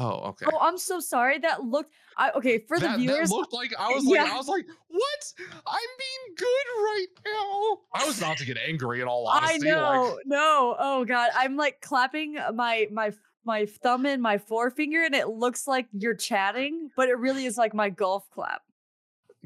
Oh, 0.00 0.28
okay. 0.28 0.46
Oh, 0.52 0.58
I'm 0.60 0.78
so 0.78 1.00
sorry. 1.00 1.40
That 1.40 1.64
looked. 1.64 1.92
I 2.16 2.30
okay 2.30 2.58
for 2.58 2.78
the 2.78 2.86
that, 2.86 3.04
that 3.04 3.30
looked 3.30 3.52
like 3.52 3.74
I 3.76 3.88
was 3.90 4.04
like 4.04 4.20
I 4.20 4.36
was 4.36 4.46
like, 4.46 4.64
what? 4.88 5.34
I'm 5.66 5.88
being 5.98 6.36
good 6.36 6.46
right 6.84 7.06
now. 7.26 7.78
I 8.00 8.06
was 8.06 8.18
about 8.18 8.36
to 8.38 8.46
get 8.46 8.58
angry 8.58 9.00
in 9.00 9.08
all 9.08 9.28
I 9.28 9.58
know. 9.58 10.14
Like, 10.16 10.26
no. 10.26 10.76
Oh 10.78 11.04
god. 11.04 11.30
I'm 11.34 11.56
like 11.56 11.80
clapping 11.80 12.38
my 12.54 12.86
my 12.92 13.12
my 13.44 13.66
thumb 13.66 14.06
and 14.06 14.22
my 14.22 14.38
forefinger, 14.38 15.02
and 15.02 15.16
it 15.16 15.30
looks 15.30 15.66
like 15.66 15.88
you're 15.92 16.14
chatting, 16.14 16.90
but 16.96 17.08
it 17.08 17.18
really 17.18 17.44
is 17.44 17.58
like 17.58 17.74
my 17.74 17.90
golf 17.90 18.30
clap. 18.30 18.62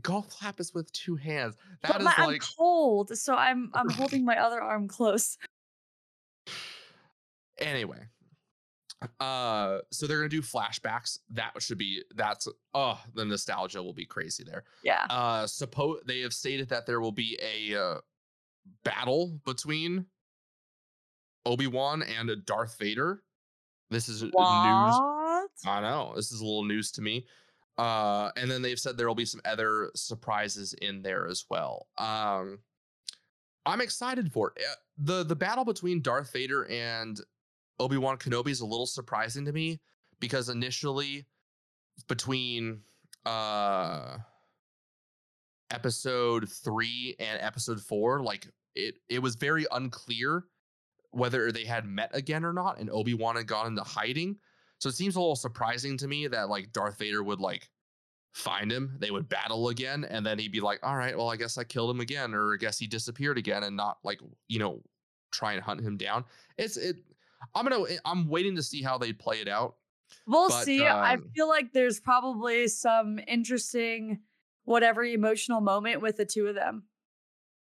golf 0.03 0.29
clap 0.29 0.61
is 0.61 0.75
with 0.75 0.93
two 0.93 1.17
hands. 1.17 1.57
But 1.81 1.93
That 1.93 2.01
is 2.01 2.05
my- 2.05 2.15
I'm 2.19 2.27
like 2.27 2.43
cold, 2.59 3.17
so 3.17 3.35
I'm 3.35 3.71
I'm 3.73 3.89
holding 3.89 4.23
my 4.27 4.37
other 4.37 4.61
arm 4.61 4.87
close. 4.87 5.39
anyway 7.59 8.09
uh 9.21 9.79
so 9.91 10.07
they're 10.07 10.19
gonna 10.19 10.29
do 10.29 10.43
flashbacks. 10.43 11.19
That 11.31 11.53
should 11.61 11.79
be 11.79 12.03
that's 12.15 12.49
oh 12.75 13.01
the 13.15 13.25
nostalgia 13.25 13.83
will 13.83 13.93
be 13.93 14.07
crazy 14.07 14.45
there. 14.45 14.65
Yeah. 14.83 15.07
uh 15.11 15.47
suppose 15.47 16.01
they 16.07 16.21
have 16.21 16.33
stated 16.33 16.69
that 16.71 16.87
there 16.87 17.01
will 17.01 17.13
be 17.13 17.39
a 17.43 17.79
uh, 17.81 18.01
battle 18.85 19.39
between 19.45 20.07
obi-wan 21.47 22.03
and 22.03 22.31
a 22.31 22.37
darth 22.37 22.77
vader. 22.79 23.23
This 23.91 24.09
is 24.09 24.23
uh, 24.23 24.27
news 24.27 25.01
i 25.67 25.81
know 25.81 26.13
this 26.17 26.33
is 26.33 26.41
a 26.41 26.45
little 26.45 26.65
news 26.65 26.91
to 26.93 27.03
me. 27.03 27.27
Uh 27.79 28.31
and 28.37 28.51
then 28.51 28.63
they've 28.63 28.79
said 28.79 28.97
there 28.97 29.09
will 29.09 29.15
be 29.15 29.25
some 29.25 29.41
other 29.45 29.91
surprises 29.95 30.75
in 30.83 31.03
there 31.03 31.27
as 31.27 31.45
well. 31.51 31.89
Um 31.99 32.59
i'm 33.67 33.81
excited 33.81 34.33
for 34.33 34.53
it. 34.57 34.63
Uh, 34.63 34.75
the 34.99 35.25
the 35.25 35.37
battle 35.37 35.65
between 35.65 36.03
darth 36.03 36.33
vader 36.33 36.65
and 36.67 37.21
obi-wan 37.83 38.17
kenobi 38.17 38.51
is 38.51 38.61
a 38.61 38.67
little 38.67 38.87
surprising 38.87 39.45
to 39.45 39.53
me 39.53 39.81
because 40.21 40.49
initially 40.49 41.27
between 42.09 42.81
uh 43.27 44.17
episode 45.71 46.49
three 46.49 47.15
and 47.19 47.41
episode 47.41 47.81
four 47.81 48.23
like 48.23 48.47
it 48.75 48.95
it 49.09 49.21
was 49.21 49.37
very 49.37 49.67
unclear 49.73 50.45
whether 51.11 51.53
they 51.53 51.65
had 51.65 51.87
met 51.87 52.11
again 52.15 52.45
or 52.45 52.53
not 52.53 52.79
and 52.79 52.91
obi-wan 52.91 53.37
had 53.37 53.47
gone 53.47 53.67
into 53.67 53.83
hiding 53.83 54.37
so 54.83 54.89
it 54.89 54.97
seems 54.97 55.15
a 55.15 55.21
little 55.21 55.37
surprising 55.37 55.97
to 55.99 56.09
me 56.09 56.27
that 56.27 56.49
like 56.49 56.73
Darth 56.73 56.99
Vader 56.99 57.23
would 57.23 57.39
like 57.39 57.69
find 58.33 58.73
him, 58.73 58.97
they 58.99 59.13
would 59.13 59.29
battle 59.29 59.69
again, 59.69 60.03
and 60.03 60.27
then 60.27 60.41
he'd 60.41 60.51
be 60.51 60.61
like, 60.61 60.81
"All 60.83 60.97
right, 60.97 61.17
well, 61.17 61.31
I 61.31 61.37
guess 61.37 61.57
I 61.57 61.63
killed 61.63 61.91
him 61.91 62.01
again, 62.01 62.35
or 62.35 62.55
I 62.55 62.57
guess 62.57 62.81
he 62.81 62.89
disappeared 62.89 63.39
again," 63.39 63.63
and 63.63 63.77
not 63.77 63.99
like 64.03 64.21
you 64.49 64.59
know 64.59 64.83
try 65.31 65.53
and 65.53 65.63
hunt 65.63 65.83
him 65.83 65.97
down. 65.97 66.25
It's 66.59 66.77
it. 66.77 66.97
I'm 67.55 67.67
gonna. 67.67 67.85
I'm 68.05 68.29
waiting 68.29 68.57
to 68.57 68.63
see 68.63 68.83
how 68.83 68.99
they 68.99 69.13
play 69.13 69.41
it 69.41 69.49
out. 69.49 69.77
We'll 70.27 70.49
But, 70.49 70.65
see. 70.65 70.85
I 70.85 71.15
um, 71.15 71.31
feel 71.35 71.49
like 71.49 71.73
there's 71.73 72.01
probably 72.01 72.69
some 72.69 73.19
interesting, 73.27 74.21
whatever 74.65 75.05
emotional 75.05 75.61
moment 75.61 76.01
with 76.01 76.17
the 76.17 76.25
two 76.25 76.47
of 76.47 76.55
them. 76.55 76.85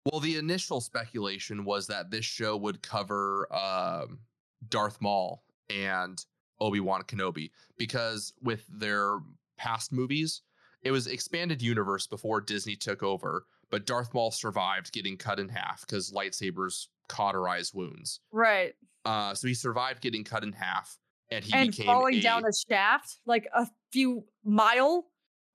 Well, 0.05 0.21
the 0.21 0.37
initial 0.37 0.81
speculation 0.81 1.65
was 1.65 1.87
that 1.87 2.09
this 2.09 2.25
show 2.25 2.57
would 2.57 2.81
cover 2.81 3.47
um, 3.53 4.19
Darth 4.67 5.01
Maul 5.01 5.43
and 5.69 6.23
Obi 6.59 6.79
Wan 6.79 7.03
Kenobi 7.03 7.51
because 7.77 8.33
with 8.41 8.65
their 8.69 9.19
past 9.57 9.91
movies, 9.91 10.41
it 10.81 10.91
was 10.91 11.07
expanded 11.07 11.61
universe 11.61 12.07
before 12.07 12.41
Disney 12.41 12.75
took 12.75 13.03
over, 13.03 13.45
but 13.69 13.85
Darth 13.85 14.13
Maul 14.13 14.31
survived 14.31 14.91
getting 14.93 15.17
cut 15.17 15.39
in 15.39 15.49
half 15.49 15.81
because 15.81 16.11
lightsabers 16.11 16.87
cauterize 17.07 17.73
wounds. 17.73 18.21
Right. 18.31 18.73
Uh, 19.05 19.33
so 19.33 19.47
he 19.47 19.53
survived 19.53 20.01
getting 20.01 20.23
cut 20.23 20.43
in 20.43 20.51
half, 20.51 20.97
and 21.31 21.43
he 21.43 21.53
and 21.53 21.71
became 21.71 21.85
falling 21.85 22.15
a, 22.15 22.21
down 22.21 22.43
a 22.45 22.51
shaft 22.53 23.17
like 23.25 23.47
a 23.53 23.67
few 23.91 24.23
mile. 24.43 25.05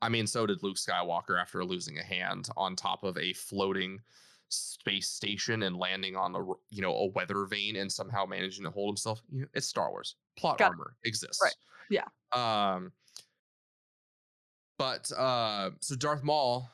I 0.02 0.08
mean, 0.08 0.26
so 0.26 0.46
did 0.46 0.62
Luke 0.62 0.76
Skywalker 0.76 1.40
after 1.40 1.64
losing 1.64 1.98
a 1.98 2.02
hand 2.02 2.48
on 2.56 2.76
top 2.76 3.04
of 3.04 3.16
a 3.16 3.32
floating 3.32 4.00
space 4.48 5.08
station 5.08 5.64
and 5.64 5.76
landing 5.76 6.16
on 6.16 6.34
a 6.34 6.44
you 6.70 6.82
know 6.82 6.94
a 6.94 7.06
weather 7.08 7.46
vane 7.46 7.76
and 7.76 7.90
somehow 7.90 8.24
managing 8.24 8.64
to 8.64 8.70
hold 8.70 8.90
himself. 8.90 9.22
You 9.30 9.42
know, 9.42 9.46
it's 9.54 9.66
Star 9.66 9.90
Wars. 9.90 10.16
Plot 10.36 10.58
Got 10.58 10.66
it. 10.66 10.68
armor 10.70 10.96
exists. 11.04 11.40
Right. 11.42 11.54
Yeah. 11.90 12.04
Um. 12.32 12.92
But 14.78 15.10
uh, 15.12 15.70
so 15.80 15.94
Darth 15.94 16.24
Maul, 16.24 16.68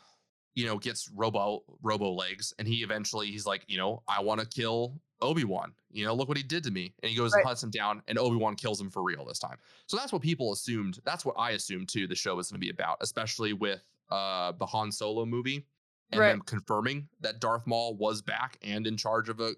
you 0.55 0.67
know, 0.67 0.79
gets 0.79 1.11
robo 1.15 1.63
robo 1.83 2.11
legs, 2.13 2.55
and 2.59 2.67
he 2.67 2.83
eventually 2.83 3.27
he's 3.29 3.47
like, 3.47 3.65
you 3.67 3.79
know, 3.79 4.03
I 4.09 4.21
want 4.23 4.41
to 4.41 4.47
kill 4.47 5.01
Obi 5.23 5.45
Wan. 5.45 5.75
You 5.91 6.05
know, 6.05 6.15
look 6.15 6.29
what 6.29 6.37
he 6.37 6.43
did 6.43 6.63
to 6.65 6.71
me, 6.71 6.95
and 7.03 7.11
he 7.11 7.17
goes 7.17 7.33
Right. 7.33 7.41
and 7.41 7.47
hunts 7.49 7.63
him 7.63 7.71
down, 7.71 8.03
and 8.09 8.19
Obi 8.19 8.37
Wan 8.37 8.55
kills 8.57 8.81
him 8.81 8.91
for 8.91 9.03
real 9.03 9.25
this 9.25 9.39
time. 9.39 9.59
So 9.87 9.97
that's 9.97 10.13
what 10.13 10.23
people 10.23 10.53
assumed. 10.53 11.01
That's 11.05 11.25
what 11.25 11.35
I 11.39 11.51
assumed 11.53 11.89
too. 11.89 12.07
The 12.07 12.15
show 12.15 12.37
was 12.37 12.51
going 12.51 12.61
to 12.61 12.65
be 12.65 12.71
about, 12.71 12.99
especially 13.01 13.53
with 13.53 13.83
uh 14.11 14.53
the 14.53 14.67
Han 14.67 14.91
Solo 14.93 15.25
movie, 15.27 15.67
and 16.11 16.21
Right. 16.21 16.29
them 16.29 16.43
confirming 16.43 17.09
that 17.21 17.41
Darth 17.41 17.67
Maul 17.67 17.95
was 17.97 18.23
back 18.23 18.57
and 18.63 18.87
in 18.87 18.97
charge 18.97 19.29
of 19.29 19.41
a. 19.41 19.55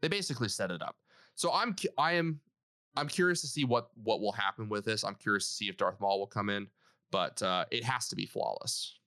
They 0.00 0.08
basically 0.08 0.48
set 0.48 0.70
it 0.70 0.82
up. 0.82 0.96
So 1.34 1.52
I'm 1.52 1.74
I 1.98 2.12
am 2.12 2.40
I'm 2.96 3.08
curious 3.08 3.40
to 3.42 3.46
see 3.46 3.64
what 3.64 3.90
what 4.02 4.20
will 4.20 4.32
happen 4.32 4.68
with 4.68 4.84
this. 4.84 5.04
I'm 5.04 5.14
curious 5.14 5.46
to 5.48 5.54
see 5.54 5.68
if 5.68 5.76
Darth 5.76 6.00
Maul 6.00 6.18
will 6.18 6.26
come 6.26 6.50
in, 6.50 6.68
but 7.10 7.40
uh, 7.42 7.64
it 7.70 7.84
has 7.84 8.08
to 8.08 8.16
be 8.16 8.26
flawless. 8.26 8.98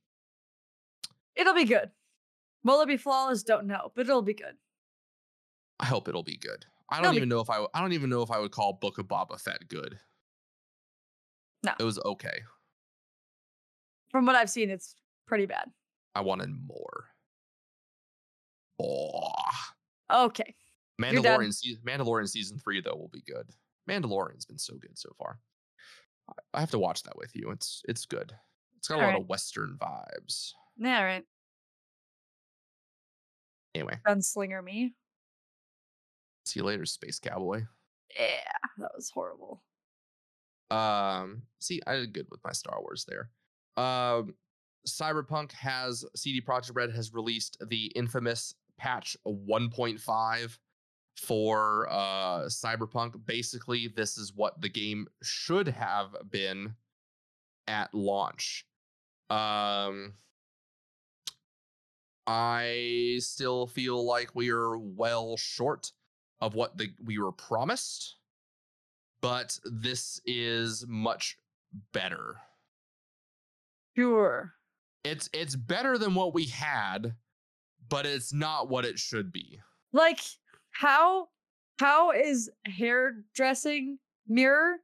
It'll 1.35 1.53
be 1.53 1.65
good. 1.65 1.91
Will 2.63 2.81
it 2.81 2.87
be 2.87 2.97
flawless? 2.97 3.43
Don't 3.43 3.65
know, 3.67 3.91
but 3.95 4.01
it'll 4.07 4.21
be 4.21 4.33
good. 4.33 4.57
I 5.82 5.86
hope 5.86 6.07
it'll 6.07 6.23
be 6.23 6.38
good. 6.38 6.65
I 6.89 6.97
It'll 6.97 7.05
don't 7.05 7.11
be- 7.13 7.17
even 7.17 7.29
know 7.29 7.39
if 7.41 7.49
I 7.49 7.65
I 7.73 7.82
don't 7.82 7.93
even 7.93 8.09
know 8.09 8.21
if 8.21 8.32
I 8.32 8.39
would 8.39 8.51
call 8.51 8.73
Book 8.73 8.97
of 8.97 9.07
Boba 9.07 9.39
Fett 9.41 9.67
good. 9.67 9.99
No. 11.63 11.73
It 11.79 11.84
was 11.84 11.99
okay. 12.05 12.41
From 14.11 14.25
what 14.25 14.36
I've 14.36 14.49
seen, 14.49 14.69
it's 14.69 14.95
pretty 15.27 15.45
bad. 15.45 15.69
I 16.15 16.21
wanted 16.21 16.49
more. 16.49 17.05
Oh. 18.79 19.32
Okay. 20.11 20.55
Mandalorian 21.01 21.53
se- 21.53 21.77
Mandalorian 21.86 22.27
season 22.29 22.57
three 22.59 22.82
though 22.82 22.95
will 22.95 23.09
be 23.11 23.21
good. 23.21 23.49
Mandalorian's 23.89 24.45
been 24.45 24.57
so 24.59 24.75
good 24.75 24.97
so 24.97 25.09
far. 25.17 25.39
I- 26.53 26.59
have 26.59 26.71
to 26.71 26.79
watch 26.79 27.03
that 27.03 27.17
with 27.17 27.32
you. 27.36 27.51
It's 27.51 27.82
it's 27.88 28.05
good. 28.05 28.34
It's 28.77 28.88
got 28.88 28.99
a 28.99 29.05
lot 29.05 29.19
of 29.19 29.27
Western 29.27 29.77
vibes. 29.79 30.51
Yeah, 30.77 31.03
right. 31.03 31.23
Anyway, 33.75 33.97
Gunslinger 34.07 34.63
me. 34.63 34.95
See 36.45 36.59
you 36.59 36.65
later, 36.65 36.85
Space 36.85 37.19
Cowboy. 37.19 37.63
Yeah, 38.17 38.69
that 38.77 38.91
was 38.95 39.09
horrible. 39.09 39.63
Um, 40.69 41.43
see, 41.59 41.81
I 41.85 41.95
did 41.95 42.13
good 42.13 42.27
with 42.29 42.39
my 42.43 42.51
Star 42.51 42.79
Wars 42.81 43.05
there. 43.07 43.29
Um, 43.83 44.35
Cyberpunk 44.87 45.51
has 45.53 46.05
CD 46.15 46.41
Projekt 46.41 46.75
Red 46.75 46.91
has 46.91 47.13
released 47.13 47.57
the 47.67 47.85
infamous 47.87 48.55
patch 48.77 49.15
1.5 49.27 50.57
for 51.17 51.87
uh 51.89 52.45
Cyberpunk. 52.45 53.25
Basically, 53.25 53.87
this 53.87 54.17
is 54.17 54.33
what 54.33 54.59
the 54.61 54.69
game 54.69 55.07
should 55.21 55.67
have 55.67 56.15
been 56.29 56.73
at 57.67 57.93
launch. 57.93 58.65
Um 59.29 60.13
I 62.27 63.17
still 63.19 63.67
feel 63.67 64.05
like 64.05 64.31
we 64.33 64.51
are 64.51 64.77
well 64.77 65.37
short 65.37 65.91
of 66.41 66.55
what 66.55 66.77
the 66.77 66.89
we 67.03 67.19
were 67.19 67.31
promised 67.31 68.17
but 69.21 69.57
this 69.63 70.19
is 70.25 70.83
much 70.87 71.37
better. 71.93 72.37
Sure. 73.95 74.53
It's 75.03 75.29
it's 75.33 75.55
better 75.55 75.97
than 75.97 76.15
what 76.15 76.33
we 76.33 76.45
had, 76.45 77.15
but 77.87 78.05
it's 78.05 78.33
not 78.33 78.69
what 78.69 78.85
it 78.85 78.99
should 78.99 79.31
be. 79.31 79.59
Like 79.93 80.19
how 80.71 81.29
how 81.79 82.11
is 82.11 82.49
hairdressing 82.65 83.99
mirror 84.27 84.77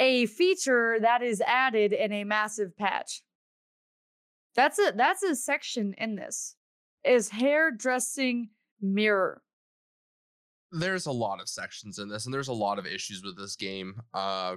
a 0.00 0.26
feature 0.26 0.98
that 1.00 1.22
is 1.22 1.40
added 1.46 1.92
in 1.92 2.12
a 2.12 2.24
massive 2.24 2.76
patch. 2.76 3.22
That's 4.54 4.78
a 4.78 4.92
that's 4.94 5.22
a 5.22 5.34
section 5.34 5.94
in 5.98 6.16
this. 6.16 6.56
Is 7.04 7.28
hairdressing 7.30 8.50
mirror. 8.80 9.42
There's 10.74 11.06
a 11.06 11.12
lot 11.12 11.40
of 11.40 11.48
sections 11.48 11.98
in 11.98 12.08
this 12.08 12.24
and 12.26 12.34
there's 12.34 12.48
a 12.48 12.52
lot 12.52 12.78
of 12.78 12.86
issues 12.86 13.22
with 13.24 13.36
this 13.36 13.54
game 13.56 14.00
uh 14.12 14.56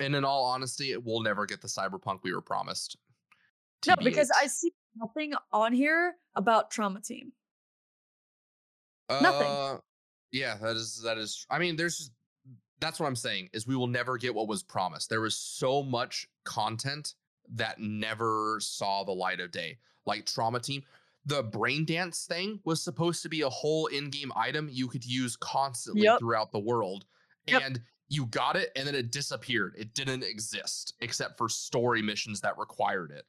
and 0.00 0.14
in 0.16 0.24
all 0.24 0.44
honesty 0.44 0.92
it 0.92 1.04
will 1.04 1.20
never 1.22 1.44
get 1.46 1.60
the 1.60 1.68
cyberpunk 1.68 2.20
we 2.22 2.32
were 2.32 2.40
promised 2.40 2.96
No, 3.86 3.94
because 4.02 4.30
I 4.40 4.46
see 4.46 4.72
nothing 4.96 5.34
on 5.52 5.72
here 5.72 6.14
about 6.34 6.70
trauma 6.70 7.00
team. 7.00 7.32
nothing. 9.10 9.46
Uh, 9.48 9.78
yeah 10.32 10.56
that 10.60 10.76
is 10.76 11.00
that 11.02 11.16
is 11.18 11.46
i 11.50 11.58
mean 11.58 11.76
there's 11.76 12.10
that's 12.80 13.00
what 13.00 13.06
i'm 13.06 13.16
saying 13.16 13.48
is 13.52 13.66
we 13.66 13.76
will 13.76 13.86
never 13.86 14.16
get 14.18 14.34
what 14.34 14.46
was 14.48 14.62
promised 14.62 15.08
there 15.08 15.20
was 15.20 15.36
so 15.36 15.82
much 15.82 16.26
content 16.44 17.14
that 17.54 17.78
never 17.80 18.58
saw 18.60 19.04
the 19.04 19.12
light 19.12 19.40
of 19.40 19.50
day 19.50 19.78
like 20.06 20.26
trauma 20.26 20.60
team 20.60 20.82
the 21.28 21.42
brain 21.42 21.84
dance 21.84 22.24
thing 22.24 22.58
was 22.64 22.82
supposed 22.82 23.22
to 23.22 23.28
be 23.28 23.42
a 23.42 23.48
whole 23.48 23.86
in-game 23.86 24.32
item 24.34 24.68
you 24.72 24.88
could 24.88 25.04
use 25.04 25.36
constantly 25.36 26.02
Yep. 26.02 26.18
throughout 26.20 26.50
the 26.52 26.58
world 26.58 27.04
Yep. 27.46 27.62
and 27.62 27.80
you 28.08 28.26
got 28.26 28.56
it 28.56 28.70
and 28.74 28.86
then 28.86 28.94
it 28.94 29.12
disappeared 29.12 29.74
it 29.78 29.94
didn't 29.94 30.24
exist 30.24 30.94
except 31.00 31.36
for 31.38 31.48
story 31.48 32.02
missions 32.02 32.40
that 32.40 32.58
required 32.58 33.10
it 33.10 33.24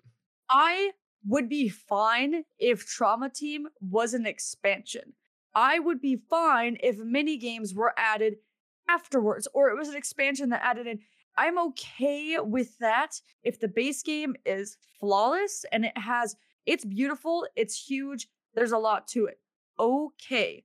I 0.49 0.91
would 1.27 1.49
be 1.49 1.69
fine 1.69 2.43
if 2.57 2.85
Trauma 2.85 3.29
Team 3.29 3.67
was 3.81 4.13
an 4.13 4.25
expansion. 4.25 5.13
I 5.53 5.77
would 5.79 5.99
be 6.01 6.15
fine 6.29 6.77
if 6.81 6.97
mini 6.97 7.37
games 7.37 7.75
were 7.75 7.93
added 7.97 8.37
afterwards 8.87 9.47
or 9.53 9.69
it 9.69 9.77
was 9.77 9.89
an 9.89 9.95
expansion 9.97 10.49
that 10.49 10.63
added 10.63 10.87
in. 10.87 10.99
I'm 11.37 11.59
okay 11.59 12.39
with 12.39 12.77
that 12.79 13.19
if 13.43 13.59
the 13.59 13.67
base 13.67 14.01
game 14.01 14.35
is 14.45 14.77
flawless 14.99 15.65
and 15.71 15.85
it 15.85 15.97
has 15.97 16.35
it's 16.65 16.85
beautiful, 16.85 17.47
it's 17.55 17.89
huge, 17.89 18.27
there's 18.53 18.71
a 18.71 18.77
lot 18.77 19.07
to 19.09 19.25
it. 19.25 19.39
Okay. 19.79 20.63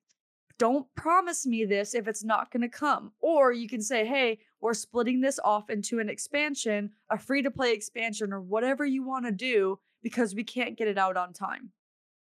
Don't 0.57 0.86
promise 0.95 1.47
me 1.47 1.64
this 1.64 1.95
if 1.95 2.07
it's 2.07 2.22
not 2.22 2.53
going 2.53 2.62
to 2.62 2.68
come. 2.68 3.12
Or 3.20 3.53
you 3.53 3.68
can 3.68 3.82
say, 3.82 4.07
"Hey, 4.07 4.38
we're 4.61 4.72
splitting 4.72 5.20
this 5.20 5.40
off 5.42 5.68
into 5.68 5.99
an 5.99 6.09
expansion, 6.09 6.90
a 7.11 7.18
free 7.18 7.42
to 7.42 7.51
play 7.51 7.72
expansion, 7.72 8.32
or 8.32 8.40
whatever 8.40 8.84
you 8.84 9.03
want 9.03 9.26
to 9.26 9.32
do 9.32 9.80
because 10.05 10.34
we 10.34 10.45
can't 10.45 10.76
get 10.76 10.86
it 10.86 10.99
out 10.99 11.16
on 11.16 11.32
time. 11.32 11.72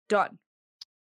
Done. 0.09 0.39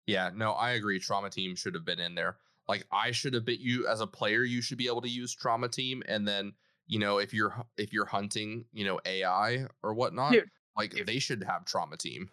Yeah, 0.06 0.30
no, 0.32 0.52
I 0.52 0.72
agree. 0.72 1.00
Trauma 1.00 1.30
team 1.30 1.56
should 1.56 1.74
have 1.74 1.84
been 1.84 1.98
in 1.98 2.14
there. 2.14 2.36
Like 2.68 2.86
I 2.92 3.10
should 3.10 3.34
have 3.34 3.44
been 3.44 3.58
you 3.60 3.88
as 3.88 4.00
a 4.00 4.06
player, 4.06 4.44
you 4.44 4.62
should 4.62 4.78
be 4.78 4.86
able 4.86 5.00
to 5.00 5.08
use 5.08 5.34
trauma 5.34 5.68
team. 5.68 6.02
And 6.06 6.28
then, 6.28 6.52
you 6.86 6.98
know, 6.98 7.18
if 7.18 7.32
you're 7.34 7.64
if 7.78 7.92
you're 7.92 8.04
hunting, 8.04 8.66
you 8.72 8.84
know, 8.84 9.00
AI 9.06 9.66
or 9.82 9.94
whatnot, 9.94 10.32
Dude. 10.32 10.50
like 10.76 10.94
they 11.06 11.18
should 11.18 11.42
have 11.42 11.64
trauma 11.64 11.96
team. 11.96 12.28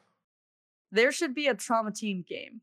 There 0.96 1.12
should 1.12 1.36
be 1.36 1.48
a 1.48 1.54
trauma 1.54 1.92
team 1.92 2.24
game 2.28 2.62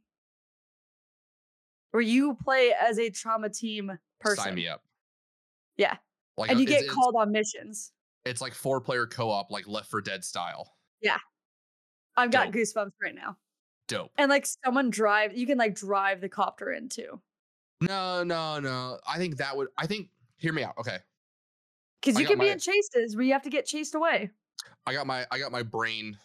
where 1.91 2.03
you 2.03 2.35
play 2.43 2.73
as 2.73 2.99
a 2.99 3.11
trauma 3.11 3.51
team 3.51 3.99
person. 4.21 4.45
Sign 4.45 4.55
me 4.55 4.69
up. 4.69 4.83
Yeah. 5.77 5.97
Like 6.39 6.51
and 6.51 6.59
a- 6.59 6.63
you 6.63 6.67
get 6.67 6.89
called 6.89 7.15
on 7.17 7.31
missions. 7.31 7.93
It's 8.25 8.41
like 8.41 8.55
four 8.55 8.81
player 8.81 9.07
co-op, 9.07 9.51
like 9.51 9.69
Left 9.69 9.91
4 9.91 10.01
Dead 10.01 10.25
style. 10.25 10.73
Yeah. 11.03 11.19
I've 12.17 12.31
got 12.31 12.53
Dope. 12.53 12.55
goosebumps 12.55 12.93
right 13.03 13.15
now. 13.15 13.37
Dope. 13.89 14.13
And 14.17 14.31
like 14.31 14.47
someone 14.65 14.89
drive, 14.91 15.37
you 15.37 15.47
can 15.47 15.59
like 15.59 15.75
drive 15.75 16.21
the 16.21 16.29
copter 16.29 16.73
in 16.73 16.89
too. 16.89 17.21
No, 17.83 18.23
no, 18.23 18.61
no. 18.61 18.99
I 19.07 19.19
think 19.19 19.37
that 19.39 19.57
would 19.57 19.69
I 19.77 19.87
think 19.87 20.09
hear 20.39 20.53
me 20.53 20.63
out. 20.63 20.79
Okay. 20.79 20.99
Because 22.01 22.17
I 22.17 22.21
you 22.21 22.27
can 22.27 22.39
be 22.39 22.49
in 22.49 22.59
chases 22.59 23.15
where 23.15 23.25
you 23.25 23.33
have 23.33 23.43
to 23.43 23.51
get 23.51 23.67
chased 23.67 23.95
away. 23.95 24.31
I 24.87 24.95
got 24.95 25.07
my 25.07 25.27
I 25.31 25.39
got 25.39 25.53
my 25.53 25.63
brain, 25.63 26.17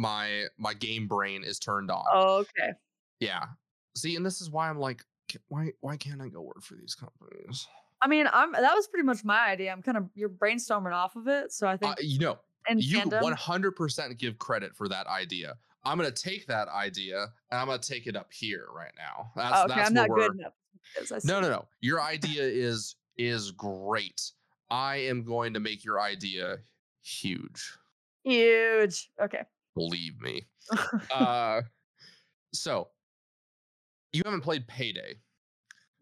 my 0.00 0.46
my 0.56 0.72
game 0.72 1.06
brain 1.06 1.44
is 1.44 1.58
turned 1.58 1.90
on. 1.90 2.04
Oh, 2.10 2.38
okay. 2.38 2.72
Yeah. 3.20 3.44
See, 3.94 4.16
and 4.16 4.24
this 4.24 4.40
is 4.40 4.50
why 4.50 4.70
I'm 4.70 4.78
like, 4.78 5.04
why 5.48 5.72
why 5.80 5.98
can't 5.98 6.22
I 6.22 6.28
go 6.28 6.40
work 6.40 6.62
for 6.62 6.74
these 6.74 6.94
companies? 6.94 7.68
I 8.00 8.08
mean, 8.08 8.26
I'm 8.32 8.52
that 8.52 8.74
was 8.74 8.86
pretty 8.86 9.04
much 9.04 9.24
my 9.24 9.48
idea. 9.48 9.70
I'm 9.70 9.82
kind 9.82 9.98
of 9.98 10.08
you're 10.14 10.30
brainstorming 10.30 10.94
off 10.94 11.16
of 11.16 11.28
it. 11.28 11.52
So 11.52 11.68
I 11.68 11.76
think 11.76 11.92
Uh, 11.92 11.96
you 12.00 12.18
know, 12.18 12.38
and 12.66 12.82
you 12.82 12.96
tandem, 12.96 13.22
100% 13.22 14.18
give 14.18 14.38
credit 14.38 14.74
for 14.74 14.88
that 14.88 15.06
idea. 15.06 15.56
I'm 15.84 15.98
gonna 15.98 16.10
take 16.10 16.46
that 16.46 16.68
idea 16.68 17.26
and 17.50 17.60
I'm 17.60 17.66
gonna 17.66 17.78
take 17.78 18.06
it 18.06 18.16
up 18.16 18.32
here 18.32 18.68
right 18.74 18.92
now. 18.96 19.30
That's 19.36 19.54
oh, 19.54 19.64
okay, 19.64 19.74
that's 19.76 19.88
I'm 19.88 19.94
not 19.94 20.08
good 20.08 20.32
enough. 20.34 21.24
No, 21.24 21.40
no, 21.40 21.50
no. 21.50 21.66
Your 21.82 22.00
idea 22.00 22.42
is 22.42 22.96
is 23.18 23.50
great. 23.50 24.32
I 24.70 24.96
am 24.96 25.24
going 25.24 25.52
to 25.52 25.60
make 25.60 25.84
your 25.84 26.00
idea 26.00 26.58
huge. 27.02 27.76
Huge. 28.24 29.10
Okay. 29.20 29.42
Believe 29.74 30.20
me. 30.20 30.46
uh, 31.14 31.62
so 32.52 32.88
you 34.12 34.22
haven't 34.24 34.42
played 34.42 34.66
Payday, 34.66 35.14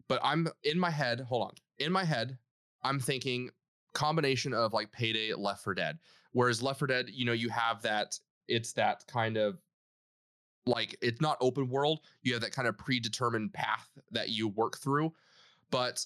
but 0.07 0.19
I'm 0.23 0.47
in 0.63 0.79
my 0.79 0.89
head. 0.89 1.21
Hold 1.21 1.43
on, 1.43 1.51
in 1.77 1.91
my 1.91 2.03
head, 2.03 2.37
I'm 2.83 2.99
thinking 2.99 3.49
combination 3.93 4.53
of 4.53 4.73
like 4.73 4.91
Payday, 4.91 5.33
Left 5.33 5.63
4 5.63 5.73
Dead. 5.73 5.99
Whereas 6.31 6.61
Left 6.61 6.79
4 6.79 6.87
Dead, 6.87 7.09
you 7.11 7.25
know, 7.25 7.33
you 7.33 7.49
have 7.49 7.81
that. 7.83 8.17
It's 8.47 8.73
that 8.73 9.05
kind 9.07 9.37
of 9.37 9.59
like 10.65 10.95
it's 11.01 11.21
not 11.21 11.37
open 11.41 11.69
world. 11.69 11.99
You 12.23 12.33
have 12.33 12.41
that 12.41 12.51
kind 12.51 12.67
of 12.67 12.77
predetermined 12.77 13.53
path 13.53 13.87
that 14.11 14.29
you 14.29 14.47
work 14.47 14.77
through, 14.77 15.13
but 15.71 16.05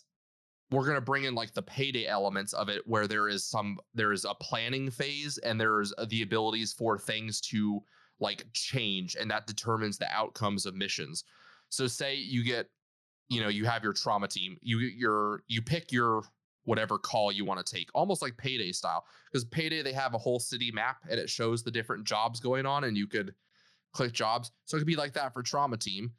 we're 0.74 0.86
gonna 0.86 1.02
bring 1.02 1.26
in 1.26 1.36
like 1.36 1.54
the 1.54 1.62
payday 1.62 2.08
elements 2.08 2.54
of 2.54 2.70
it, 2.70 2.82
where 2.86 3.08
there 3.08 3.28
is 3.28 3.46
some 3.46 3.78
there 3.94 4.12
is 4.12 4.26
a 4.26 4.34
planning 4.36 4.90
phase 4.90 5.38
and 5.40 5.60
there's 5.60 5.94
uh, 5.98 6.06
the 6.10 6.22
abilities 6.22 6.74
for 6.74 6.98
things 6.98 7.40
to 7.42 7.82
like 8.20 8.46
change, 8.54 9.16
and 9.20 9.30
that 9.30 9.48
determines 9.48 9.98
the 9.98 10.12
outcomes 10.12 10.66
of 10.66 10.76
missions. 10.76 11.24
So 11.70 11.88
say 11.88 12.16
you 12.16 12.44
get, 12.44 12.70
you 13.30 13.42
know, 13.42 13.50
you 13.50 13.66
have 13.66 13.84
your 13.84 13.94
trauma 13.94 14.28
team, 14.28 14.58
you 14.62 14.80
your 14.80 15.44
you 15.48 15.62
pick 15.62 15.92
your 15.92 16.24
whatever 16.66 16.98
call 16.98 17.32
you 17.32 17.44
want 17.44 17.66
to 17.66 17.76
take, 17.76 17.90
almost 17.94 18.22
like 18.22 18.38
payday 18.38 18.72
style. 18.72 19.06
Because 19.32 19.44
payday 19.46 19.82
they 19.82 19.94
have 19.94 20.14
a 20.14 20.18
whole 20.20 20.40
city 20.40 20.72
map 20.72 20.98
and 21.10 21.20
it 21.20 21.30
shows 21.30 21.64
the 21.64 21.72
different 21.72 22.06
jobs 22.06 22.40
going 22.40 22.66
on, 22.66 22.86
and 22.86 22.98
you 22.98 23.08
could 23.08 23.34
click 23.94 24.14
jobs. 24.14 24.52
So 24.66 24.78
it 24.78 24.80
could 24.80 24.88
be 24.88 24.96
like 24.96 25.14
that 25.14 25.34
for 25.34 25.44
trauma 25.44 25.78
team 25.78 26.12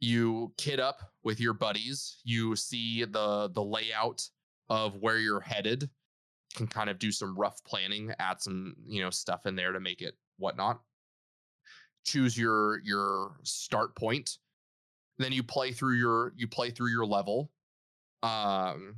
you 0.00 0.52
kid 0.58 0.78
up 0.78 1.12
with 1.24 1.40
your 1.40 1.54
buddies 1.54 2.18
you 2.24 2.54
see 2.54 3.04
the 3.04 3.50
the 3.54 3.62
layout 3.62 4.22
of 4.68 4.96
where 4.96 5.18
you're 5.18 5.40
headed 5.40 5.88
can 6.54 6.66
kind 6.66 6.90
of 6.90 6.98
do 6.98 7.12
some 7.12 7.36
rough 7.38 7.62
planning 7.64 8.12
add 8.18 8.40
some 8.40 8.74
you 8.86 9.02
know 9.02 9.10
stuff 9.10 9.46
in 9.46 9.54
there 9.54 9.72
to 9.72 9.80
make 9.80 10.02
it 10.02 10.14
whatnot. 10.38 10.80
Choose 12.04 12.36
your 12.36 12.80
your 12.84 13.36
start 13.42 13.94
point. 13.96 14.38
Then 15.18 15.32
you 15.32 15.42
play 15.42 15.72
through 15.72 15.94
your 15.94 16.32
you 16.36 16.48
play 16.48 16.70
through 16.70 16.90
your 16.90 17.06
level. 17.06 17.50
Um 18.22 18.96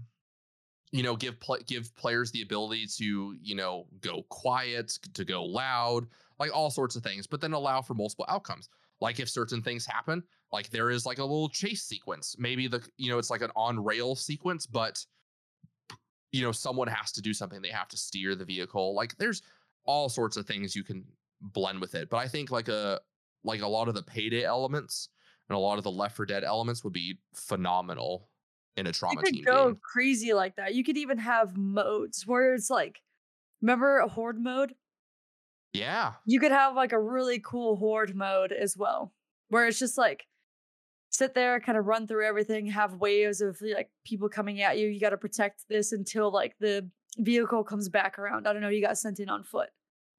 you 0.91 1.03
know 1.03 1.17
give 1.17 1.39
play, 1.41 1.59
give 1.67 1.95
players 1.97 2.31
the 2.31 2.43
ability 2.43 2.87
to 2.97 3.37
you 3.43 3.55
know 3.55 3.87
go 4.01 4.25
quiet 4.31 4.99
to 5.15 5.25
go 5.25 5.45
loud 5.45 6.07
like 6.39 6.55
all 6.55 6.71
sorts 6.71 6.97
of 6.97 7.03
things 7.03 7.27
but 7.27 7.41
then 7.41 7.53
allow 7.53 7.83
for 7.83 7.95
multiple 7.95 8.27
outcomes. 8.29 8.69
Like 9.01 9.21
if 9.21 9.29
certain 9.29 9.63
things 9.63 9.87
happen 9.87 10.23
like 10.53 10.71
there 10.71 10.91
is 10.91 11.05
like 11.07 11.19
a 11.19 11.23
little 11.23 11.49
chase 11.49 11.85
sequence 11.85 12.37
maybe 12.39 12.67
the 12.67 12.87
you 12.97 13.11
know 13.11 13.19
it's 13.19 13.31
like 13.31 13.43
an 13.43 13.51
on 13.57 13.83
rail 13.83 14.15
sequence 14.15 14.67
but 14.67 15.05
you 16.33 16.43
know 16.43 16.53
someone 16.53 16.89
has 16.89 17.13
to 17.13 17.23
do 17.23 17.33
something 17.35 17.61
they 17.63 17.69
have 17.69 17.89
to 17.89 17.97
steer 17.97 18.35
the 18.35 18.45
vehicle 18.45 18.95
like 18.95 19.17
there's 19.17 19.43
all 19.85 20.09
sorts 20.09 20.37
of 20.37 20.47
things 20.47 20.77
you 20.77 20.85
can 20.85 21.05
blend 21.41 21.81
with 21.81 21.95
it 21.95 22.11
but 22.11 22.19
i 22.19 22.27
think 22.29 22.51
like 22.51 22.69
a 22.69 23.01
like 23.45 23.63
a 23.63 23.67
lot 23.67 23.89
of 23.89 23.95
the 23.95 24.03
payday 24.03 24.45
elements 24.45 25.09
and 25.49 25.57
a 25.57 25.59
lot 25.59 25.79
of 25.79 25.85
the 25.85 25.91
left 25.91 26.17
for 26.17 26.27
dead 26.27 26.45
elements 26.45 26.85
would 26.85 26.93
be 26.93 27.19
phenomenal 27.35 28.29
in 28.77 28.87
a 28.87 28.91
You 28.91 28.93
trauma 28.93 29.23
could 29.23 29.35
team 29.35 29.45
go 29.45 29.67
game 29.67 29.79
crazy 29.83 30.35
like 30.35 30.57
that. 30.57 30.75
You 30.75 30.85
could 30.85 30.97
even 30.97 31.19
have 31.19 31.57
modes 31.57 32.27
where 32.27 32.55
it's 32.55 32.71
like, 32.71 33.01
remember 33.61 33.99
a 33.99 34.09
horde 34.09 34.41
mode? 34.41 34.75
yeah 35.73 36.15
You 36.25 36.41
could 36.41 36.53
have 36.53 36.75
like 36.75 36.93
a 36.93 37.01
really 37.01 37.41
cool 37.41 37.77
horde 37.77 38.15
mode 38.15 38.53
as 38.53 38.77
well, 38.77 39.13
where 39.49 39.67
it's 39.67 39.79
just 39.79 39.99
like 39.99 40.27
sit 41.19 41.35
there, 41.35 41.59
kind 41.61 41.77
of 41.77 41.87
run 41.87 42.07
through 42.07 42.25
everything, 42.25 42.67
have 42.67 42.95
waves 42.95 43.41
of 43.41 43.61
like 43.61 43.91
people 44.05 44.29
coming 44.29 44.63
at 44.63 44.79
you. 44.79 44.87
You 44.87 45.01
got 45.01 45.11
to 45.11 45.19
protect 45.19 45.69
this 45.69 45.93
until 45.93 46.31
like 46.31 46.55
the 46.61 46.89
vehicle 47.19 47.65
comes 47.65 47.89
back 47.89 48.19
around. 48.19 48.47
I 48.47 48.53
don't 48.53 48.63
know. 48.63 48.69
You 48.69 48.81
got 48.81 48.97
sent 48.97 49.19
in 49.19 49.29
on 49.29 49.43
foot. 49.43 49.71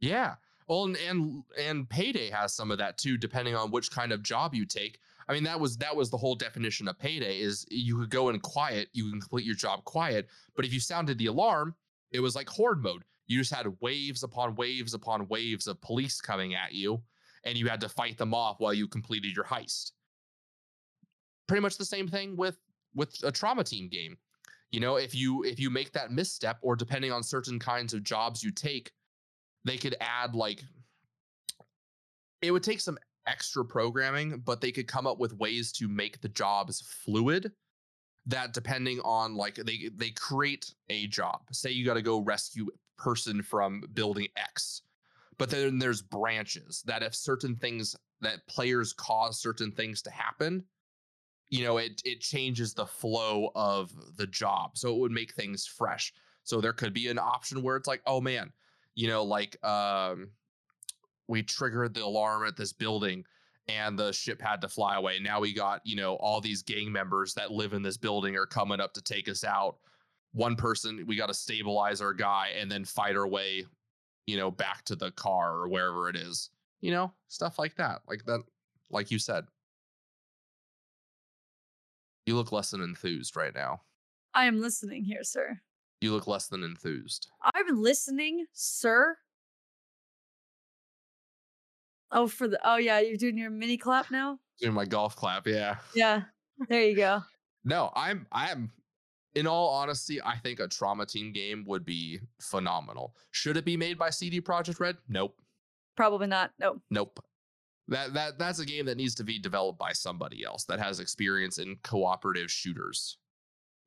Yeah. 0.01 0.35
Well, 0.67 0.83
and, 0.83 0.97
and 0.97 1.43
and 1.57 1.89
payday 1.89 2.29
has 2.29 2.53
some 2.53 2.69
of 2.69 2.77
that 2.77 2.97
too, 2.97 3.17
depending 3.17 3.55
on 3.55 3.71
which 3.71 3.89
kind 3.91 4.11
of 4.11 4.21
job 4.21 4.53
you 4.53 4.65
take. 4.65 4.99
I 5.27 5.33
mean, 5.33 5.43
that 5.43 5.59
was 5.59 5.77
that 5.77 5.95
was 5.95 6.09
the 6.09 6.17
whole 6.17 6.35
definition 6.35 6.87
of 6.87 6.99
payday 6.99 7.39
is 7.39 7.65
you 7.71 7.97
could 7.97 8.09
go 8.09 8.29
in 8.29 8.39
quiet, 8.39 8.89
you 8.93 9.09
can 9.09 9.21
complete 9.21 9.45
your 9.45 9.55
job 9.55 9.83
quiet, 9.85 10.27
but 10.55 10.65
if 10.65 10.73
you 10.73 10.79
sounded 10.79 11.17
the 11.17 11.27
alarm, 11.27 11.75
it 12.11 12.19
was 12.19 12.35
like 12.35 12.49
horde 12.49 12.83
mode. 12.83 13.03
You 13.27 13.39
just 13.39 13.53
had 13.53 13.67
waves 13.79 14.23
upon 14.23 14.55
waves 14.55 14.93
upon 14.93 15.27
waves 15.27 15.67
of 15.67 15.81
police 15.81 16.19
coming 16.19 16.55
at 16.55 16.73
you, 16.73 17.01
and 17.45 17.57
you 17.57 17.67
had 17.67 17.81
to 17.81 17.89
fight 17.89 18.17
them 18.17 18.33
off 18.33 18.59
while 18.59 18.73
you 18.73 18.87
completed 18.87 19.35
your 19.35 19.45
heist. 19.45 19.91
Pretty 21.49 21.61
much 21.61 21.77
the 21.77 21.85
same 21.85 22.07
thing 22.07 22.37
with 22.37 22.59
with 22.93 23.13
a 23.23 23.31
trauma 23.31 23.63
team 23.63 23.89
game. 23.89 24.15
You 24.71 24.79
know, 24.79 24.97
if 24.97 25.15
you 25.15 25.43
if 25.43 25.59
you 25.59 25.71
make 25.71 25.91
that 25.93 26.11
misstep, 26.11 26.59
or 26.61 26.75
depending 26.75 27.11
on 27.11 27.23
certain 27.23 27.57
kinds 27.57 27.91
of 27.95 28.03
jobs 28.03 28.43
you 28.43 28.51
take, 28.51 28.91
they 29.65 29.75
could 29.75 29.95
add 29.99 30.35
like 30.35 30.61
it 32.43 32.51
would 32.51 32.61
take 32.61 32.79
some 32.79 32.99
extra 33.25 33.65
programming, 33.65 34.43
but 34.45 34.61
they 34.61 34.71
could 34.71 34.87
come 34.87 35.07
up 35.07 35.19
with 35.19 35.33
ways 35.39 35.71
to 35.71 35.87
make 35.87 36.21
the 36.21 36.29
jobs 36.29 36.81
fluid 36.81 37.51
that 38.27 38.53
depending 38.53 38.99
on 38.99 39.35
like 39.35 39.55
they 39.55 39.89
they 39.95 40.11
create 40.11 40.71
a 40.89 41.07
job. 41.07 41.41
Say 41.51 41.71
you 41.71 41.83
got 41.83 41.95
to 41.95 42.03
go 42.03 42.19
rescue 42.19 42.67
a 42.67 43.01
person 43.01 43.41
from 43.41 43.83
building 43.95 44.27
X. 44.37 44.83
But 45.39 45.49
then 45.49 45.79
there's 45.79 46.03
branches 46.03 46.83
that 46.85 47.01
if 47.01 47.15
certain 47.15 47.55
things 47.55 47.95
that 48.21 48.45
players 48.47 48.93
cause 48.93 49.41
certain 49.41 49.71
things 49.71 50.03
to 50.03 50.11
happen, 50.11 50.63
you 51.49 51.63
know, 51.63 51.77
it 51.77 52.01
it 52.05 52.21
changes 52.21 52.73
the 52.73 52.85
flow 52.85 53.51
of 53.55 53.91
the 54.17 54.27
job. 54.27 54.77
So 54.77 54.93
it 54.93 54.99
would 54.99 55.11
make 55.11 55.33
things 55.33 55.65
fresh. 55.65 56.13
So 56.43 56.61
there 56.61 56.73
could 56.73 56.93
be 56.93 57.07
an 57.07 57.19
option 57.19 57.61
where 57.61 57.75
it's 57.75 57.87
like, 57.87 58.01
oh 58.05 58.21
man, 58.21 58.51
you 58.95 59.07
know, 59.07 59.23
like 59.23 59.63
um 59.63 60.29
we 61.27 61.43
triggered 61.43 61.93
the 61.93 62.03
alarm 62.03 62.47
at 62.47 62.57
this 62.57 62.73
building 62.73 63.23
and 63.67 63.97
the 63.97 64.11
ship 64.11 64.41
had 64.41 64.61
to 64.61 64.67
fly 64.67 64.95
away. 64.95 65.19
Now 65.19 65.39
we 65.39 65.53
got, 65.53 65.81
you 65.85 65.95
know, 65.95 66.15
all 66.15 66.41
these 66.41 66.63
gang 66.63 66.91
members 66.91 67.35
that 67.35 67.51
live 67.51 67.73
in 67.73 67.83
this 67.83 67.97
building 67.97 68.35
are 68.35 68.47
coming 68.47 68.79
up 68.79 68.93
to 68.95 69.01
take 69.01 69.29
us 69.29 69.43
out. 69.43 69.77
One 70.33 70.55
person, 70.55 71.05
we 71.07 71.15
got 71.15 71.27
to 71.27 71.33
stabilize 71.35 72.01
our 72.01 72.13
guy 72.13 72.49
and 72.59 72.71
then 72.71 72.83
fight 72.83 73.15
our 73.15 73.27
way, 73.27 73.65
you 74.25 74.37
know, 74.37 74.49
back 74.49 74.83
to 74.85 74.95
the 74.95 75.11
car 75.11 75.53
or 75.53 75.69
wherever 75.69 76.09
it 76.09 76.15
is. 76.15 76.49
You 76.81 76.91
know, 76.91 77.13
stuff 77.27 77.59
like 77.59 77.75
that. 77.75 78.01
Like 78.07 78.25
that, 78.25 78.41
like 78.89 79.11
you 79.11 79.19
said. 79.19 79.45
You 82.29 82.35
look 82.35 82.51
less 82.51 82.69
than 82.69 82.81
enthused 82.81 83.35
right 83.35 83.55
now. 83.55 83.81
I 84.35 84.45
am 84.45 84.61
listening 84.61 85.03
here, 85.03 85.23
sir. 85.23 85.59
You 85.99 86.13
look 86.13 86.27
less 86.27 86.45
than 86.45 86.63
enthused. 86.63 87.27
I'm 87.55 87.81
listening, 87.81 88.45
sir. 88.53 89.17
Oh, 92.11 92.27
for 92.27 92.47
the 92.47 92.59
oh 92.63 92.77
yeah, 92.77 92.99
you're 92.99 93.17
doing 93.17 93.35
your 93.35 93.49
mini 93.49 93.77
clap 93.77 94.11
now. 94.11 94.37
Doing 94.61 94.75
my 94.75 94.85
golf 94.85 95.15
clap, 95.15 95.47
yeah. 95.47 95.77
Yeah, 95.95 96.21
there 96.67 96.83
you 96.83 96.95
go. 96.95 97.23
No, 97.65 97.91
I'm 97.95 98.27
I'm 98.31 98.69
in 99.33 99.47
all 99.47 99.69
honesty, 99.69 100.21
I 100.21 100.37
think 100.37 100.59
a 100.59 100.67
trauma 100.67 101.07
team 101.07 101.33
game 101.33 101.65
would 101.67 101.83
be 101.83 102.19
phenomenal. 102.39 103.15
Should 103.31 103.57
it 103.57 103.65
be 103.65 103.75
made 103.75 103.97
by 103.97 104.11
CD 104.11 104.39
Projekt 104.39 104.79
Red? 104.79 104.97
Nope. 105.07 105.35
Probably 105.97 106.27
not. 106.27 106.51
Nope. 106.59 106.79
Nope. 106.91 107.23
That 107.89 108.13
that 108.13 108.39
that's 108.39 108.59
a 108.59 108.65
game 108.65 108.85
that 108.85 108.97
needs 108.97 109.15
to 109.15 109.23
be 109.23 109.39
developed 109.39 109.79
by 109.79 109.91
somebody 109.93 110.43
else 110.45 110.63
that 110.65 110.79
has 110.79 110.99
experience 110.99 111.57
in 111.57 111.75
cooperative 111.83 112.51
shooters. 112.51 113.17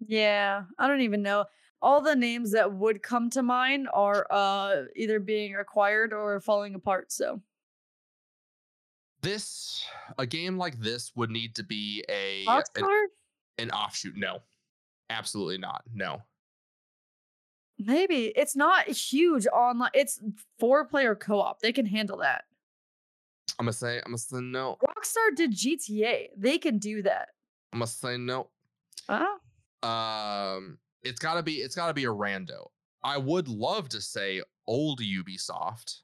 Yeah, 0.07 0.65
I 0.79 0.89
don't 0.89 1.03
even 1.03 1.23
know. 1.23 1.45
All 1.81 2.01
the 2.01 2.15
names 2.17 2.53
that 2.53 2.73
would 2.73 3.03
come 3.03 3.31
to 3.31 3.43
mind 3.43 3.89
are 3.93 4.27
uh 4.31 4.83
either 4.97 5.21
being 5.21 5.57
acquired 5.57 6.13
or 6.13 6.41
falling 6.41 6.75
apart. 6.75 7.13
So 7.13 7.41
This 9.23 9.85
a 10.19 10.27
game 10.27 10.59
like 10.59 10.79
this 10.81 11.13
would 11.15 11.31
need 11.31 11.55
to 11.57 11.63
be 11.63 12.05
a 12.09 12.45
an, 12.77 12.85
an 13.59 13.71
offshoot. 13.71 14.17
No. 14.17 14.39
Absolutely 15.11 15.59
not. 15.59 15.83
No. 15.95 16.23
maybe 17.79 18.33
it's 18.37 18.57
not 18.57 18.89
huge 18.89 19.47
online. 19.49 19.91
It's 19.95 20.21
four 20.59 20.85
player 20.87 21.15
co 21.15 21.41
op. 21.41 21.61
They 21.61 21.73
can 21.73 21.87
handle 21.87 22.19
that. 22.19 22.45
I'm 23.59 23.67
gonna 23.67 23.73
say 23.73 23.97
I'm 23.99 24.13
gonna 24.13 24.19
say 24.19 24.41
no. 24.41 24.77
Rockstar 24.83 25.37
did 25.37 25.53
GTA. 25.53 26.29
They 26.37 26.59
can 26.59 26.79
do 26.79 27.03
that. 27.03 27.29
I'm 27.73 27.81
gonna 27.81 27.87
say 27.89 28.17
no. 28.17 28.49
Oh, 29.09 29.39
Um, 29.87 30.79
it's 31.03 31.19
gotta 31.21 31.43
be 31.43 31.55
it's 31.55 31.75
gotta 31.75 31.95
be 31.95 32.05
a 32.05 32.09
rando. 32.09 32.69
I 33.05 33.19
would 33.19 33.49
love 33.49 33.89
to 33.91 34.01
say 34.01 34.43
old 34.67 35.01
Ubisoft, 35.01 36.01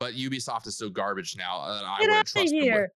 but 0.00 0.14
Ubisoft 0.14 0.66
is 0.66 0.76
so 0.76 0.88
garbage 0.88 1.36
now 1.36 1.66
that 1.66 1.84
I 1.84 1.98
get 2.00 2.08
wouldn't 2.08 2.26
trust 2.26 2.52
here. 2.52 2.92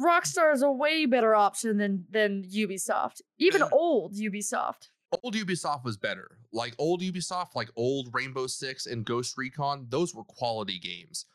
Rockstar 0.00 0.52
is 0.54 0.62
a 0.62 0.70
way 0.70 1.06
better 1.06 1.34
option 1.34 1.76
than 1.78 2.04
than 2.10 2.44
Ubisoft. 2.44 3.22
Even 3.38 3.62
old 3.72 4.14
Ubisoft. 4.14 4.88
Old 5.22 5.34
Ubisoft 5.34 5.84
was 5.84 5.96
better. 5.96 6.38
Like 6.52 6.74
old 6.78 7.00
Ubisoft, 7.02 7.56
like 7.56 7.70
old 7.76 8.10
Rainbow 8.12 8.46
Six 8.46 8.86
and 8.86 9.04
Ghost 9.04 9.36
Recon, 9.36 9.86
those 9.88 10.14
were 10.14 10.22
quality 10.24 10.78
games. 10.78 11.26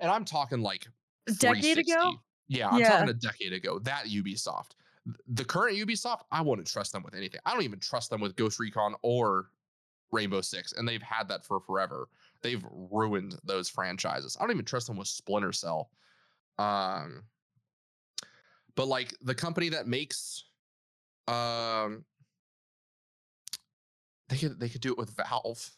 And 0.00 0.10
I'm 0.10 0.24
talking 0.24 0.60
like 0.60 0.88
A 1.28 1.32
decade 1.32 1.78
ago? 1.78 2.20
Yeah, 2.48 2.68
I'm 2.68 2.78
Yeah. 2.80 2.90
talking 2.90 3.08
a 3.08 3.14
decade 3.14 3.52
ago. 3.52 3.78
That 3.80 4.06
Ubisoft. 4.06 4.72
The 5.28 5.44
current 5.44 5.76
Ubisoft, 5.76 6.22
I 6.30 6.42
wouldn't 6.42 6.68
trust 6.68 6.92
them 6.92 7.02
with 7.02 7.14
anything. 7.14 7.40
I 7.46 7.52
don't 7.52 7.62
even 7.62 7.80
trust 7.80 8.10
them 8.10 8.20
with 8.20 8.36
Ghost 8.36 8.58
Recon 8.58 8.94
or 9.02 9.50
Rainbow 10.12 10.40
Six, 10.40 10.72
and 10.72 10.86
they've 10.88 11.02
had 11.02 11.28
that 11.28 11.44
for 11.44 11.60
forever. 11.60 12.08
They've 12.42 12.64
ruined 12.70 13.38
those 13.44 13.68
franchises. 13.68 14.36
I 14.38 14.42
don't 14.42 14.52
even 14.52 14.64
trust 14.64 14.86
them 14.88 14.96
with 14.96 15.08
Splinter 15.08 15.52
Cell. 15.52 15.90
Um, 16.58 17.24
but 18.74 18.86
like 18.86 19.14
the 19.20 19.34
company 19.34 19.68
that 19.70 19.86
makes, 19.86 20.44
um, 21.28 22.04
they 24.28 24.36
could 24.38 24.58
they 24.60 24.68
could 24.68 24.80
do 24.80 24.92
it 24.92 24.98
with 24.98 25.10
Valve. 25.16 25.70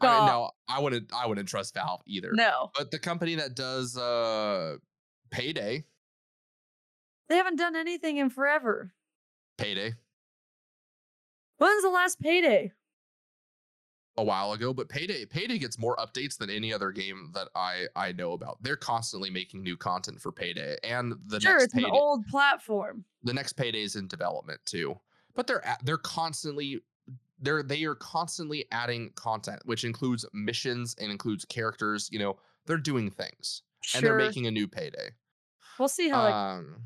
I 0.00 0.26
no, 0.26 0.50
I 0.68 0.80
wouldn't. 0.80 1.12
I 1.12 1.26
wouldn't 1.26 1.48
trust 1.48 1.74
Valve 1.74 2.00
either. 2.06 2.30
No, 2.32 2.70
But 2.76 2.90
the 2.90 2.98
company 2.98 3.34
that 3.36 3.54
does 3.54 3.96
uh 3.98 4.76
Payday, 5.30 5.84
they 7.28 7.36
haven't 7.36 7.56
done 7.56 7.76
anything 7.76 8.16
in 8.16 8.30
forever. 8.30 8.92
Payday 9.58 9.94
When's 11.58 11.82
the 11.82 11.90
last 11.90 12.20
payday? 12.20 12.72
a 14.16 14.24
while 14.24 14.52
ago, 14.52 14.74
but 14.74 14.88
Payday 14.88 15.24
Payday 15.26 15.58
gets 15.58 15.78
more 15.78 15.96
updates 15.96 16.36
than 16.36 16.50
any 16.50 16.72
other 16.74 16.90
game 16.90 17.30
that 17.34 17.48
I 17.54 17.86
I 17.96 18.12
know 18.12 18.32
about. 18.32 18.62
They're 18.62 18.76
constantly 18.76 19.30
making 19.30 19.62
new 19.62 19.76
content 19.76 20.20
for 20.20 20.32
Payday, 20.32 20.76
and 20.82 21.14
the 21.26 21.40
sure, 21.40 21.52
next 21.52 21.64
it's 21.64 21.74
Payday, 21.74 21.86
an 21.88 21.92
old 21.94 22.26
platform. 22.26 23.04
the 23.22 23.32
next 23.32 23.54
Payday 23.54 23.82
is 23.82 23.96
in 23.96 24.08
development 24.08 24.60
too. 24.64 24.98
But 25.34 25.46
they're 25.46 25.64
at, 25.64 25.84
they're 25.84 25.96
constantly 25.96 26.82
they're 27.40 27.62
they 27.62 27.84
are 27.84 27.94
constantly 27.94 28.66
adding 28.72 29.10
content, 29.14 29.60
which 29.64 29.84
includes 29.84 30.24
missions 30.32 30.94
and 31.00 31.10
includes 31.10 31.44
characters. 31.44 32.08
You 32.12 32.18
know, 32.18 32.36
they're 32.66 32.76
doing 32.78 33.10
things, 33.10 33.62
and 33.94 34.04
they're 34.04 34.16
making 34.16 34.46
a 34.46 34.50
new 34.50 34.68
Payday. 34.68 35.10
we'll 35.78 35.88
see 35.88 36.08
how. 36.08 36.26
Um, 36.32 36.76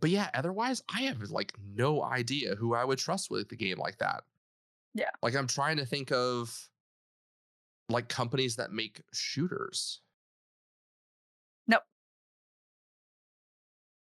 but 0.00 0.10
yeah, 0.10 0.28
otherwise, 0.34 0.82
I 0.92 1.02
have 1.02 1.20
like 1.30 1.52
no 1.74 2.02
idea 2.02 2.54
who 2.56 2.74
I 2.74 2.84
would 2.84 2.98
trust 2.98 3.30
with 3.30 3.50
a 3.52 3.56
game 3.56 3.78
like 3.78 3.98
that. 3.98 4.24
Yeah. 4.94 5.10
Like 5.22 5.34
I'm 5.36 5.46
trying 5.46 5.76
to 5.78 5.86
think 5.86 6.10
of 6.12 6.68
like 7.88 8.08
companies 8.08 8.56
that 8.56 8.72
make 8.72 9.02
shooters. 9.12 10.00
Nope. 11.68 11.82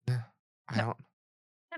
Yeah, 0.09 0.23
I 0.69 0.77
No. 0.79 0.85
don't. 0.85 0.97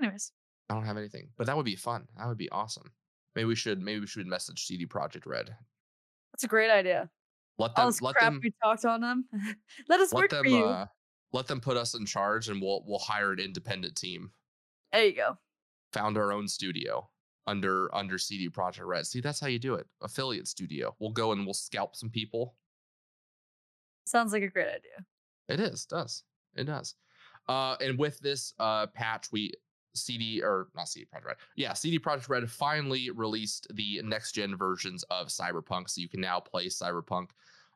Anyways, 0.01 0.31
I 0.69 0.73
don't 0.75 0.85
have 0.85 0.97
anything, 0.97 1.29
but 1.37 1.47
that 1.47 1.57
would 1.57 1.65
be 1.65 1.75
fun. 1.75 2.07
That 2.17 2.27
would 2.27 2.37
be 2.37 2.49
awesome. 2.49 2.91
Maybe 3.35 3.45
we 3.45 3.55
should. 3.55 3.81
Maybe 3.81 3.99
we 4.01 4.07
should 4.07 4.27
message 4.27 4.65
CD 4.65 4.85
Projekt 4.85 5.25
Red. 5.25 5.55
that's 6.33 6.43
a 6.43 6.47
great 6.47 6.71
idea. 6.71 7.09
Let 7.57 7.75
them 7.75 7.83
All 7.85 7.89
this 7.91 8.01
Let 8.01 8.15
crap 8.15 8.31
them. 8.33 8.39
we 8.43 8.53
talked 8.63 8.85
on 8.85 9.01
them. 9.01 9.25
Let 9.89 9.99
us 9.99 10.13
Let 10.13 10.21
work 10.23 10.29
them. 10.31 10.43
for 10.43 10.49
you. 10.49 10.65
Uh, 10.65 10.85
let 11.31 11.45
them 11.47 11.59
put 11.61 11.77
us 11.77 11.93
in 11.93 12.05
charge, 12.05 12.47
and 12.49 12.59
we'll 12.61 12.83
we'll 12.87 12.99
hire 12.99 13.31
an 13.33 13.39
independent 13.39 13.95
team. 13.95 14.31
there 14.91 15.05
you 15.05 15.13
go. 15.15 15.37
found 15.93 16.17
our 16.17 16.31
own 16.31 16.47
studio 16.47 17.07
under 17.45 17.93
under 17.93 18.17
CD 18.17 18.49
Projekt 18.49 18.85
Red. 18.87 19.05
See, 19.05 19.21
that's 19.21 19.39
how 19.39 19.47
you 19.47 19.59
do 19.59 19.75
it. 19.75 19.85
Affiliate 20.01 20.47
studio. 20.47 20.95
We'll 20.99 21.11
go 21.11 21.31
and 21.33 21.45
we'll 21.45 21.53
scalp 21.53 21.95
some 21.95 22.09
people. 22.09 22.55
Sounds 24.05 24.33
like 24.33 24.43
a 24.43 24.47
great 24.47 24.67
idea. 24.67 25.05
It 25.49 25.59
is, 25.59 25.85
does. 25.85 26.23
It 26.55 26.63
does. 26.65 26.95
Uh 27.47 27.75
and 27.81 27.97
with 27.97 28.19
this 28.19 28.53
uh 28.59 28.87
patch, 28.87 29.27
we 29.31 29.53
CD 29.95 30.41
or 30.41 30.67
not 30.75 30.87
CD 30.87 31.05
Projekt 31.05 31.25
Red. 31.25 31.35
Yeah, 31.55 31.73
CD 31.73 31.99
Projekt 31.99 32.29
Red 32.29 32.49
finally 32.49 33.09
released 33.11 33.67
the 33.73 34.01
next 34.03 34.33
gen 34.33 34.55
versions 34.55 35.03
of 35.03 35.27
Cyberpunk. 35.27 35.89
So 35.89 36.01
you 36.01 36.09
can 36.09 36.21
now 36.21 36.39
play 36.39 36.67
Cyberpunk 36.67 37.29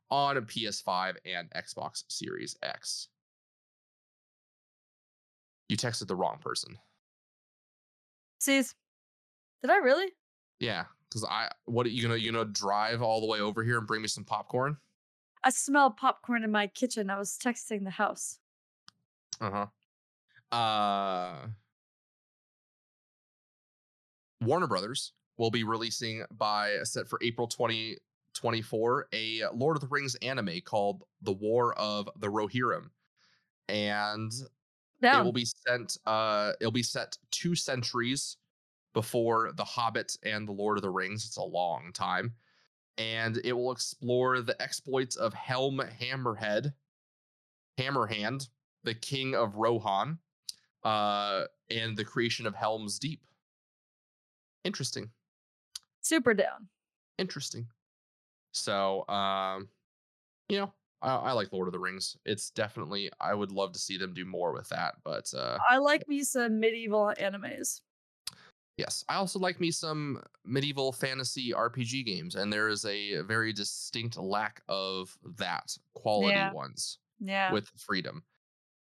on 0.10 0.38
a 0.38 0.42
PS5 0.42 1.16
and 1.26 1.50
Xbox 1.52 2.04
Series 2.08 2.56
X. 2.62 3.10
You 5.70 5.78
texted 5.78 6.08
the 6.08 6.16
wrong 6.16 6.38
person. 6.40 6.78
Sees, 8.40 8.76
did 9.62 9.72
I 9.72 9.78
really? 9.78 10.12
Yeah, 10.60 10.86
because 11.10 11.24
I 11.24 11.50
what 11.66 11.90
you 11.90 12.04
gonna 12.04 12.18
you 12.18 12.32
gonna 12.32 12.46
drive 12.46 13.02
all 13.02 13.22
the 13.22 13.28
way 13.28 13.40
over 13.40 13.64
here 13.64 13.78
and 13.78 13.88
bring 13.88 14.02
me 14.02 14.08
some 14.08 14.24
popcorn? 14.24 14.78
I 15.44 15.50
smell 15.50 15.92
popcorn 15.92 16.44
in 16.44 16.52
my 16.52 16.68
kitchen. 16.68 17.10
I 17.10 17.18
was 17.18 17.38
texting 17.38 17.84
the 17.84 17.90
house. 17.90 18.40
Uh 19.42 19.68
huh. 20.52 20.56
Uh, 20.56 21.48
Warner 24.44 24.68
Brothers 24.68 25.14
will 25.38 25.52
be 25.52 25.64
releasing 25.64 26.24
by 26.32 26.78
set 26.84 27.08
for 27.08 27.20
April 27.22 27.48
twenty 27.48 27.98
twenty 28.34 28.62
four 28.62 29.08
a 29.14 29.44
Lord 29.54 29.78
of 29.78 29.82
the 29.82 29.88
Rings 29.88 30.16
anime 30.16 30.62
called 30.66 31.04
The 31.22 31.34
War 31.34 31.74
of 31.74 32.10
the 32.18 32.28
Rohirrim, 32.28 32.90
and 33.68 34.32
it 35.20 35.24
will 35.24 35.34
be 35.34 35.46
sent. 35.46 35.98
Uh, 36.06 36.54
it'll 36.60 36.72
be 36.72 36.84
set 36.84 37.18
two 37.32 37.56
centuries 37.56 38.38
before 38.94 39.52
The 39.54 39.64
Hobbit 39.64 40.18
and 40.24 40.48
The 40.48 40.54
Lord 40.54 40.78
of 40.78 40.84
the 40.84 40.90
Rings. 40.90 41.26
It's 41.26 41.38
a 41.38 41.44
long 41.44 41.92
time. 41.94 42.36
And 43.00 43.42
it 43.44 43.54
will 43.54 43.72
explore 43.72 44.42
the 44.42 44.62
exploits 44.62 45.16
of 45.16 45.34
Helm 45.34 45.82
Hammerhead, 46.00 46.74
Hammerhand, 47.80 48.50
the 48.84 48.94
king 48.94 49.34
of 49.34 49.56
Rohan, 49.56 50.20
uh, 50.84 51.46
and 51.72 51.98
the 51.98 52.06
creation 52.06 52.46
of 52.46 52.54
Helm's 52.54 53.00
Deep. 53.00 53.24
Interesting. 54.64 55.12
Super 56.02 56.34
down. 56.34 56.70
Interesting. 57.18 57.68
So, 58.54 59.08
um, 59.08 59.70
you 60.50 60.58
know, 60.58 60.74
I, 61.02 61.16
I 61.16 61.32
like 61.34 61.54
Lord 61.54 61.68
of 61.68 61.74
the 61.74 61.80
Rings. 61.80 62.18
It's 62.26 62.50
definitely 62.50 63.12
I 63.20 63.34
would 63.34 63.52
love 63.52 63.74
to 63.74 63.80
see 63.80 63.98
them 63.98 64.14
do 64.14 64.26
more 64.26 64.54
with 64.54 64.70
that, 64.70 64.96
but 65.04 65.34
uh, 65.34 65.60
I 65.70 65.78
like 65.78 66.08
me 66.08 66.24
some 66.24 66.60
medieval 66.60 67.14
animes. 67.20 67.82
Yes, 68.78 69.06
I 69.08 69.16
also 69.16 69.38
like 69.38 69.60
me 69.60 69.70
some 69.70 70.24
medieval 70.46 70.92
fantasy 70.92 71.54
RPG 71.54 72.04
games, 72.06 72.36
and 72.36 72.52
there 72.52 72.70
is 72.70 72.86
a 72.86 73.22
very 73.22 73.54
distinct 73.54 74.18
lack 74.18 74.64
of 74.68 75.16
that 75.38 75.78
quality 75.94 76.38
Yeah. 76.38 76.54
ones 76.54 77.00
Yeah. 77.20 77.52
with 77.54 77.68
freedom. 77.78 78.24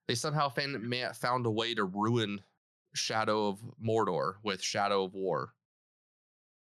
They 0.08 0.14
somehow 0.14 0.48
fan, 0.50 0.90
found 1.14 1.46
a 1.46 1.50
way 1.50 1.74
to 1.74 1.84
ruin 1.84 2.42
Shadow 2.94 3.48
of 3.48 3.60
Mordor 3.82 4.36
with 4.42 4.62
Shadow 4.62 5.04
of 5.04 5.14
War. 5.14 5.54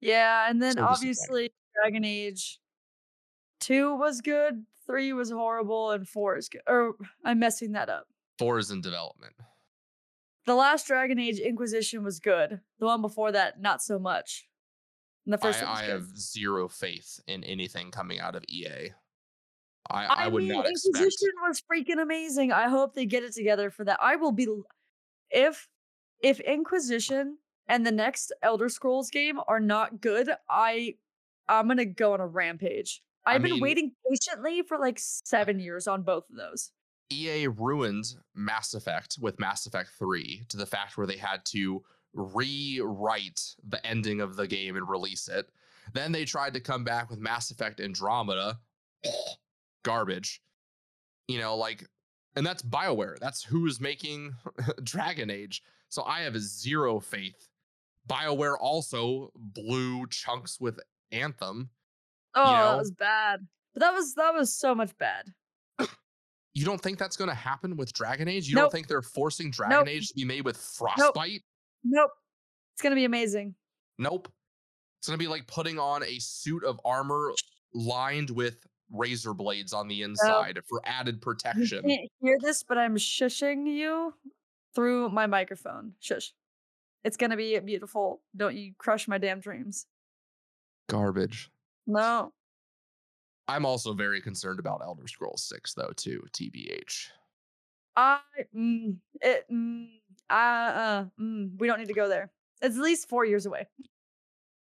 Yeah, 0.01 0.49
and 0.49 0.62
then 0.62 0.74
So 0.74 0.84
obviously 0.84 1.51
Dragon 1.74 2.05
Age 2.05 2.61
2 3.61 3.96
was 3.96 4.20
good, 4.20 4.64
3 4.86 5.12
was 5.12 5.30
horrible, 5.30 5.90
and 5.90 6.09
4 6.09 6.36
is 6.36 6.49
good. 6.49 6.62
Or 6.66 6.94
I'm 7.24 7.38
messing 7.38 7.72
that 7.72 7.88
up. 7.88 8.07
Four 8.38 8.59
is 8.59 8.70
in 8.70 8.80
development. 8.80 9.34
The 10.46 10.55
last 10.55 10.86
Dragon 10.86 11.18
Age 11.18 11.40
Inquisition 11.40 12.05
was 12.05 12.20
good. 12.20 12.61
The 12.78 12.86
one 12.86 13.03
before 13.03 13.32
that, 13.32 13.61
not 13.61 13.82
so 13.82 13.99
much. 13.99 14.46
And 15.26 15.32
the 15.34 15.38
first 15.38 15.62
I, 15.62 15.66
one 15.66 15.76
I 15.76 15.82
have 15.84 16.07
zero 16.16 16.68
faith 16.68 17.20
in 17.26 17.44
anything 17.44 17.90
coming 17.90 18.18
out 18.20 18.34
of 18.34 18.44
EA. 18.49 18.92
I, 19.90 20.05
I, 20.07 20.24
I, 20.24 20.28
would 20.28 20.44
mean, 20.44 20.53
not 20.53 20.68
expect. 20.68 20.96
Inquisition 20.96 21.28
was 21.46 21.62
freaking 21.70 22.01
amazing. 22.01 22.53
I 22.53 22.68
hope 22.68 22.94
they 22.94 23.05
get 23.05 23.24
it 23.24 23.34
together 23.34 23.70
for 23.70 23.84
that. 23.84 23.99
I 24.01 24.16
will 24.16 24.32
be 24.32 24.46
if 25.30 25.68
if 26.22 26.40
Inquisition 26.40 27.38
and 27.69 27.87
the 27.87 27.93
next 27.93 28.33
Elder 28.43 28.69
Scrolls 28.69 29.11
game 29.11 29.39
are 29.49 29.61
not 29.61 30.01
good, 30.01 30.31
I 30.49 30.95
I'm 31.49 31.69
gonna 31.69 31.85
go 31.85 32.12
on 32.14 32.21
a 32.21 32.27
rampage. 32.27 33.03
I 33.27 33.35
I've 33.35 33.43
been 33.43 33.53
mean- 33.53 33.61
waiting 33.62 33.93
patiently 34.09 34.62
for 34.62 34.79
like 34.79 34.99
seven 34.99 35.61
years 35.61 35.87
on 35.87 36.03
both 36.03 36.29
of 36.31 36.37
those. 36.37 36.71
EA 37.11 37.47
ruined 37.49 38.05
Mass 38.35 38.75
Effect 38.75 39.16
with 39.21 39.39
Mass 39.41 39.66
Effect 39.66 39.91
3 39.99 40.43
to 40.49 40.57
the 40.59 40.66
fact 40.66 40.99
where 40.99 41.07
they 41.07 41.16
had 41.16 41.43
to 41.47 41.83
rewrite 42.12 43.41
the 43.66 43.85
ending 43.87 44.21
of 44.21 44.37
the 44.37 44.47
game 44.47 44.77
and 44.77 44.89
release 44.89 45.27
it. 45.29 45.49
Then 45.95 46.12
they 46.12 46.27
tried 46.27 46.53
to 46.55 46.61
come 46.61 46.85
back 46.85 47.09
with 47.09 47.19
Mass 47.19 47.51
Effect 47.51 47.81
Andromeda. 47.81 48.59
Garbage. 49.85 50.43
You 51.29 51.39
know, 51.39 51.57
like, 51.57 51.87
and 52.37 52.47
that's 52.47 52.62
BioWare. 52.62 53.19
That's 53.19 53.43
who's 53.43 53.81
making 53.81 54.35
Dragon 54.83 55.31
Age. 55.31 55.62
So 55.89 56.03
I 56.05 56.21
have 56.21 56.39
zero 56.39 57.01
faith. 57.01 57.49
BioWare 58.09 58.57
also 58.61 59.31
blew 59.37 60.07
chunks 60.09 60.61
with 60.61 60.81
Anthem. 61.13 61.71
Oh, 62.35 62.45
know? 62.45 62.53
that 62.53 62.79
was 62.79 62.91
bad. 62.93 63.47
But 63.75 63.81
that 63.81 63.95
was 63.95 64.15
that 64.15 64.35
was 64.35 64.57
so 64.57 64.75
much 64.75 64.97
bad. 64.99 65.27
You 66.55 66.65
don't 66.65 66.81
think 66.81 66.99
that's 66.99 67.17
going 67.17 67.31
to 67.31 67.37
happen 67.37 67.77
with 67.77 67.93
Dragon 67.93 68.27
Age? 68.27 68.49
You 68.49 68.57
Nope. 68.57 68.65
don't 68.65 68.73
think 68.73 68.89
they're 68.89 69.03
forcing 69.03 69.51
Dragon 69.51 69.77
Nope. 69.79 69.89
Age 69.89 70.09
to 70.09 70.15
be 70.15 70.25
made 70.25 70.45
with 70.45 70.57
Frostbite? 70.57 71.43
Nope. 71.85 72.11
It's 72.75 72.83
gonna 72.83 72.97
be 72.97 73.05
amazing. 73.05 73.55
Nope. 73.99 74.29
It's 74.99 75.07
going 75.07 75.19
to 75.19 75.23
be 75.23 75.29
like 75.29 75.47
putting 75.47 75.79
on 75.79 76.03
a 76.03 76.19
suit 76.19 76.65
of 76.65 76.81
armor 76.85 77.33
lined 77.73 78.31
with 78.31 78.57
razor 78.91 79.33
blades 79.35 79.73
on 79.73 79.87
the 79.87 80.03
inside 80.03 80.59
for 80.69 80.81
added 80.85 81.21
protection. 81.21 81.89
You 81.89 81.97
can't 81.97 82.11
hear 82.21 82.39
this, 82.41 82.65
but 82.65 82.79
I'm 82.79 82.97
shushing 82.97 83.67
you 83.67 84.15
through 84.75 85.11
my 85.11 85.27
microphone. 85.27 85.93
Shush. 86.01 86.33
It's 87.09 87.17
gonna 87.17 87.39
be 87.39 87.59
beautiful. 87.61 88.21
Don't 88.37 88.55
you 88.55 88.75
crush 88.77 89.09
my 89.09 89.17
damn 89.17 89.41
dreams. 89.41 89.87
Garbage. 90.91 91.51
No. 91.87 92.35
I'm 93.49 93.65
also 93.65 93.95
very 93.95 94.21
concerned 94.21 94.59
about 94.59 94.83
Elder 94.85 95.09
Scrolls 95.09 95.43
6 95.45 95.73
though 95.73 95.91
too, 95.97 96.23
TBH. 96.33 97.07
I 97.97 98.19
mm, 98.55 98.97
it 99.23 99.47
mm, 99.51 99.87
uh, 100.29 100.35
uh 100.35 101.05
mm, 101.19 101.59
we 101.59 101.67
don't 101.67 101.79
need 101.79 101.89
to 101.89 101.95
go 101.95 102.11
there. 102.11 102.31
It's 102.61 102.77
at 102.77 102.83
least 102.83 103.09
four 103.09 103.25
years 103.25 103.47
away. 103.47 103.67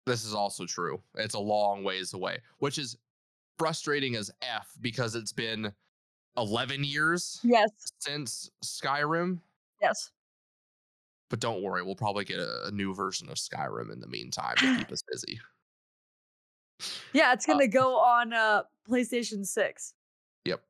This 0.06 0.24
is 0.24 0.36
also 0.36 0.68
true. 0.68 1.02
It's 1.16 1.34
a 1.34 1.40
long 1.40 1.84
ways 1.84 2.14
away, 2.14 2.38
which 2.60 2.78
is 2.78 2.98
frustrating 3.58 4.16
as 4.16 4.30
F 4.44 4.76
because 4.80 5.16
it's 5.16 5.34
been 5.34 5.74
11 6.38 6.84
years 6.84 7.40
Yes. 7.44 7.72
since 7.98 8.52
Skyrim. 8.64 9.40
Yes. 9.82 10.12
But 11.30 11.40
don't 11.40 11.62
worry, 11.62 11.84
we'll 11.84 11.96
probably 11.96 12.24
get 12.26 12.40
a, 12.40 12.68
a 12.68 12.72
new 12.72 12.94
version 12.94 13.30
of 13.30 13.36
Skyrim 13.36 13.92
in 13.92 14.00
the 14.00 14.08
meantime 14.08 14.56
to 14.58 14.78
keep 14.78 14.92
us 14.92 15.02
busy. 15.12 15.40
Yeah, 17.14 17.34
it's 17.34 17.48
Uh, 17.48 17.54
gonna 17.54 17.68
go 17.68 17.98
on 17.98 18.34
uh 18.34 18.64
PlayStation 18.90 19.46
6. 19.46 19.94
Yep. 20.46 20.62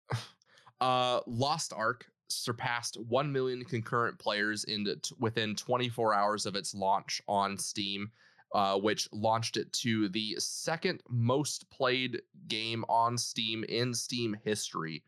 uh, 0.80 1.20
Lost 1.26 1.72
Ark 1.72 2.06
surpassed 2.28 2.96
1 3.08 3.32
million 3.32 3.64
concurrent 3.64 4.18
players 4.18 4.64
in 4.64 4.84
t- 4.84 5.14
within 5.18 5.54
24 5.56 6.14
hours 6.14 6.46
of 6.46 6.54
its 6.56 6.74
launch 6.74 7.20
on 7.28 7.58
Steam, 7.58 8.10
uh, 8.54 8.78
which 8.78 9.08
launched 9.12 9.56
it 9.56 9.72
to 9.72 10.08
the 10.10 10.36
second 10.38 11.02
most 11.08 11.68
played 11.70 12.22
game 12.48 12.84
on 12.88 13.18
Steam 13.18 13.64
in 13.64 13.92
Steam 13.92 14.36
history. 14.44 15.02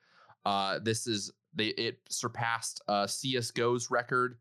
Uh, 0.45 0.79
this 0.81 1.07
is 1.07 1.31
they 1.55 1.69
it 1.69 2.01
surpassed 2.11 2.83
uh, 2.89 3.07
CS:GO's 3.07 3.91
record 3.91 4.39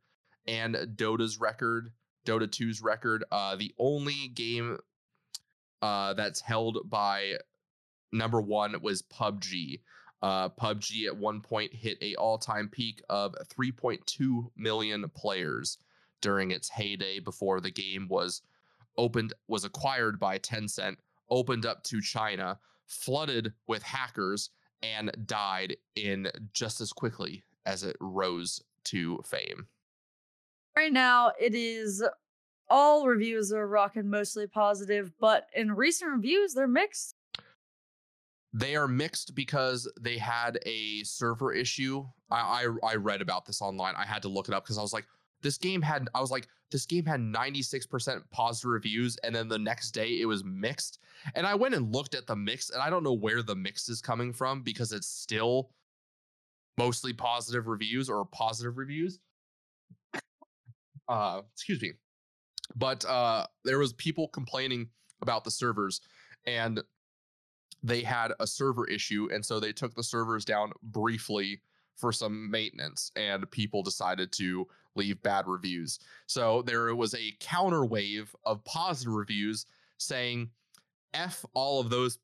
and 0.47 0.75
Dota's 0.95 1.39
record, 1.39 1.91
Dota 2.25 2.47
2's 2.47 2.81
record. 2.81 3.23
Uh, 3.31 3.55
the 3.55 3.73
only 3.77 4.29
game 4.33 4.77
uh, 5.81 6.13
that's 6.13 6.41
held 6.41 6.89
by 6.89 7.33
number 8.11 8.41
one 8.41 8.75
was 8.81 9.01
PUBG. 9.01 9.81
Uh, 10.21 10.49
PUBG 10.49 11.07
at 11.07 11.17
one 11.17 11.41
point 11.41 11.73
hit 11.73 11.97
a 12.01 12.15
all-time 12.15 12.69
peak 12.69 13.01
of 13.09 13.35
3.2 13.57 14.49
million 14.55 15.09
players 15.09 15.77
during 16.21 16.51
its 16.51 16.69
heyday 16.69 17.19
before 17.19 17.59
the 17.59 17.71
game 17.71 18.07
was 18.09 18.41
opened 18.97 19.33
was 19.47 19.65
acquired 19.65 20.19
by 20.19 20.39
Tencent, 20.39 20.95
opened 21.29 21.65
up 21.65 21.83
to 21.83 22.01
China, 22.01 22.59
flooded 22.85 23.53
with 23.67 23.83
hackers, 23.83 24.51
and 24.81 25.11
died 25.25 25.75
in 25.95 26.29
just 26.53 26.81
as 26.81 26.93
quickly 26.93 27.43
as 27.65 27.83
it 27.83 27.97
rose 27.99 28.61
to 28.85 29.21
fame. 29.25 29.67
Right 30.75 30.91
now, 30.91 31.31
it 31.39 31.53
is 31.53 32.03
all 32.69 33.05
reviews 33.05 33.53
are 33.53 33.67
rocking 33.67 34.09
mostly 34.09 34.47
positive, 34.47 35.11
but 35.19 35.47
in 35.55 35.71
recent 35.71 36.11
reviews, 36.11 36.53
they're 36.53 36.67
mixed. 36.67 37.15
They 38.53 38.75
are 38.75 38.87
mixed 38.87 39.35
because 39.35 39.91
they 39.99 40.17
had 40.17 40.59
a 40.65 41.03
server 41.03 41.53
issue. 41.53 42.05
I 42.31 42.65
I, 42.83 42.91
I 42.91 42.95
read 42.95 43.21
about 43.21 43.45
this 43.45 43.61
online. 43.61 43.95
I 43.95 44.05
had 44.05 44.21
to 44.23 44.29
look 44.29 44.47
it 44.47 44.53
up 44.53 44.63
because 44.63 44.77
I 44.77 44.81
was 44.81 44.93
like, 44.93 45.05
this 45.41 45.57
game 45.57 45.81
had. 45.81 46.07
I 46.15 46.21
was 46.21 46.31
like, 46.31 46.47
this 46.71 46.85
game 46.87 47.05
had 47.05 47.19
96% 47.19 48.21
positive 48.31 48.71
reviews, 48.71 49.15
and 49.17 49.35
then 49.35 49.47
the 49.47 49.59
next 49.59 49.91
day 49.91 50.19
it 50.19 50.25
was 50.25 50.43
mixed. 50.43 50.99
And 51.35 51.45
I 51.45 51.53
went 51.53 51.75
and 51.75 51.93
looked 51.93 52.15
at 52.15 52.25
the 52.25 52.35
mix, 52.35 52.71
and 52.71 52.81
I 52.81 52.89
don't 52.89 53.03
know 53.03 53.13
where 53.13 53.43
the 53.43 53.55
mix 53.55 53.89
is 53.89 54.01
coming 54.01 54.33
from 54.33 54.63
because 54.63 54.91
it's 54.91 55.07
still 55.07 55.69
mostly 56.79 57.13
positive 57.13 57.67
reviews 57.67 58.09
or 58.09 58.25
positive 58.25 58.77
reviews. 58.77 59.19
Uh, 61.07 61.41
excuse 61.53 61.81
me. 61.81 61.93
But 62.75 63.05
uh, 63.05 63.45
there 63.65 63.79
was 63.79 63.93
people 63.93 64.27
complaining 64.29 64.89
about 65.21 65.43
the 65.43 65.51
servers, 65.51 66.01
and 66.45 66.81
they 67.83 68.01
had 68.01 68.31
a 68.39 68.47
server 68.47 68.87
issue 68.87 69.27
and 69.31 69.45
so 69.45 69.59
they 69.59 69.73
took 69.73 69.93
the 69.93 70.03
servers 70.03 70.45
down 70.45 70.71
briefly 70.81 71.61
for 71.95 72.11
some 72.11 72.49
maintenance 72.49 73.11
and 73.15 73.49
people 73.51 73.83
decided 73.83 74.31
to 74.31 74.65
leave 74.95 75.21
bad 75.21 75.47
reviews. 75.47 75.99
So 76.25 76.61
there 76.61 76.95
was 76.95 77.13
a 77.13 77.35
counter 77.39 77.85
wave 77.85 78.33
of 78.45 78.63
positive 78.63 79.13
reviews 79.13 79.65
saying 79.97 80.49
f 81.13 81.45
all 81.53 81.79
of 81.79 81.89
those 81.89 82.19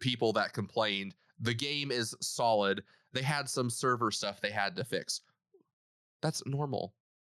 people 0.00 0.32
that 0.32 0.54
complained. 0.54 1.14
The 1.40 1.54
game 1.54 1.90
is 1.90 2.16
solid. 2.20 2.82
They 3.12 3.22
had 3.22 3.48
some 3.48 3.68
server 3.68 4.10
stuff 4.10 4.40
they 4.40 4.50
had 4.50 4.74
to 4.76 4.84
fix. 4.84 5.20
That's 6.22 6.44
normal 6.46 6.94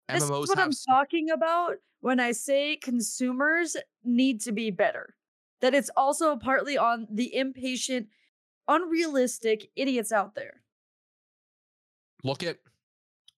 This 0.09 0.23
mmos 0.23 0.43
is 0.43 0.49
what 0.49 0.59
I'm 0.59 0.71
talking 0.89 1.29
about 1.29 1.77
when 2.01 2.19
I 2.19 2.31
say 2.31 2.75
consumers 2.75 3.77
need 4.03 4.41
to 4.41 4.51
be 4.51 4.71
better. 4.71 5.15
That 5.61 5.73
it's 5.73 5.89
also 5.95 6.35
partly 6.35 6.77
on 6.77 7.07
the 7.09 7.33
impatient, 7.35 8.07
unrealistic 8.67 9.69
idiots 9.75 10.11
out 10.11 10.35
there. 10.35 10.61
look 12.23 12.43
at 12.43 12.57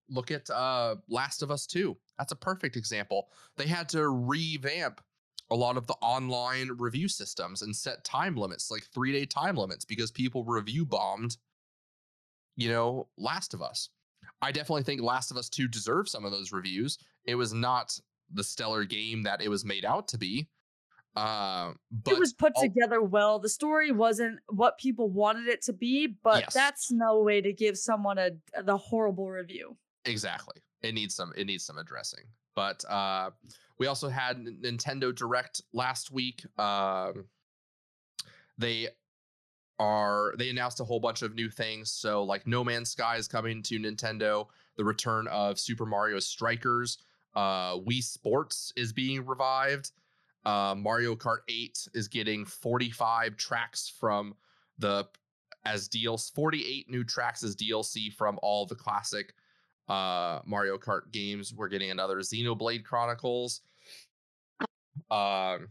look 0.09 0.31
at 0.31 0.49
uh 0.49 0.95
last 1.09 1.41
of 1.41 1.51
us 1.51 1.65
2 1.65 1.97
That's 2.17 2.31
a 2.31 2.35
perfect 2.35 2.75
example. 2.75 3.29
They 3.57 3.67
had 3.67 3.89
to 3.89 4.09
revamp 4.09 5.01
a 5.51 5.55
lot 5.55 5.77
of 5.77 5.85
the 5.87 5.95
online 6.01 6.69
review 6.77 7.07
systems 7.07 7.61
and 7.61 7.75
set 7.75 8.03
time 8.03 8.35
limits, 8.35 8.71
like 8.71 8.83
three 8.93 9.11
day 9.11 9.25
time 9.25 9.55
limits, 9.55 9.85
because 9.85 10.11
people 10.11 10.43
review 10.43 10.85
bombed, 10.85 11.37
you 12.55 12.69
know, 12.69 13.07
Last 13.17 13.53
of 13.53 13.61
Us. 13.61 13.89
I 14.41 14.51
definitely 14.51 14.83
think 14.83 15.01
Last 15.01 15.31
of 15.31 15.37
Us 15.37 15.49
2 15.49 15.67
deserves 15.67 16.11
some 16.11 16.25
of 16.25 16.31
those 16.31 16.51
reviews. 16.51 16.97
It 17.25 17.35
was 17.35 17.53
not 17.53 17.97
the 18.33 18.43
stellar 18.43 18.83
game 18.85 19.23
that 19.23 19.41
it 19.41 19.49
was 19.49 19.65
made 19.65 19.85
out 19.85 20.07
to 20.09 20.17
be. 20.17 20.47
Uh, 21.15 21.71
but 21.91 22.13
it 22.15 22.19
was 22.19 22.33
put 22.33 22.51
al- 22.57 22.63
together 22.63 23.01
well. 23.01 23.39
The 23.39 23.47
story 23.49 23.91
wasn't 23.91 24.39
what 24.49 24.77
people 24.77 25.09
wanted 25.09 25.47
it 25.47 25.61
to 25.63 25.73
be, 25.73 26.07
but 26.07 26.41
Yes. 26.41 26.53
that's 26.53 26.91
no 26.91 27.21
way 27.21 27.39
to 27.39 27.53
give 27.53 27.77
someone 27.77 28.17
a 28.17 28.31
the 28.63 28.75
horrible 28.77 29.31
review. 29.31 29.77
Exactly. 30.03 30.61
It 30.81 30.93
needs 30.93 31.15
some 31.15 31.31
it 31.37 31.45
needs 31.47 31.65
some 31.65 31.77
addressing. 31.77 32.25
But 32.53 32.83
uh 32.89 33.31
we 33.79 33.87
also 33.87 34.09
had 34.09 34.43
Nintendo 34.43 35.15
Direct 35.15 35.61
last 35.71 36.11
week. 36.11 36.45
Um 36.59 37.25
they 38.57 38.89
are 39.79 40.33
they 40.37 40.49
announced 40.49 40.79
a 40.79 40.83
whole 40.83 40.99
bunch 40.99 41.21
of 41.21 41.35
new 41.35 41.49
things. 41.49 41.91
So 41.91 42.23
like 42.23 42.47
No 42.47 42.63
Man's 42.63 42.91
Sky 42.91 43.17
is 43.17 43.27
coming 43.27 43.61
to 43.63 43.79
Nintendo, 43.79 44.47
the 44.77 44.85
return 44.85 45.27
of 45.27 45.59
Super 45.59 45.85
Mario 45.85 46.19
Strikers, 46.19 46.99
uh 47.35 47.75
Wii 47.79 48.01
Sports 48.01 48.71
is 48.75 48.93
being 48.93 49.25
revived. 49.25 49.91
Uh 50.45 50.75
Mario 50.77 51.15
Kart 51.15 51.39
8 51.49 51.89
is 51.93 52.07
getting 52.07 52.45
45 52.45 53.35
tracks 53.35 53.91
from 53.99 54.35
the 54.77 55.07
as 55.65 55.87
deals 55.87 56.29
48 56.29 56.89
new 56.89 57.03
tracks 57.03 57.43
as 57.43 57.55
DLC 57.55 58.13
from 58.13 58.39
all 58.41 58.65
the 58.65 58.75
classic 58.75 59.33
uh 59.89 60.39
Mario 60.45 60.77
Kart 60.77 61.11
games. 61.11 61.53
We're 61.53 61.67
getting 61.67 61.91
another 61.91 62.17
Xenoblade 62.17 62.85
Chronicles. 62.85 63.61
Um 65.11 65.67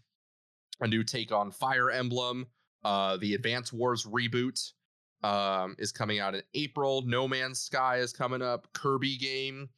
a 0.81 0.89
new 0.89 1.05
take 1.05 1.33
on 1.33 1.51
Fire 1.51 1.91
Emblem. 1.91 2.47
Uh 2.85 3.17
the 3.17 3.35
Advance 3.35 3.73
Wars 3.73 4.05
reboot 4.05 4.73
um 5.23 5.75
is 5.79 5.93
coming 5.93 6.21
out 6.21 6.35
in 6.35 6.43
April. 6.55 7.03
No 7.07 7.27
Man's 7.27 7.61
Sky 7.61 7.99
is 7.99 8.13
coming 8.13 8.43
up. 8.43 8.73
Kirby 8.73 9.17
game. 9.17 9.69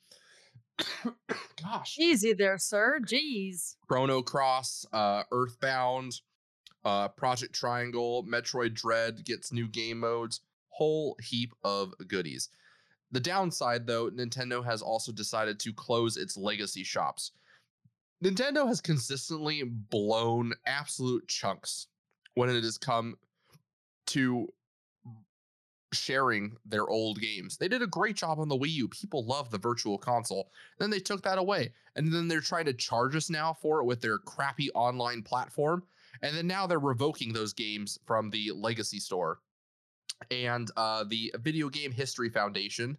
Gosh. 1.63 1.97
Easy 1.99 2.33
there, 2.33 2.59
sir. 2.59 2.99
Jeez. 3.05 3.77
Chrono 3.89 4.23
Cross, 4.23 4.87
uh, 4.93 5.23
Earthbound, 5.33 6.21
uh, 6.85 7.09
Project 7.09 7.55
Triangle, 7.55 8.25
Metroid 8.25 8.75
Dread 8.75 9.25
gets 9.25 9.53
new 9.53 9.69
game 9.69 10.01
modes, 10.01 10.41
whole 10.69 11.17
heap 11.23 11.53
of 11.65 11.95
goodies. 12.07 12.51
The 13.13 13.21
downside, 13.21 13.87
though, 13.87 14.11
Nintendo 14.11 14.65
has 14.65 14.83
also 14.83 15.13
decided 15.13 15.59
to 15.61 15.73
close 15.73 16.17
its 16.17 16.37
legacy 16.37 16.85
shops. 16.85 17.33
Nintendo 18.23 18.67
has 18.67 18.81
consistently 18.81 19.63
blown 19.65 20.53
absolute 20.67 21.27
chunks 21.29 21.87
when 22.37 22.51
it 22.51 22.63
has 22.63 22.79
come 22.79 23.17
to 24.07 24.47
sharing 25.93 26.57
their 26.65 26.87
old 26.89 27.21
games. 27.21 27.57
They 27.57 27.69
did 27.69 27.83
a 27.83 27.87
great 27.87 28.17
job 28.17 28.39
on 28.39 28.49
the 28.49 28.57
Wii 28.57 28.71
U. 28.73 28.89
People 28.89 29.25
love 29.25 29.51
the 29.51 29.59
virtual 29.59 29.99
console. 29.99 30.51
Then 30.79 30.91
they 30.91 31.01
took 31.01 31.23
that 31.23 31.39
away. 31.39 31.73
And 31.97 32.13
then 32.13 32.29
they're 32.29 32.41
trying 32.41 32.67
to 32.67 32.75
charge 32.75 33.17
us 33.17 33.31
now 33.31 33.55
for 33.55 33.81
it 33.81 33.85
with 33.85 34.01
their 34.01 34.19
crappy 34.19 34.71
online 34.73 35.23
platform. 35.23 35.83
And 36.23 36.37
then 36.37 36.47
now 36.47 36.67
they're 36.67 36.79
revoking 36.79 37.33
those 37.33 37.53
games 37.53 37.99
from 38.07 38.31
the 38.31 38.53
legacy 38.55 39.01
store. 39.01 39.41
And 40.31 40.71
uh, 40.77 41.05
the 41.09 41.35
Video 41.41 41.69
Game 41.69 41.93
History 41.93 42.29
Foundation 42.29 42.99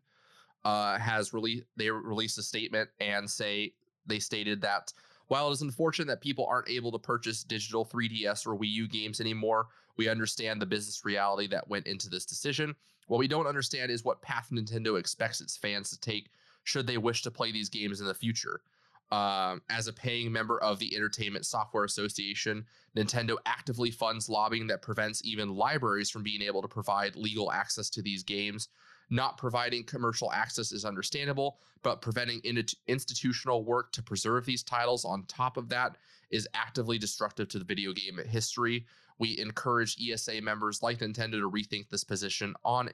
uh, 0.66 0.98
has 0.98 1.34
really 1.34 1.64
they 1.78 1.90
released 1.90 2.38
a 2.38 2.44
statement 2.44 2.90
and 3.00 3.30
say 3.30 3.74
they 4.06 4.20
stated 4.20 4.62
that 4.62 4.92
while 5.28 5.50
it 5.50 5.54
is 5.54 5.62
unfortunate 5.62 6.08
that 6.08 6.22
people 6.22 6.46
aren't 6.46 6.70
able 6.70 6.92
to 6.92 7.00
purchase 7.00 7.44
digital 7.44 7.86
3DS 7.86 8.48
or 8.48 8.58
Wii 8.58 8.72
U 8.72 8.88
games 8.88 9.20
anymore, 9.20 9.68
we 9.98 10.10
understand 10.10 10.62
the 10.62 10.66
business 10.66 11.04
reality 11.04 11.48
that 11.48 11.68
went 11.68 11.88
into 11.88 12.10
this 12.10 12.26
decision. 12.26 12.76
What 13.08 13.20
we 13.20 13.28
don't 13.28 13.48
understand 13.48 13.92
is 13.92 14.04
what 14.04 14.22
path 14.22 14.50
Nintendo 14.52 15.00
expects 15.00 15.42
its 15.42 15.58
fans 15.58 15.90
to 15.90 16.00
take 16.00 16.30
should 16.64 16.86
they 16.86 16.98
wish 16.98 17.22
to 17.24 17.32
play 17.32 17.52
these 17.52 17.70
games 17.70 18.02
in 18.02 18.08
the 18.08 18.14
future. 18.14 18.62
Um, 19.10 19.62
as 19.70 19.88
a 19.88 19.94
paying 19.94 20.34
member 20.34 20.62
of 20.62 20.80
the 20.80 20.94
Entertainment 20.94 21.46
Software 21.46 21.86
Association, 21.86 22.66
Nintendo 22.96 23.38
actively 23.46 23.90
funds 23.90 24.28
lobbying 24.28 24.68
that 24.68 24.82
prevents 24.82 25.24
even 25.24 25.56
libraries 25.56 26.10
from 26.10 26.24
being 26.24 26.42
able 26.42 26.62
to 26.62 26.68
provide 26.68 27.16
legal 27.16 27.50
access 27.50 27.90
to 27.92 28.02
these 28.02 28.24
games. 28.24 28.68
Not 29.10 29.38
providing 29.38 29.84
commercial 29.84 30.32
access 30.32 30.72
is 30.72 30.86
understandable, 30.86 31.60
but 31.82 32.02
preventing 32.02 32.42
in- 32.44 32.64
institutional 32.88 33.64
work 33.64 33.92
to 33.94 34.04
preserve 34.04 34.46
these 34.46 34.64
titles 34.64 35.06
on 35.06 35.24
top 35.26 35.58
of 35.58 35.70
that 35.70 35.98
is 36.30 36.48
actively 36.54 36.98
destructive 36.98 37.48
to 37.50 37.60
the 37.60 37.66
video 37.66 37.94
game 37.94 38.20
history. 38.28 38.86
We 39.20 39.38
encourage 39.40 39.98
ESA 40.02 40.42
members 40.42 40.84
like 40.84 41.00
Nintendo 41.00 41.40
to 41.40 41.50
rethink 41.50 41.90
this 41.90 42.04
position 42.04 42.54
on 42.66 42.90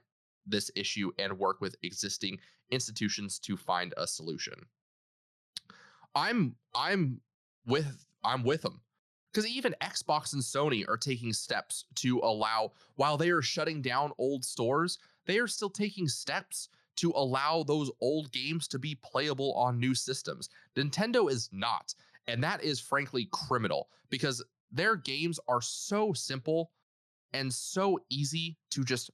this 0.45 0.69
issue 0.75 1.11
and 1.17 1.37
work 1.39 1.61
with 1.61 1.75
existing 1.83 2.37
institutions 2.69 3.39
to 3.39 3.57
find 3.57 3.93
a 3.97 4.05
solution. 4.07 4.53
I'm 6.15 6.55
I'm 6.75 7.21
with 7.65 8.05
I'm 8.23 8.43
with 8.43 8.61
them 8.61 8.81
because 9.31 9.47
even 9.47 9.75
Xbox 9.81 10.33
and 10.33 10.41
Sony 10.41 10.87
are 10.87 10.97
taking 10.97 11.33
steps 11.33 11.85
to 11.95 12.19
allow 12.19 12.71
while 12.95 13.17
they 13.17 13.31
are 13.31 13.41
shutting 13.41 13.81
down 13.81 14.11
old 14.17 14.45
stores, 14.45 14.99
they 15.25 15.39
are 15.39 15.47
still 15.47 15.69
taking 15.69 16.07
steps 16.07 16.69
to 16.97 17.11
allow 17.15 17.63
those 17.63 17.89
old 18.01 18.31
games 18.31 18.67
to 18.69 18.79
be 18.79 18.95
playable 18.95 19.53
on 19.53 19.79
new 19.79 19.95
systems. 19.95 20.49
Nintendo 20.75 21.29
is 21.29 21.49
not, 21.51 21.93
and 22.27 22.43
that 22.43 22.63
is 22.63 22.79
frankly 22.79 23.27
criminal 23.31 23.89
because 24.09 24.43
their 24.71 24.95
games 24.95 25.39
are 25.47 25.61
so 25.61 26.13
simple 26.13 26.71
and 27.33 27.51
so 27.51 27.99
easy 28.09 28.57
to 28.71 28.83
just 28.83 29.09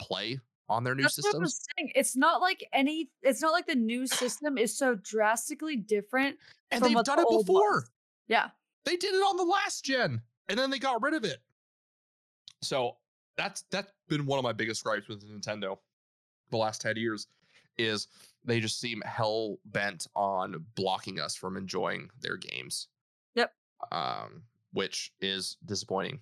play 0.00 0.38
on 0.68 0.84
their 0.84 0.94
new 0.94 1.02
That's 1.02 1.16
systems. 1.16 1.60
saying. 1.76 1.92
It's 1.94 2.16
not 2.16 2.40
like 2.40 2.64
any. 2.72 3.10
It's 3.22 3.42
not 3.42 3.52
like 3.52 3.66
the 3.66 3.74
new 3.74 4.06
system 4.06 4.56
is 4.56 4.76
so 4.76 4.94
drastically 4.94 5.76
different. 5.76 6.36
And 6.70 6.80
from 6.80 6.88
they've 6.88 6.94
what 6.94 7.06
the 7.06 7.16
done 7.16 7.24
it 7.26 7.38
before. 7.46 7.86
Yeah. 8.28 8.50
They 8.84 8.96
did 8.96 9.14
it 9.14 9.18
on 9.18 9.36
the 9.36 9.44
last 9.44 9.84
gen, 9.84 10.22
and 10.48 10.58
then 10.58 10.70
they 10.70 10.78
got 10.78 11.02
rid 11.02 11.14
of 11.14 11.24
it. 11.24 11.38
So 12.62 12.96
that's 13.36 13.64
that's 13.70 13.92
been 14.08 14.26
one 14.26 14.38
of 14.38 14.42
my 14.42 14.52
biggest 14.52 14.84
gripes 14.84 15.08
with 15.08 15.24
Nintendo 15.24 15.78
the 16.50 16.56
last 16.56 16.80
10 16.80 16.96
years 16.96 17.28
is 17.78 18.08
they 18.44 18.60
just 18.60 18.80
seem 18.80 19.00
hell 19.02 19.58
bent 19.66 20.06
on 20.14 20.64
blocking 20.74 21.20
us 21.20 21.34
from 21.34 21.56
enjoying 21.56 22.10
their 22.20 22.36
games. 22.36 22.88
Yep. 23.34 23.52
Um, 23.92 24.42
which 24.72 25.12
is 25.20 25.56
disappointing. 25.64 26.20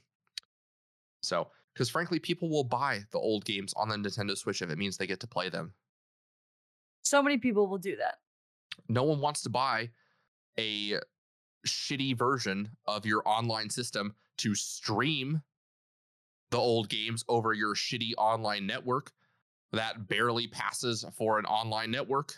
So, 1.22 1.48
because 1.74 1.88
frankly, 1.88 2.18
people 2.18 2.48
will 2.48 2.64
buy 2.64 3.00
the 3.10 3.18
old 3.18 3.44
games 3.44 3.72
on 3.76 3.88
the 3.88 3.96
Nintendo 3.96 4.36
Switch 4.36 4.62
if 4.62 4.70
it 4.70 4.78
means 4.78 4.96
they 4.96 5.06
get 5.06 5.20
to 5.20 5.26
play 5.26 5.48
them. 5.48 5.72
So 7.02 7.22
many 7.22 7.38
people 7.38 7.66
will 7.66 7.78
do 7.78 7.96
that. 7.96 8.18
no 8.88 9.02
one 9.02 9.20
wants 9.20 9.42
to 9.42 9.48
buy 9.48 9.90
a 10.58 10.98
shitty 11.66 12.16
version 12.16 12.68
of 12.86 13.06
your 13.06 13.22
online 13.26 13.70
system 13.70 14.14
to 14.38 14.54
stream 14.54 15.42
the 16.50 16.58
old 16.58 16.88
games 16.88 17.24
over 17.28 17.52
your 17.52 17.74
shitty 17.74 18.12
online 18.16 18.66
network 18.66 19.12
that 19.72 20.08
barely 20.08 20.46
passes 20.46 21.04
for 21.16 21.38
an 21.38 21.44
online 21.44 21.90
network. 21.90 22.34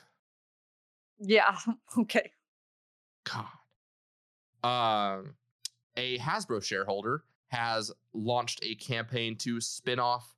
Yeah. 1.20 1.56
Okay. 1.98 2.32
God. 3.24 3.46
Um, 4.62 5.34
a 5.96 6.18
Hasbro 6.18 6.62
shareholder 6.62 7.24
has 7.48 7.92
launched 8.14 8.60
a 8.62 8.74
campaign 8.76 9.36
to 9.36 9.60
spin 9.60 9.98
off 9.98 10.34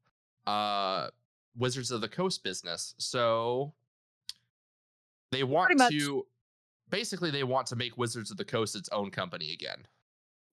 uh, 0.46 1.08
Wizards 1.56 1.90
of 1.90 2.00
the 2.00 2.08
Coast 2.08 2.42
business. 2.42 2.94
So 2.98 3.72
they 5.30 5.44
want 5.44 5.80
to 5.90 6.26
basically 6.90 7.30
they 7.30 7.44
want 7.44 7.66
to 7.68 7.76
make 7.76 7.96
Wizards 7.96 8.30
of 8.30 8.36
the 8.36 8.44
Coast 8.44 8.74
its 8.74 8.88
own 8.90 9.10
company 9.10 9.52
again. 9.52 9.86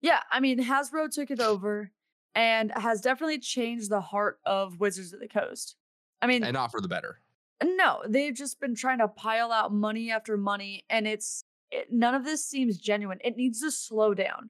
Yeah. 0.02 0.20
I 0.32 0.40
mean, 0.40 0.60
Hasbro 0.64 1.12
took 1.12 1.32
it 1.32 1.42
over 1.42 1.92
and 2.36 2.72
has 2.76 3.02
definitely 3.02 3.40
changed 3.40 3.90
the 3.90 4.02
heart 4.02 4.40
of 4.46 4.80
Wizards 4.80 5.14
of 5.14 5.20
the 5.20 5.28
Coast. 5.28 5.76
I 6.22 6.28
mean, 6.28 6.44
and 6.44 6.54
not 6.54 6.72
for 6.72 6.82
the 6.82 6.88
better. 6.88 7.20
no, 7.64 8.02
they've 8.08 8.34
just 8.36 8.60
been 8.60 8.76
trying 8.76 9.00
to 9.00 9.08
pile 9.08 9.52
out 9.52 9.74
money 9.74 10.12
after 10.12 10.38
money, 10.38 10.86
and 10.90 11.08
it's 11.08 11.44
it, 11.72 11.92
none 11.92 12.16
of 12.16 12.26
this 12.26 12.46
seems 12.46 12.78
genuine. 12.78 13.20
It 13.24 13.38
needs 13.38 13.62
to 13.62 13.72
slow 13.72 14.14
down. 14.14 14.50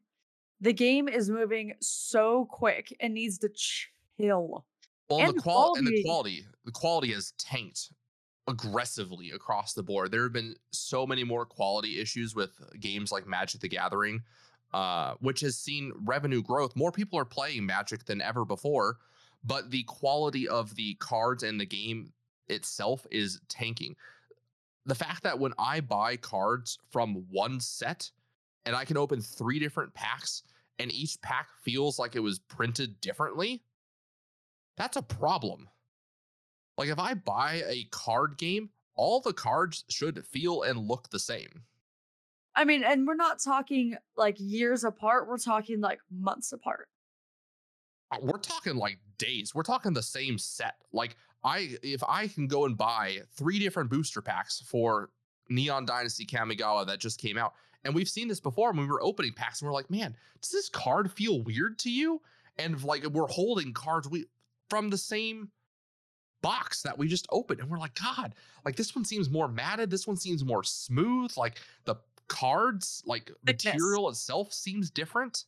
The 0.61 0.73
game 0.73 1.07
is 1.07 1.29
moving 1.29 1.73
so 1.79 2.45
quick. 2.49 2.95
It 2.99 3.09
needs 3.09 3.37
to 3.39 3.49
chill. 3.49 4.65
Well, 5.09 5.19
And 5.19 5.29
the 5.29 5.33
the 5.33 5.41
qual 5.41 5.75
and 5.75 5.87
the 5.87 6.01
quality- 6.03 6.03
quality, 6.03 6.45
the 6.65 6.71
quality 6.71 7.13
has 7.13 7.33
tanked 7.37 7.91
aggressively 8.47 9.31
across 9.31 9.73
the 9.73 9.83
board. 9.83 10.11
There 10.11 10.23
have 10.23 10.33
been 10.33 10.55
so 10.71 11.05
many 11.05 11.23
more 11.23 11.45
quality 11.45 11.99
issues 11.99 12.35
with 12.35 12.51
games 12.79 13.11
like 13.11 13.27
Magic 13.27 13.61
the 13.61 13.69
Gathering, 13.69 14.21
uh, 14.73 15.15
which 15.19 15.39
has 15.41 15.57
seen 15.57 15.91
revenue 16.03 16.41
growth. 16.41 16.75
More 16.75 16.91
people 16.91 17.17
are 17.19 17.25
playing 17.25 17.65
Magic 17.65 18.05
than 18.05 18.21
ever 18.21 18.45
before, 18.45 18.97
but 19.43 19.71
the 19.71 19.83
quality 19.83 20.47
of 20.47 20.75
the 20.75 20.95
cards 20.95 21.43
and 21.43 21.59
the 21.59 21.65
game 21.65 22.13
itself 22.47 23.05
is 23.11 23.39
tanking. 23.47 23.95
the 24.85 24.95
fact 24.95 25.23
that 25.23 25.37
when 25.39 25.53
I 25.59 25.81
buy 25.81 26.17
cards 26.17 26.79
from 26.91 27.25
one 27.29 27.59
set 27.59 28.09
and 28.65 28.75
I 28.75 28.85
can 28.85 28.97
open 28.97 29.21
three 29.21 29.59
different 29.59 29.93
packs 29.93 30.43
and 30.79 30.91
each 30.91 31.21
pack 31.21 31.49
feels 31.61 31.99
like 31.99 32.15
it 32.15 32.21
was 32.21 32.39
printed 32.39 32.99
differently, 33.01 33.61
that's 34.77 34.97
a 34.97 35.01
problem. 35.01 35.69
Like 36.77 36.89
if 36.89 36.99
I 36.99 37.13
buy 37.13 37.63
a 37.67 37.87
card 37.91 38.37
game, 38.37 38.69
all 38.95 39.19
the 39.19 39.33
cards 39.33 39.83
should 39.89 40.25
feel 40.25 40.63
and 40.63 40.87
look 40.87 41.09
the 41.09 41.19
same. 41.19 41.63
I 42.59 42.65
mean, 42.65 42.83
and 42.83 43.07
we're 43.07 43.15
not 43.15 43.41
talking 43.41 43.95
like 44.17 44.35
years 44.37 44.83
apart, 44.83 45.29
we're 45.29 45.37
talking 45.37 45.79
like 45.79 45.99
months 46.11 46.51
apart. 46.51 46.89
Uh, 48.11 48.17
We're 48.21 48.37
talking 48.37 48.75
like 48.75 48.97
days. 49.17 49.55
We're 49.55 49.63
talking 49.63 49.93
the 49.93 50.03
same 50.03 50.37
set. 50.37 50.75
Like 50.91 51.15
I 51.41 51.77
if 51.81 52.03
I 52.05 52.27
can 52.27 52.47
go 52.47 52.65
and 52.65 52.77
buy 52.77 53.19
three 53.37 53.59
different 53.59 53.89
booster 53.89 54.21
packs 54.21 54.59
for 54.59 55.09
Neon 55.47 55.85
Dynasty 55.85 56.25
Kamigawa 56.25 56.85
that 56.87 56.99
just 56.99 57.17
came 57.17 57.37
out. 57.37 57.53
And 57.85 57.95
we've 57.95 58.09
seen 58.09 58.27
this 58.27 58.41
before 58.41 58.73
when 58.73 58.81
we 58.81 58.87
were 58.87 59.01
opening 59.01 59.31
packs 59.31 59.61
and 59.61 59.67
we're 59.67 59.73
like, 59.73 59.89
man, 59.89 60.13
does 60.41 60.51
this 60.51 60.67
card 60.67 61.09
feel 61.09 61.41
weird 61.43 61.79
to 61.79 61.89
you? 61.89 62.21
And 62.57 62.83
like 62.83 63.05
we're 63.05 63.27
holding 63.27 63.71
cards 63.71 64.09
we 64.09 64.25
from 64.69 64.89
the 64.89 64.97
same 64.97 65.49
box 66.41 66.81
that 66.81 66.97
we 66.97 67.07
just 67.07 67.27
opened. 67.31 67.59
And 67.59 67.69
we're 67.69 67.79
like, 67.79 67.95
God, 67.95 68.35
like 68.65 68.75
this 68.75 68.95
one 68.95 69.05
seems 69.05 69.29
more 69.29 69.47
matted. 69.47 69.89
This 69.89 70.07
one 70.07 70.17
seems 70.17 70.43
more 70.43 70.63
smooth. 70.63 71.31
Like 71.37 71.59
the 71.85 71.95
cards, 72.29 73.03
like 73.05 73.31
Thickness. 73.45 73.73
material 73.73 74.09
itself 74.09 74.53
seems 74.53 74.89
different. 74.89 75.45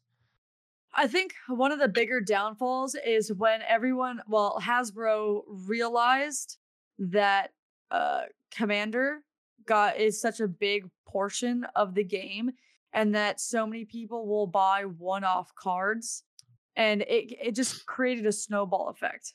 I 0.93 1.07
think 1.07 1.33
one 1.47 1.71
of 1.71 1.79
the 1.79 1.87
bigger 1.87 2.19
downfalls 2.19 2.95
is 3.05 3.31
when 3.31 3.61
everyone, 3.61 4.21
well, 4.27 4.59
Hasbro 4.61 5.43
realized 5.47 6.57
that 6.99 7.53
uh 7.89 8.23
Commander 8.51 9.23
got 9.65 9.97
is 9.97 10.19
such 10.19 10.41
a 10.41 10.47
big 10.47 10.89
portion 11.05 11.65
of 11.75 11.95
the 11.95 12.03
game 12.03 12.51
and 12.93 13.15
that 13.15 13.39
so 13.39 13.65
many 13.65 13.85
people 13.85 14.27
will 14.27 14.47
buy 14.47 14.83
one-off 14.83 15.55
cards 15.55 16.23
and 16.75 17.01
it 17.03 17.33
it 17.41 17.55
just 17.55 17.85
created 17.85 18.25
a 18.25 18.31
snowball 18.31 18.89
effect. 18.89 19.33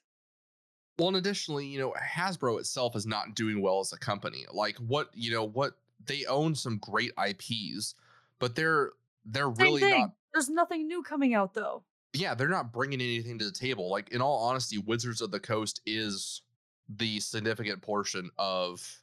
Well, 0.98 1.08
and 1.08 1.16
additionally, 1.18 1.66
you 1.66 1.78
know, 1.78 1.94
Hasbro 2.00 2.58
itself 2.58 2.96
is 2.96 3.06
not 3.06 3.34
doing 3.34 3.60
well 3.60 3.80
as 3.80 3.92
a 3.92 3.98
company. 3.98 4.46
Like 4.52 4.76
what, 4.76 5.10
you 5.12 5.30
know, 5.30 5.44
what 5.44 5.74
they 6.06 6.24
own 6.26 6.54
some 6.54 6.78
great 6.78 7.12
IPs, 7.18 7.94
but 8.38 8.54
they're 8.54 8.92
they're 9.24 9.52
Same 9.54 9.64
really 9.64 9.80
thing. 9.80 10.00
not 10.00 10.10
There's 10.32 10.48
nothing 10.48 10.86
new 10.86 11.02
coming 11.02 11.34
out 11.34 11.54
though. 11.54 11.82
yeah, 12.12 12.34
they're 12.34 12.48
not 12.48 12.72
bringing 12.72 13.00
anything 13.00 13.38
to 13.38 13.44
the 13.44 13.52
table. 13.52 13.90
Like 13.90 14.10
in 14.10 14.20
all 14.22 14.38
honesty, 14.48 14.78
Wizards 14.78 15.20
of 15.20 15.30
the 15.30 15.40
Coast 15.40 15.80
is 15.86 16.42
the 16.88 17.18
significant 17.20 17.82
portion 17.82 18.30
of 18.38 19.00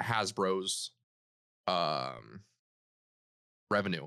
Hasbro's 0.00 0.92
um 1.66 2.40
revenue. 3.70 4.06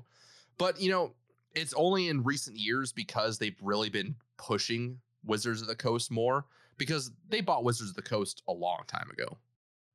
But, 0.58 0.80
you 0.80 0.90
know, 0.90 1.12
it's 1.54 1.74
only 1.74 2.08
in 2.08 2.22
recent 2.24 2.56
years 2.56 2.92
because 2.92 3.38
they've 3.38 3.56
really 3.62 3.88
been 3.90 4.16
pushing 4.38 4.98
Wizards 5.24 5.62
of 5.62 5.68
the 5.68 5.76
Coast 5.76 6.10
more 6.10 6.46
because 6.78 7.12
they 7.28 7.40
bought 7.40 7.62
Wizards 7.64 7.90
of 7.90 7.96
the 7.96 8.02
Coast 8.02 8.42
a 8.48 8.52
long 8.52 8.80
time 8.88 9.08
ago. 9.10 9.38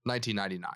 1999. 0.04 0.72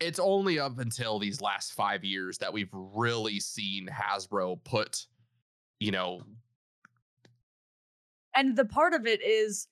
It's 0.00 0.18
only 0.18 0.58
up 0.58 0.78
until 0.78 1.18
these 1.18 1.40
last 1.40 1.74
5 1.74 2.04
years 2.04 2.38
that 2.38 2.52
we've 2.52 2.72
really 2.72 3.38
seen 3.38 3.86
Hasbro 3.88 4.64
put 4.64 5.06
you 5.80 5.90
know, 5.90 6.20
And 8.34 8.56
the 8.56 8.64
part 8.64 8.94
of 8.94 9.06
it 9.06 9.22
is 9.22 9.66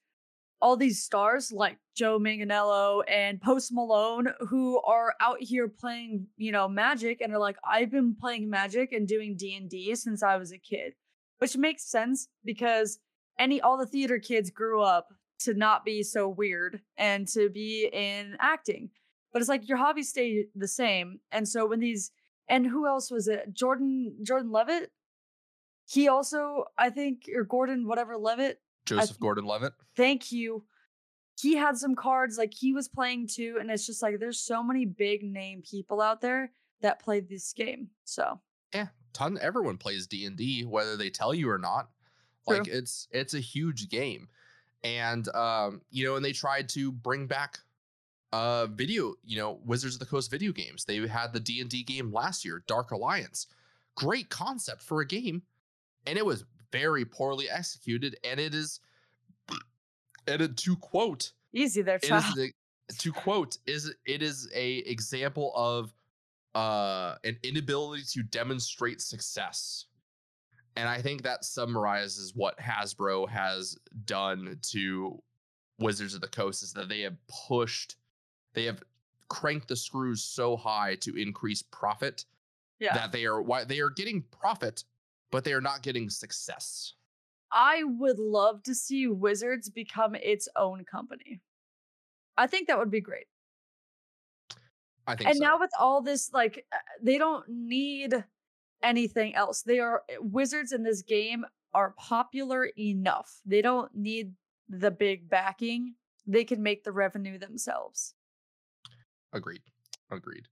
all 0.61 0.77
these 0.77 1.03
stars 1.03 1.53
like 1.53 1.79
Joe 1.97 2.19
Manganiello 2.19 3.03
and 3.09 3.41
Post 3.41 3.71
Malone 3.73 4.29
who 4.49 4.81
are 4.81 5.15
out 5.21 5.37
here 5.41 5.69
playing, 5.69 6.27
you 6.37 6.51
know, 6.51 6.69
Magic 6.69 7.21
and 7.21 7.33
are 7.33 7.39
like, 7.39 7.57
I've 7.65 7.91
been 7.91 8.17
playing 8.21 8.51
Magic 8.51 8.93
and 8.93 9.07
doing 9.07 9.37
D&D 9.37 9.95
since 9.95 10.23
I 10.23 10.37
was 10.37 10.53
a 10.53 10.59
kid. 10.59 10.95
Which 11.39 11.57
makes 11.57 11.89
sense 11.89 12.29
because 12.45 12.99
any 13.39 13.61
all 13.61 13.79
the 13.79 13.87
theater 13.87 14.19
kids 14.19 14.51
grew 14.51 14.83
up 14.83 15.07
to 15.41 15.55
not 15.55 15.85
be 15.85 16.03
so 16.03 16.29
weird 16.29 16.81
and 16.97 17.29
to 17.29 17.49
be 17.49 17.89
in 17.93 18.37
acting. 18.41 18.91
But 19.33 19.41
it's 19.43 19.49
like 19.49 19.69
your 19.69 19.79
hobbies 19.79 20.09
stay 20.09 20.47
the 20.55 20.69
same. 20.69 21.21
And 21.33 21.47
so 21.49 21.67
when 21.67 21.81
these 21.81 22.11
and 22.49 22.67
who 22.67 22.87
else 22.87 23.11
was 23.11 23.29
it? 23.29 23.53
Jordan 23.53 24.17
Jordan 24.23 24.51
Levitt? 24.51 24.91
He 25.87 26.09
also, 26.09 26.65
I 26.77 26.91
think, 26.91 27.29
or 27.35 27.45
Gordon, 27.45 27.87
whatever 27.87 28.17
Levitt, 28.17 28.61
Joseph 28.87 29.11
think- 29.11 29.21
Gordon 29.21 29.45
Levitt. 29.45 29.73
thank 29.97 30.33
you. 30.33 30.65
He 31.41 31.55
had 31.57 31.77
some 31.79 31.95
cards 31.95 32.37
like 32.37 32.53
he 32.53 32.73
was 32.73 32.89
playing 32.89 33.29
too, 33.29 33.59
and 33.61 33.71
it's 33.71 33.87
just 33.87 34.03
like 34.03 34.19
there's 34.19 34.41
so 34.41 34.63
many 34.63 34.85
big 34.87 35.23
name 35.23 35.63
people 35.63 36.01
out 36.01 36.21
there 36.21 36.51
that 36.81 37.01
play 37.01 37.21
this 37.21 37.53
game. 37.53 37.91
So 38.05 38.41
Yeah, 38.75 38.89
ton 39.13 39.39
everyone 39.41 39.79
plays 39.79 40.07
D&D 40.09 40.65
whether 40.65 40.97
they 40.97 41.11
tell 41.11 41.33
you 41.33 41.49
or 41.49 41.59
not. 41.59 41.91
True. 42.49 42.59
Like 42.59 42.67
it's 42.69 43.07
it's 43.13 43.35
a 43.35 43.41
huge 43.41 43.89
game. 43.89 44.29
And 44.83 45.29
um, 45.35 45.81
you 45.91 46.05
know, 46.07 46.17
and 46.17 46.25
they 46.25 46.33
tried 46.33 46.69
to 46.71 46.91
bring 46.93 47.27
back 47.29 47.59
uh 48.33 48.67
video, 48.67 49.15
you 49.25 49.39
know, 49.39 49.61
Wizards 49.65 49.95
of 49.95 50.01
the 50.01 50.07
Coast 50.07 50.31
video 50.31 50.53
games. 50.53 50.85
They 50.85 51.07
had 51.07 51.33
the 51.33 51.41
D&D 51.41 51.83
game 51.85 52.13
last 52.13 52.45
year, 52.45 52.63
Dark 52.67 52.91
Alliance. 52.91 53.47
Great 53.95 54.29
concept 54.29 54.83
for 54.83 55.01
a 55.01 55.07
game, 55.07 55.43
and 56.07 56.19
it 56.19 56.25
was 56.25 56.45
very 56.73 57.05
poorly 57.05 57.49
executed 57.49 58.17
and 58.25 58.39
it 58.39 58.55
is 58.55 58.81
and 60.27 60.57
to 60.57 60.77
quote 60.77 61.33
easy 61.53 61.83
there, 61.83 61.99
child. 61.99 62.25
the, 62.37 62.51
to 62.99 63.13
quote 63.13 63.59
is 63.67 63.93
it 64.07 64.23
is 64.23 64.49
a 64.55 64.77
example 64.79 65.53
of 65.55 65.93
uh 66.55 67.15
an 67.25 67.37
inability 67.43 68.03
to 68.07 68.23
demonstrate 68.23 69.01
success 69.01 69.87
and 70.77 70.89
i 70.89 71.01
think 71.01 71.23
that 71.23 71.45
summarizes 71.45 72.33
what 72.35 72.59
hasbro 72.59 73.29
has 73.29 73.77
done 74.05 74.59
to 74.63 75.19
wizards 75.79 76.15
of 76.15 76.21
the 76.21 76.29
coast 76.29 76.63
is 76.63 76.73
that 76.73 76.89
they 76.89 77.01
have 77.01 77.17
pushed 77.49 77.97
they 78.59 78.65
have 78.65 78.83
cranked 79.29 79.69
the 79.69 79.77
screws 79.77 80.25
so 80.25 80.57
high 80.57 80.97
to 80.97 81.17
increase 81.17 81.63
profit 81.63 82.25
yeah. 82.81 82.95
that 82.95 83.13
they 83.13 83.25
are 83.25 83.43
why 83.43 83.65
they 83.65 83.81
are 83.81 83.91
getting 83.91 84.23
profit 84.31 84.85
but 85.31 85.45
they 85.45 85.53
are 85.53 85.61
not 85.61 85.83
getting 85.83 86.09
success 86.09 86.95
I 87.51 87.83
would 87.85 88.19
love 88.19 88.63
to 88.65 88.75
see 88.75 89.07
Wizards 89.07 89.71
become 89.71 90.15
its 90.15 90.49
own 90.57 90.85
company. 90.85 91.41
I 92.37 92.47
think 92.47 92.69
that 92.69 92.79
would 92.79 92.91
be 92.91 93.01
great. 93.01 93.27
i 95.07 95.17
think 95.17 95.31
And 95.31 95.39
so. 95.39 95.45
now 95.45 95.59
with 95.59 95.71
all 95.79 96.03
this, 96.03 96.31
like 96.33 96.65
uh, 96.73 96.77
they 97.03 97.19
don't 97.19 97.45
need 97.49 98.25
anything 98.83 99.35
else. 99.35 99.63
They 99.63 99.81
are 99.81 100.03
uh, 100.11 100.17
wizards 100.21 100.73
in 100.73 100.83
this 100.83 101.03
game 101.03 101.45
are 101.75 101.95
popular 101.99 102.71
enough. 102.79 103.41
They 103.45 103.63
don't 103.63 103.95
need 103.95 104.35
the 104.69 104.91
big 104.91 105.29
backing. 105.29 105.95
They 106.27 106.45
can 106.45 106.63
make 106.63 106.85
the 106.85 106.93
revenue 106.93 107.39
themselves. 107.39 108.15
Agreed. 109.33 109.63
Agreed. 110.11 110.49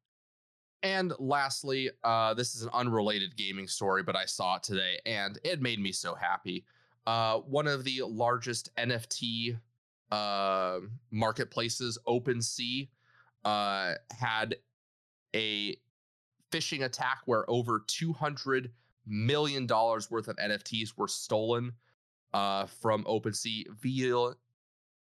And 0.82 1.12
lastly, 1.18 1.90
uh, 2.04 2.34
this 2.34 2.54
is 2.54 2.62
an 2.62 2.70
unrelated 2.72 3.36
gaming 3.36 3.66
story, 3.66 4.02
but 4.02 4.14
I 4.14 4.24
saw 4.24 4.56
it 4.56 4.62
today 4.62 4.98
and 5.04 5.38
it 5.42 5.60
made 5.60 5.80
me 5.80 5.92
so 5.92 6.14
happy. 6.14 6.64
Uh, 7.06 7.38
one 7.38 7.66
of 7.66 7.84
the 7.84 8.02
largest 8.06 8.74
NFT 8.76 9.58
uh, 10.12 10.78
marketplaces, 11.10 11.98
OpenSea, 12.06 12.88
uh, 13.44 13.94
had 14.10 14.56
a 15.34 15.76
phishing 16.52 16.84
attack 16.84 17.18
where 17.26 17.48
over 17.48 17.80
$200 17.80 18.70
million 19.06 19.66
worth 19.66 20.28
of 20.28 20.36
NFTs 20.36 20.96
were 20.96 21.08
stolen 21.08 21.72
uh, 22.34 22.66
from 22.66 23.04
OpenSea 23.04 23.64
via 23.80 24.30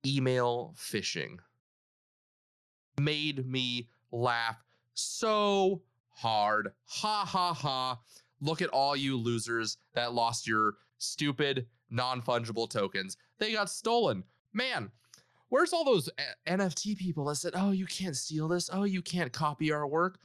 email 0.05 0.74
phishing 0.76 1.38
made 3.05 3.47
me 3.47 3.89
laugh 4.12 4.62
so 4.94 5.82
hard. 6.10 6.72
Ha 6.86 7.24
ha 7.27 7.52
ha. 7.55 7.98
Look 8.40 8.62
at 8.62 8.70
all 8.70 8.97
you 8.97 9.16
losers 9.16 9.78
that 9.94 10.12
lost 10.14 10.47
your 10.47 10.74
stupid 10.98 11.66
non 11.90 12.22
fungible 12.22 12.68
tokens. 12.68 13.16
They 13.39 13.52
got 13.52 13.70
stolen. 13.70 14.24
Man, 14.52 14.90
where's 15.48 15.72
all 15.72 15.85
those 15.85 16.09
eh, 16.18 16.22
a- 16.47 16.59
NFT 16.59 16.97
people 16.97 17.24
that 17.27 17.36
said, 17.36 17.52
oh, 17.55 17.70
you 17.70 17.86
can't 17.86 18.16
steal 18.16 18.48
this? 18.48 18.70
Oh, 18.72 18.85
you 18.85 19.02
can't 19.02 19.32
copy 19.32 19.72
our 19.72 19.86
work? 19.86 20.18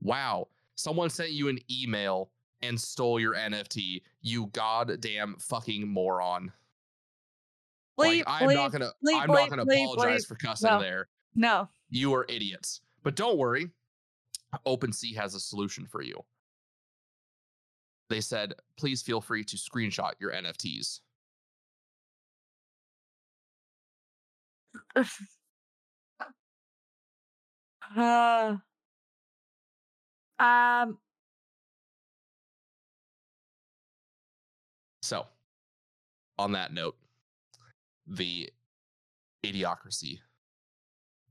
Wow. 0.00 0.48
Someone 0.76 1.10
sent 1.10 1.30
you 1.32 1.48
an 1.48 1.58
email 1.70 2.30
and 2.62 2.80
stole 2.80 3.18
your 3.20 3.34
NFT. 3.34 4.02
You 4.22 4.46
goddamn 4.48 5.36
fucking 5.38 5.86
moron. 5.88 6.52
Bleep, 7.98 8.24
like, 8.24 8.42
I'm 8.42 8.54
not 8.54 8.70
gonna 8.70 8.92
bleep, 9.04 9.20
I'm 9.20 9.26
not 9.28 9.50
gonna 9.50 9.66
bleep, 9.66 9.92
apologize 9.92 10.24
bleep. 10.24 10.28
for 10.28 10.34
cussing 10.36 10.70
No. 10.70 10.80
there. 10.80 11.08
No. 11.34 11.68
You 11.90 12.14
are 12.14 12.26
idiots. 12.28 12.80
But 13.02 13.16
don't 13.16 13.38
worry, 13.38 13.70
OpenSea 14.66 15.16
has 15.16 15.34
a 15.34 15.40
solution 15.40 15.86
for 15.86 16.02
you. 16.02 16.20
They 18.10 18.20
said, 18.20 18.54
please 18.76 19.02
feel 19.02 19.20
free 19.20 19.44
to 19.44 19.56
screenshot 19.56 20.12
your 20.18 20.32
NFTs. 20.32 21.00
Uh, 27.96 28.56
um, 30.38 30.98
So, 35.08 35.26
on 36.38 36.52
that 36.52 36.74
note, 36.74 36.94
the 38.06 38.52
idiocracy 39.42 40.18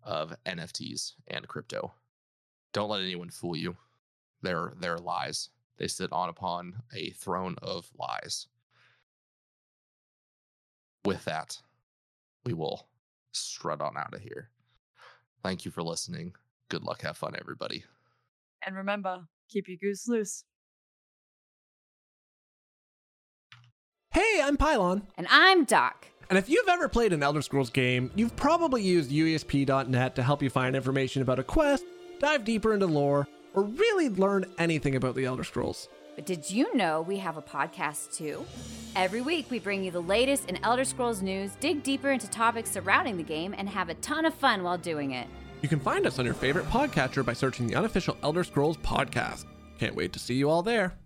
of 0.07 0.33
NFTs 0.45 1.13
and 1.27 1.47
crypto. 1.47 1.93
Don't 2.73 2.89
let 2.89 3.01
anyone 3.01 3.29
fool 3.29 3.55
you. 3.55 3.75
They're 4.41 4.73
they're 4.79 4.97
lies. 4.97 5.49
They 5.77 5.87
sit 5.87 6.11
on 6.11 6.29
upon 6.29 6.75
a 6.95 7.11
throne 7.11 7.55
of 7.61 7.89
lies. 7.99 8.47
With 11.05 11.23
that, 11.25 11.57
we 12.45 12.53
will 12.53 12.87
strut 13.31 13.81
on 13.81 13.97
out 13.97 14.13
of 14.13 14.21
here. 14.21 14.49
Thank 15.43 15.65
you 15.65 15.71
for 15.71 15.83
listening. 15.83 16.33
Good 16.69 16.83
luck. 16.83 17.01
Have 17.03 17.17
fun, 17.17 17.35
everybody. 17.39 17.83
and 18.65 18.75
remember, 18.75 19.27
keep 19.49 19.67
your 19.67 19.77
goose 19.77 20.07
loose. 20.07 20.43
Hey, 24.11 24.41
I'm 24.43 24.57
Pylon. 24.57 25.03
And 25.17 25.27
I'm 25.29 25.63
Doc. 25.63 26.07
And 26.29 26.37
if 26.37 26.49
you've 26.49 26.67
ever 26.67 26.89
played 26.89 27.13
an 27.13 27.23
Elder 27.23 27.41
Scrolls 27.41 27.69
game, 27.69 28.11
you've 28.15 28.35
probably 28.35 28.83
used 28.83 29.11
UESP.net 29.11 30.15
to 30.15 30.23
help 30.23 30.43
you 30.43 30.49
find 30.49 30.75
information 30.75 31.21
about 31.21 31.39
a 31.39 31.43
quest, 31.43 31.85
dive 32.19 32.43
deeper 32.43 32.73
into 32.73 32.85
lore, 32.85 33.27
or 33.53 33.63
really 33.63 34.09
learn 34.09 34.45
anything 34.57 34.95
about 34.95 35.15
the 35.15 35.23
Elder 35.23 35.45
Scrolls. 35.45 35.87
But 36.15 36.25
did 36.25 36.49
you 36.49 36.75
know 36.75 37.01
we 37.01 37.17
have 37.19 37.37
a 37.37 37.41
podcast 37.41 38.17
too? 38.17 38.45
Every 38.95 39.21
week 39.21 39.49
we 39.49 39.59
bring 39.59 39.83
you 39.83 39.91
the 39.91 40.01
latest 40.01 40.49
in 40.49 40.63
Elder 40.65 40.83
Scrolls 40.83 41.21
news, 41.21 41.51
dig 41.61 41.81
deeper 41.81 42.11
into 42.11 42.29
topics 42.29 42.71
surrounding 42.71 43.15
the 43.15 43.23
game, 43.23 43.55
and 43.57 43.69
have 43.69 43.87
a 43.87 43.93
ton 43.95 44.25
of 44.25 44.33
fun 44.33 44.63
while 44.63 44.77
doing 44.77 45.11
it. 45.11 45.27
You 45.61 45.69
can 45.69 45.79
find 45.79 46.05
us 46.05 46.19
on 46.19 46.25
your 46.25 46.33
favorite 46.33 46.65
podcatcher 46.65 47.25
by 47.25 47.33
searching 47.33 47.67
the 47.67 47.75
unofficial 47.75 48.17
Elder 48.21 48.43
Scrolls 48.43 48.77
podcast. 48.77 49.45
Can't 49.79 49.95
wait 49.95 50.11
to 50.13 50.19
see 50.19 50.33
you 50.33 50.49
all 50.49 50.61
there. 50.61 50.97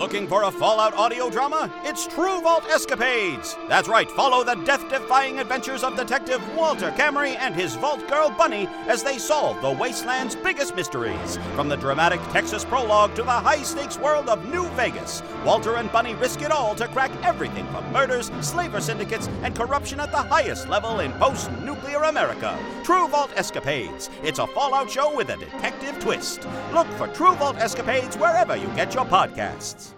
Looking 0.00 0.26
for 0.26 0.44
a 0.44 0.50
Fallout 0.50 0.94
audio 0.94 1.28
drama? 1.28 1.70
It's 1.84 2.06
True 2.06 2.40
Vault 2.40 2.64
Escapades. 2.70 3.54
That's 3.68 3.86
right, 3.86 4.10
follow 4.10 4.42
the 4.42 4.54
death 4.64 4.88
defying 4.88 5.38
adventures 5.38 5.84
of 5.84 5.94
Detective 5.94 6.40
Walter 6.56 6.90
Camry 6.92 7.36
and 7.38 7.54
his 7.54 7.76
Vault 7.76 8.08
Girl 8.08 8.30
Bunny 8.30 8.66
as 8.88 9.02
they 9.02 9.18
solve 9.18 9.60
the 9.60 9.70
wasteland's 9.70 10.34
biggest 10.34 10.74
mysteries. 10.74 11.36
From 11.54 11.68
the 11.68 11.76
dramatic 11.76 12.18
Texas 12.32 12.64
prologue 12.64 13.14
to 13.16 13.22
the 13.22 13.30
high 13.30 13.62
stakes 13.62 13.98
world 13.98 14.30
of 14.30 14.48
New 14.48 14.66
Vegas, 14.70 15.22
Walter 15.44 15.76
and 15.76 15.92
Bunny 15.92 16.14
risk 16.14 16.40
it 16.40 16.50
all 16.50 16.74
to 16.76 16.88
crack 16.88 17.10
everything 17.22 17.66
from 17.66 17.92
murders, 17.92 18.30
slaver 18.40 18.80
syndicates, 18.80 19.28
and 19.42 19.54
corruption 19.54 20.00
at 20.00 20.12
the 20.12 20.16
highest 20.16 20.66
level 20.70 21.00
in 21.00 21.12
post 21.12 21.52
nuclear 21.60 22.04
America. 22.04 22.58
True 22.84 23.06
Vault 23.06 23.32
Escapades. 23.36 24.08
It's 24.22 24.38
a 24.38 24.46
Fallout 24.46 24.90
show 24.90 25.14
with 25.14 25.28
a 25.28 25.36
detective 25.36 26.00
twist. 26.00 26.48
Look 26.72 26.86
for 26.92 27.06
True 27.08 27.34
Vault 27.34 27.56
Escapades 27.58 28.16
wherever 28.16 28.56
you 28.56 28.68
get 28.68 28.94
your 28.94 29.04
podcasts. 29.04 29.89